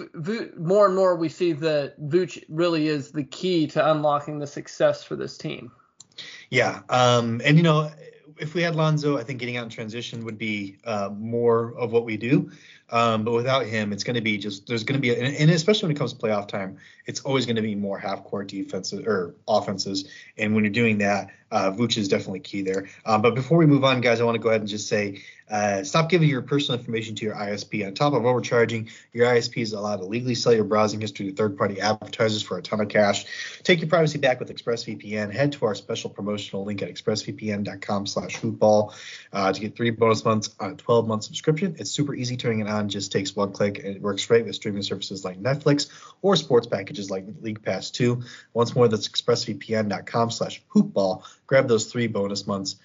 more 0.59 0.87
and 0.87 0.97
more 0.97 1.15
we 1.15 1.29
see 1.29 1.53
that 1.53 2.01
Vooch 2.01 2.43
really 2.49 2.89
is 2.89 3.13
the 3.13 3.23
key 3.23 3.69
to 3.69 3.91
unlocking 3.91 4.41
the 4.41 4.47
success 4.47 5.05
for 5.05 5.15
this 5.15 5.39
team. 5.39 5.71
Yeah, 6.51 6.81
um, 6.89 7.41
and 7.45 7.57
you 7.57 7.63
know, 7.63 7.91
if 8.39 8.55
we 8.55 8.63
had 8.63 8.75
Lonzo, 8.75 9.17
I 9.17 9.23
think 9.23 9.39
getting 9.39 9.57
out 9.57 9.65
in 9.65 9.71
transition 9.71 10.25
would 10.25 10.37
be 10.37 10.79
uh, 10.85 11.11
more 11.17 11.79
of 11.79 11.93
what 11.93 12.05
we 12.05 12.17
do. 12.17 12.51
Um, 12.93 13.25
but 13.25 13.33
without 13.33 13.65
him, 13.65 13.93
it's 13.93 14.05
going 14.05 14.17
to 14.17 14.21
be 14.21 14.37
just 14.37 14.67
there's 14.67 14.85
going 14.85 14.97
to 14.97 15.01
be 15.01 15.11
a, 15.11 15.15
and 15.15 15.51
especially 15.51 15.89
when 15.89 15.97
it 15.97 15.99
comes 15.99 16.13
to 16.13 16.19
playoff 16.19 16.47
time, 16.47 16.77
it's 17.07 17.21
always 17.21 17.47
going 17.47 17.57
to 17.57 17.63
be 17.63 17.75
more 17.75 17.99
half 17.99 18.23
court 18.23 18.49
defenses 18.49 19.05
or 19.07 19.35
offenses. 19.49 20.09
And 20.37 20.55
when 20.55 20.65
you're 20.65 20.73
doing 20.73 20.99
that, 20.99 21.31
uh, 21.51 21.71
Vooch 21.71 21.97
is 21.97 22.09
definitely 22.09 22.41
key 22.41 22.63
there. 22.63 22.89
Um, 23.05 23.23
but 23.23 23.35
before 23.35 23.59
we 23.59 23.67
move 23.67 23.85
on, 23.85 24.01
guys, 24.01 24.21
I 24.21 24.25
want 24.25 24.37
to 24.37 24.41
go 24.41 24.49
ahead 24.49 24.61
and 24.61 24.69
just 24.69 24.89
say 24.89 25.23
uh, 25.53 25.85
stop 25.85 26.09
giving 26.09 26.29
your 26.31 26.41
personal 26.41 26.79
information 26.79 27.15
to 27.17 27.27
your 27.27 27.35
ISP. 27.35 27.87
On 27.87 27.93
top 27.93 28.15
of 28.15 28.25
overcharging, 28.25 28.89
your 29.13 29.27
ISP 29.27 29.61
is 29.61 29.75
allowed 29.75 29.97
to 29.97 30.07
legally 30.07 30.35
sell 30.35 30.55
your 30.55 30.65
browsing 30.65 30.99
history 30.99 31.27
to 31.27 31.35
third-party 31.35 31.79
advertisers 31.79 32.43
for 32.43 32.57
a 32.57 32.63
ton 32.63 32.81
of 32.81 32.89
cash. 32.89 33.27
Take 33.63 33.81
your 33.81 33.91
privacy 33.91 34.19
back 34.19 34.41
with 34.41 34.49
ExpressVPN. 34.49 35.31
Head 35.31 35.53
to 35.53 35.67
our 35.67 35.75
special 35.75 36.09
promotional 36.09 36.65
link 36.65 36.81
at 36.81 36.89
expressvpn.com/hoopball 36.89 38.95
uh, 39.35 39.53
to 39.53 39.61
get 39.61 39.77
three 39.77 39.91
bonus 39.91 40.25
months 40.25 40.49
on 40.59 40.71
a 40.71 40.75
12-month 40.75 41.25
subscription. 41.25 41.77
It's 41.79 41.91
super 41.91 42.15
easy 42.15 42.39
turning 42.39 42.61
it 42.61 42.69
on. 42.69 42.82
Just 42.89 43.13
takes 43.13 43.35
one 43.35 43.53
click, 43.53 43.79
and 43.79 43.97
it 43.97 44.03
works 44.03 44.25
great 44.27 44.45
with 44.45 44.55
streaming 44.55 44.83
services 44.83 45.25
like 45.25 45.41
Netflix 45.41 45.89
or 46.23 46.37
sports 46.37 46.67
packages 46.67 47.11
like 47.11 47.27
League 47.41 47.63
Pass 47.63 47.91
2. 47.91 48.23
Once 48.55 48.75
more, 48.75 48.89
that's 48.89 49.09
expressvpn.com 49.09 50.31
slash 50.31 50.63
hoopball. 50.75 51.25
Grab 51.47 51.69
those 51.69 51.91
three 51.91 52.07
bonus 52.07 52.47
months 52.47 52.77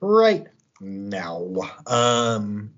right 0.00 0.46
now. 0.80 1.46
Um, 1.86 2.74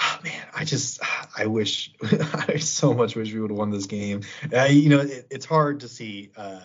oh 0.00 0.18
man, 0.24 0.46
I 0.54 0.64
just 0.64 1.00
I 1.36 1.46
wish 1.46 1.92
I 2.02 2.56
so 2.58 2.94
much 2.94 3.16
wish 3.16 3.32
we 3.32 3.40
would 3.40 3.50
have 3.50 3.58
won 3.58 3.70
this 3.70 3.86
game. 3.86 4.22
Uh, 4.52 4.64
you 4.64 4.88
know, 4.88 5.00
it, 5.00 5.26
it's 5.30 5.46
hard 5.46 5.80
to 5.80 5.88
see. 5.88 6.30
Uh, 6.36 6.60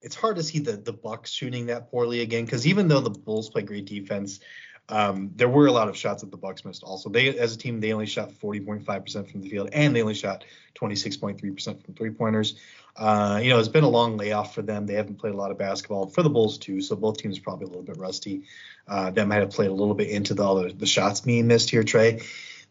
it's 0.00 0.16
hard 0.16 0.36
to 0.36 0.42
see 0.42 0.58
the 0.58 0.72
the 0.72 0.92
Bucks 0.92 1.30
shooting 1.30 1.66
that 1.66 1.90
poorly 1.90 2.20
again 2.20 2.44
because 2.44 2.66
even 2.66 2.88
though 2.88 3.00
the 3.00 3.10
Bulls 3.10 3.50
play 3.50 3.62
great 3.62 3.86
defense, 3.86 4.40
um, 4.88 5.30
there 5.36 5.48
were 5.48 5.66
a 5.66 5.72
lot 5.72 5.88
of 5.88 5.96
shots 5.96 6.22
that 6.22 6.30
the 6.30 6.36
Bucks 6.36 6.64
missed. 6.64 6.82
Also, 6.82 7.08
they 7.08 7.36
as 7.38 7.54
a 7.54 7.58
team 7.58 7.80
they 7.80 7.92
only 7.92 8.06
shot 8.06 8.30
40.5% 8.30 9.30
from 9.30 9.40
the 9.40 9.48
field 9.48 9.70
and 9.72 9.94
they 9.94 10.02
only 10.02 10.14
shot 10.14 10.44
26.3% 10.74 11.84
from 11.84 11.94
three 11.94 12.10
pointers. 12.10 12.56
Uh, 12.96 13.40
you 13.42 13.48
know, 13.48 13.58
it's 13.58 13.68
been 13.68 13.84
a 13.84 13.88
long 13.88 14.16
layoff 14.16 14.54
for 14.54 14.62
them. 14.62 14.86
They 14.86 14.94
haven't 14.94 15.18
played 15.18 15.32
a 15.32 15.36
lot 15.36 15.50
of 15.50 15.58
basketball 15.58 16.08
for 16.08 16.22
the 16.22 16.28
Bulls 16.28 16.58
too, 16.58 16.80
so 16.82 16.94
both 16.94 17.18
teams 17.18 17.38
probably 17.38 17.64
a 17.64 17.68
little 17.68 17.82
bit 17.82 17.96
rusty. 17.96 18.42
Uh, 18.86 19.10
that 19.12 19.26
might 19.28 19.36
have 19.36 19.50
played 19.50 19.70
a 19.70 19.74
little 19.74 19.94
bit 19.94 20.10
into 20.10 20.34
the, 20.34 20.42
all 20.42 20.56
the, 20.56 20.72
the 20.72 20.86
shots 20.86 21.20
being 21.20 21.46
missed 21.46 21.70
here, 21.70 21.84
Trey. 21.84 22.20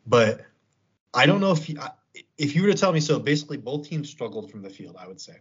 But 0.05 0.41
I 1.13 1.25
don't 1.25 1.41
know 1.41 1.51
if 1.51 1.69
you, 1.69 1.79
if 2.37 2.55
you 2.55 2.63
were 2.63 2.71
to 2.71 2.77
tell 2.77 2.91
me 2.91 2.99
so, 2.99 3.17
basically 3.17 3.57
both 3.57 3.87
teams 3.87 4.09
struggled 4.09 4.51
from 4.51 4.61
the 4.61 4.69
field. 4.69 4.97
I 4.99 5.07
would 5.07 5.21
say 5.21 5.37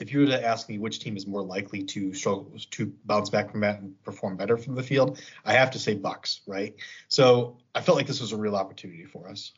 if 0.00 0.12
you 0.12 0.20
were 0.20 0.26
to 0.26 0.44
ask 0.44 0.68
me 0.68 0.78
which 0.78 0.98
team 0.98 1.16
is 1.16 1.26
more 1.26 1.42
likely 1.42 1.82
to 1.82 2.12
struggle 2.14 2.50
to 2.70 2.86
bounce 3.04 3.28
back 3.30 3.50
from 3.50 3.60
that 3.60 3.80
and 3.80 4.02
perform 4.02 4.36
better 4.36 4.56
from 4.56 4.74
the 4.74 4.82
field, 4.82 5.20
I 5.44 5.52
have 5.52 5.70
to 5.72 5.78
say 5.78 5.94
Bucks, 5.94 6.40
right? 6.46 6.74
So 7.08 7.58
I 7.74 7.82
felt 7.82 7.98
like 7.98 8.06
this 8.06 8.20
was 8.20 8.32
a 8.32 8.36
real 8.36 8.56
opportunity 8.56 9.04
for 9.04 9.28
us. 9.28 9.52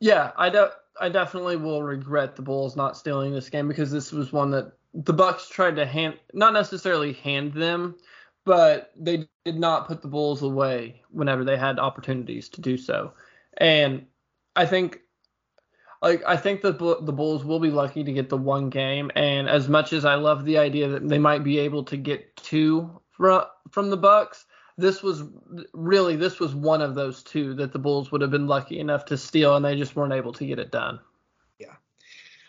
Yeah, 0.00 0.32
I 0.36 0.68
I 1.00 1.08
definitely 1.08 1.56
will 1.56 1.82
regret 1.82 2.36
the 2.36 2.42
Bulls 2.42 2.76
not 2.76 2.96
stealing 2.96 3.32
this 3.32 3.48
game 3.48 3.68
because 3.68 3.90
this 3.90 4.12
was 4.12 4.32
one 4.32 4.50
that 4.50 4.72
the 4.92 5.12
Bucks 5.12 5.48
tried 5.48 5.76
to 5.76 5.86
hand 5.86 6.18
not 6.32 6.52
necessarily 6.52 7.12
hand 7.12 7.52
them, 7.52 7.96
but 8.44 8.92
they 8.96 9.28
did 9.44 9.58
not 9.58 9.86
put 9.86 10.02
the 10.02 10.08
Bulls 10.08 10.42
away 10.42 11.02
whenever 11.10 11.44
they 11.44 11.56
had 11.56 11.78
opportunities 11.78 12.48
to 12.50 12.60
do 12.60 12.76
so. 12.76 13.12
And 13.58 14.06
I 14.54 14.66
think 14.66 15.00
like 16.02 16.22
I 16.26 16.36
think 16.36 16.62
the 16.62 16.72
the 16.72 17.12
Bulls 17.12 17.44
will 17.44 17.60
be 17.60 17.70
lucky 17.70 18.04
to 18.04 18.12
get 18.12 18.28
the 18.28 18.36
one 18.36 18.70
game, 18.70 19.10
and 19.14 19.48
as 19.48 19.68
much 19.68 19.92
as 19.92 20.04
I 20.04 20.14
love 20.14 20.44
the 20.44 20.58
idea 20.58 20.88
that 20.88 21.08
they 21.08 21.18
might 21.18 21.44
be 21.44 21.58
able 21.58 21.84
to 21.84 21.96
get 21.96 22.36
two 22.36 23.00
from 23.10 23.44
from 23.70 23.90
the 23.90 23.96
Bucks, 23.96 24.46
this 24.76 25.02
was 25.02 25.24
really 25.72 26.16
this 26.16 26.38
was 26.38 26.54
one 26.54 26.82
of 26.82 26.94
those 26.94 27.22
two 27.22 27.54
that 27.54 27.72
the 27.72 27.78
Bulls 27.78 28.12
would 28.12 28.20
have 28.20 28.30
been 28.30 28.46
lucky 28.46 28.78
enough 28.78 29.04
to 29.06 29.16
steal, 29.16 29.56
and 29.56 29.64
they 29.64 29.76
just 29.76 29.96
weren't 29.96 30.12
able 30.12 30.32
to 30.34 30.46
get 30.46 30.58
it 30.58 30.70
done. 30.70 31.00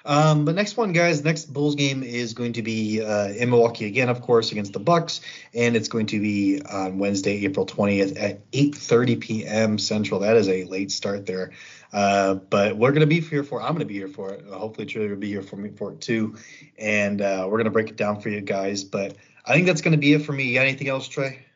Um, 0.07 0.45
but 0.45 0.55
next 0.55 0.77
one, 0.77 0.93
guys, 0.93 1.21
next 1.25 1.51
Bulls 1.51 1.75
game 1.75 2.01
is 2.01 2.33
going 2.33 2.53
to 2.53 2.61
be 2.61 3.03
uh, 3.03 3.27
in 3.27 3.49
Milwaukee 3.49 3.85
again, 3.85 4.07
of 4.07 4.21
course, 4.21 4.53
against 4.53 4.71
the 4.71 4.79
Bucks, 4.79 5.19
and 5.53 5.75
it's 5.75 5.89
going 5.89 6.05
to 6.07 6.21
be 6.21 6.61
on 6.61 6.97
Wednesday, 6.97 7.43
April 7.43 7.65
20th 7.65 8.17
at 8.17 8.49
8:30 8.51 9.19
p.m. 9.19 9.77
Central. 9.77 10.21
That 10.21 10.37
is 10.37 10.47
a 10.47 10.63
late 10.63 10.91
start 10.91 11.25
there, 11.25 11.51
uh, 11.91 12.35
but 12.35 12.77
we're 12.77 12.91
going 12.91 13.01
to 13.01 13.05
be 13.05 13.19
here 13.19 13.43
for. 13.43 13.61
I'm 13.61 13.73
going 13.73 13.79
to 13.79 13.85
be 13.85 13.95
here 13.95 14.07
for 14.07 14.31
it. 14.31 14.45
Hopefully, 14.45 14.87
Trey 14.87 15.09
will 15.09 15.17
be 15.17 15.27
here 15.27 15.41
for 15.41 15.57
me 15.57 15.71
for 15.71 15.91
it 15.91 15.99
too, 15.99 16.37
and 16.77 17.21
uh, 17.21 17.43
we're 17.43 17.57
going 17.57 17.65
to 17.65 17.71
break 17.71 17.89
it 17.89 17.97
down 17.97 18.21
for 18.21 18.29
you 18.29 18.39
guys. 18.39 18.85
But 18.85 19.17
I 19.45 19.55
think 19.55 19.67
that's 19.67 19.81
going 19.81 19.91
to 19.91 19.97
be 19.97 20.13
it 20.13 20.21
for 20.21 20.31
me. 20.31 20.45
You 20.45 20.53
got 20.53 20.61
anything 20.61 20.87
else, 20.87 21.09
Trey? 21.09 21.46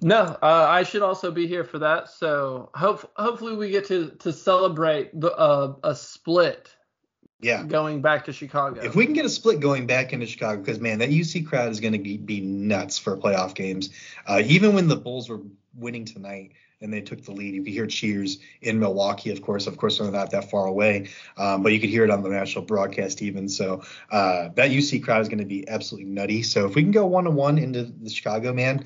No, 0.00 0.36
uh, 0.42 0.66
I 0.68 0.84
should 0.84 1.02
also 1.02 1.30
be 1.30 1.46
here 1.46 1.64
for 1.64 1.78
that. 1.80 2.08
So 2.08 2.70
hope, 2.74 3.10
hopefully 3.16 3.56
we 3.56 3.70
get 3.70 3.86
to 3.88 4.10
to 4.20 4.32
celebrate 4.32 5.18
the, 5.18 5.32
uh, 5.34 5.74
a 5.82 5.94
split. 5.94 6.74
Yeah. 7.40 7.62
Going 7.64 8.02
back 8.02 8.24
to 8.24 8.32
Chicago. 8.32 8.80
If 8.80 8.96
we 8.96 9.04
can 9.04 9.14
get 9.14 9.24
a 9.24 9.28
split 9.28 9.60
going 9.60 9.86
back 9.86 10.12
into 10.12 10.26
Chicago, 10.26 10.60
because 10.60 10.80
man, 10.80 10.98
that 10.98 11.10
UC 11.10 11.46
crowd 11.46 11.70
is 11.70 11.78
going 11.78 11.92
to 11.92 11.98
be, 11.98 12.16
be 12.16 12.40
nuts 12.40 12.98
for 12.98 13.16
playoff 13.16 13.54
games. 13.54 13.90
Uh, 14.26 14.42
even 14.44 14.74
when 14.74 14.88
the 14.88 14.96
Bulls 14.96 15.28
were 15.28 15.40
winning 15.76 16.04
tonight 16.04 16.54
and 16.80 16.92
they 16.92 17.00
took 17.00 17.22
the 17.24 17.30
lead, 17.30 17.54
you 17.54 17.62
could 17.62 17.72
hear 17.72 17.86
cheers 17.86 18.38
in 18.62 18.80
Milwaukee. 18.80 19.30
Of 19.30 19.40
course, 19.40 19.68
of 19.68 19.76
course, 19.76 19.98
they're 19.98 20.10
not 20.10 20.32
that 20.32 20.50
far 20.50 20.66
away, 20.66 21.10
um, 21.36 21.62
but 21.62 21.72
you 21.72 21.78
could 21.78 21.90
hear 21.90 22.02
it 22.02 22.10
on 22.10 22.24
the 22.24 22.28
national 22.28 22.64
broadcast 22.64 23.22
even. 23.22 23.48
So 23.48 23.84
uh, 24.10 24.48
that 24.56 24.72
UC 24.72 25.04
crowd 25.04 25.20
is 25.20 25.28
going 25.28 25.38
to 25.38 25.44
be 25.44 25.68
absolutely 25.68 26.10
nutty. 26.10 26.42
So 26.42 26.66
if 26.66 26.74
we 26.74 26.82
can 26.82 26.90
go 26.90 27.06
one 27.06 27.22
to 27.22 27.30
one 27.30 27.56
into 27.58 27.84
the 27.84 28.10
Chicago 28.10 28.52
man 28.52 28.84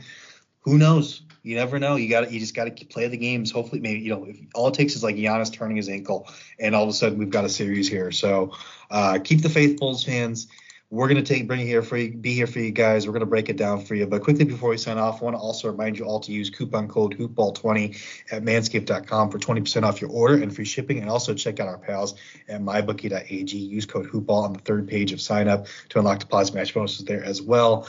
who 0.62 0.78
knows? 0.78 1.22
You 1.42 1.56
never 1.56 1.78
know. 1.78 1.96
You 1.96 2.08
got 2.08 2.30
you 2.30 2.38
just 2.38 2.54
got 2.54 2.76
to 2.76 2.86
play 2.86 3.08
the 3.08 3.16
games. 3.16 3.50
Hopefully, 3.50 3.80
maybe 3.80 4.00
you 4.00 4.10
know, 4.10 4.24
if, 4.24 4.38
all 4.54 4.68
it 4.68 4.74
takes 4.74 4.94
is 4.94 5.02
like 5.02 5.16
Giannis 5.16 5.52
turning 5.52 5.76
his 5.76 5.88
ankle, 5.88 6.28
and 6.58 6.74
all 6.74 6.84
of 6.84 6.88
a 6.88 6.92
sudden 6.92 7.18
we've 7.18 7.30
got 7.30 7.44
a 7.44 7.48
series 7.48 7.88
here. 7.88 8.12
So 8.12 8.52
uh, 8.90 9.18
keep 9.22 9.42
the 9.42 9.48
faith, 9.48 9.78
Bulls 9.78 10.04
fans. 10.04 10.46
We're 10.88 11.08
gonna 11.08 11.22
take 11.22 11.48
bring 11.48 11.60
it 11.60 11.66
here 11.66 11.82
for 11.82 11.96
you, 11.96 12.12
be 12.12 12.34
here 12.34 12.46
for 12.46 12.60
you 12.60 12.70
guys. 12.70 13.06
We're 13.06 13.14
gonna 13.14 13.26
break 13.26 13.48
it 13.48 13.56
down 13.56 13.80
for 13.80 13.94
you. 13.94 14.06
But 14.06 14.22
quickly 14.22 14.44
before 14.44 14.68
we 14.68 14.76
sign 14.76 14.98
off, 14.98 15.20
I 15.20 15.24
want 15.24 15.36
to 15.36 15.40
also 15.40 15.68
remind 15.68 15.98
you 15.98 16.04
all 16.04 16.20
to 16.20 16.30
use 16.30 16.50
coupon 16.50 16.86
code 16.86 17.16
hoopball20 17.18 18.30
at 18.30 18.44
manscaped.com 18.44 19.30
for 19.30 19.38
20% 19.38 19.84
off 19.84 20.02
your 20.02 20.10
order 20.10 20.42
and 20.42 20.54
free 20.54 20.66
shipping. 20.66 20.98
And 21.00 21.08
also 21.08 21.32
check 21.32 21.60
out 21.60 21.66
our 21.66 21.78
pals 21.78 22.14
at 22.46 22.60
mybookie.ag. 22.60 23.56
Use 23.56 23.86
code 23.86 24.06
hoopball 24.06 24.44
on 24.44 24.52
the 24.52 24.58
third 24.58 24.86
page 24.86 25.12
of 25.12 25.20
sign 25.22 25.48
up 25.48 25.66
to 25.88 25.98
unlock 25.98 26.18
deposit 26.18 26.54
match 26.54 26.74
bonuses 26.74 27.06
there 27.06 27.24
as 27.24 27.40
well. 27.40 27.88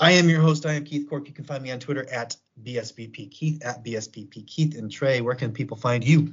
I 0.00 0.12
am 0.12 0.30
your 0.30 0.40
host. 0.40 0.64
I 0.64 0.72
am 0.72 0.84
Keith 0.84 1.06
Corp. 1.10 1.28
You 1.28 1.34
can 1.34 1.44
find 1.44 1.62
me 1.62 1.70
on 1.70 1.78
Twitter 1.78 2.10
at 2.10 2.34
BSBP 2.64 3.30
Keith, 3.30 3.62
at 3.62 3.84
BSBP 3.84 4.46
Keith. 4.46 4.74
And 4.74 4.90
Trey, 4.90 5.20
where 5.20 5.34
can 5.34 5.52
people 5.52 5.76
find 5.76 6.02
you? 6.02 6.32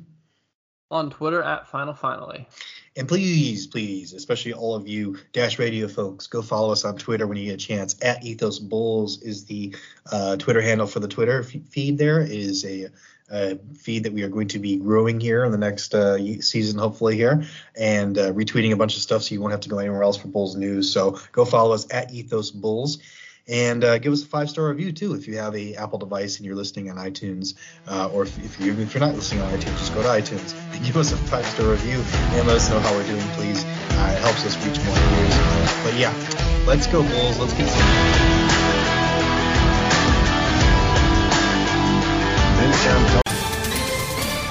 On 0.90 1.10
Twitter 1.10 1.44
at 1.44 1.68
Final 1.68 1.94
Finally. 1.94 2.48
And 2.96 3.10
please, 3.10 3.68
please, 3.68 4.14
especially 4.14 4.54
all 4.54 4.74
of 4.74 4.88
you 4.88 5.18
Dash 5.34 5.60
Radio 5.60 5.90
folks, 5.90 6.28
go 6.28 6.42
follow 6.42 6.72
us 6.72 6.86
on 6.86 6.96
Twitter 6.96 7.28
when 7.28 7.38
you 7.38 7.44
get 7.44 7.56
a 7.56 7.58
chance. 7.58 7.98
At 8.02 8.24
Ethos 8.24 8.58
Bulls 8.58 9.22
is 9.22 9.44
the 9.44 9.76
uh, 10.14 10.38
Twitter 10.38 10.62
handle 10.62 10.88
for 10.88 11.02
the 11.02 11.08
Twitter 11.10 11.42
f- 11.42 11.62
feed. 11.70 11.98
There 11.98 12.22
it 12.22 12.32
is 12.32 12.64
a, 12.64 12.88
a, 13.30 13.58
feed 13.76 14.04
that 14.04 14.14
we 14.14 14.24
are 14.24 14.30
going 14.30 14.48
to 14.48 14.60
be 14.60 14.78
growing 14.78 15.20
here 15.20 15.44
in 15.44 15.52
the 15.52 15.58
next 15.58 15.94
uh, 15.94 16.18
season, 16.40 16.80
hopefully 16.80 17.18
here, 17.18 17.44
and 17.76 18.18
uh, 18.18 18.32
retweeting 18.32 18.72
a 18.72 18.78
bunch 18.78 18.96
of 18.96 19.02
stuff 19.02 19.24
so 19.24 19.36
you 19.36 19.42
won't 19.42 19.52
have 19.52 19.60
to 19.60 19.70
go 19.70 19.80
anywhere 19.80 20.04
else 20.04 20.16
for 20.16 20.30
Bulls 20.30 20.56
news. 20.56 20.90
So 20.90 21.20
go 21.34 21.44
follow 21.44 21.74
us 21.74 21.86
at 21.92 22.14
Ethos 22.14 22.50
Bulls 22.50 23.00
and 23.48 23.84
uh, 23.84 23.98
give 23.98 24.14
us 24.14 24.24
a 24.24 24.26
five 24.26 24.50
star 24.50 24.68
review 24.68 24.92
too 24.92 25.14
if 25.14 25.28
you 25.28 25.38
have 25.38 25.56
a 25.56 25.76
Apple 25.76 26.00
device 26.00 26.38
and 26.38 26.46
you're 26.46 26.56
listening 26.56 26.90
on 26.90 26.98
iTunes, 26.98 27.56
uh, 27.88 28.10
or 28.12 28.24
if, 28.24 28.38
if, 28.44 28.60
you 28.60 28.74
if 28.74 28.94
you're 28.94 29.02
not 29.02 29.16
listening 29.16 29.42
on 29.42 29.52
iTunes, 29.52 29.78
just 29.78 29.94
go 29.94 30.02
to 30.02 30.10
iTunes 30.10 30.56
and 30.74 30.86
give 30.86 30.98
us 30.98 31.12
a 31.12 31.18
five 31.18 31.46
star 31.46 31.70
review 31.70 32.04
and 32.12 32.48
let 32.48 32.58
us 32.58 32.70
know 32.70 32.80
how 32.80 32.94
we're 32.94 33.08
doing, 33.08 33.28
please. 33.34 33.64
Uh, 33.64 34.14
it 34.16 34.22
helps 34.22 34.46
us 34.46 34.56
reach 34.66 34.78
more 34.86 34.98
ears 34.98 35.84
But 35.84 35.96
yeah, 35.96 36.14
let's 36.68 36.88
go 36.88 37.04
Bulls. 37.04 37.40
Let's 37.40 37.54
get 37.54 37.68
some. 37.70 38.28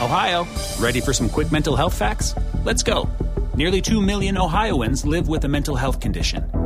Ohio, 0.07 0.47
ready 0.78 1.01
for 1.01 1.12
some 1.12 1.28
quick 1.28 1.51
mental 1.51 1.74
health 1.74 1.97
facts? 1.97 2.34
Let's 2.64 2.82
go. 2.82 3.09
Nearly 3.57 3.80
2 3.80 4.01
million 4.01 4.38
Ohioans 4.38 5.05
live 5.05 5.26
with 5.26 5.44
a 5.44 5.49
mental 5.49 5.74
health 5.74 6.01
condition. 6.01 6.65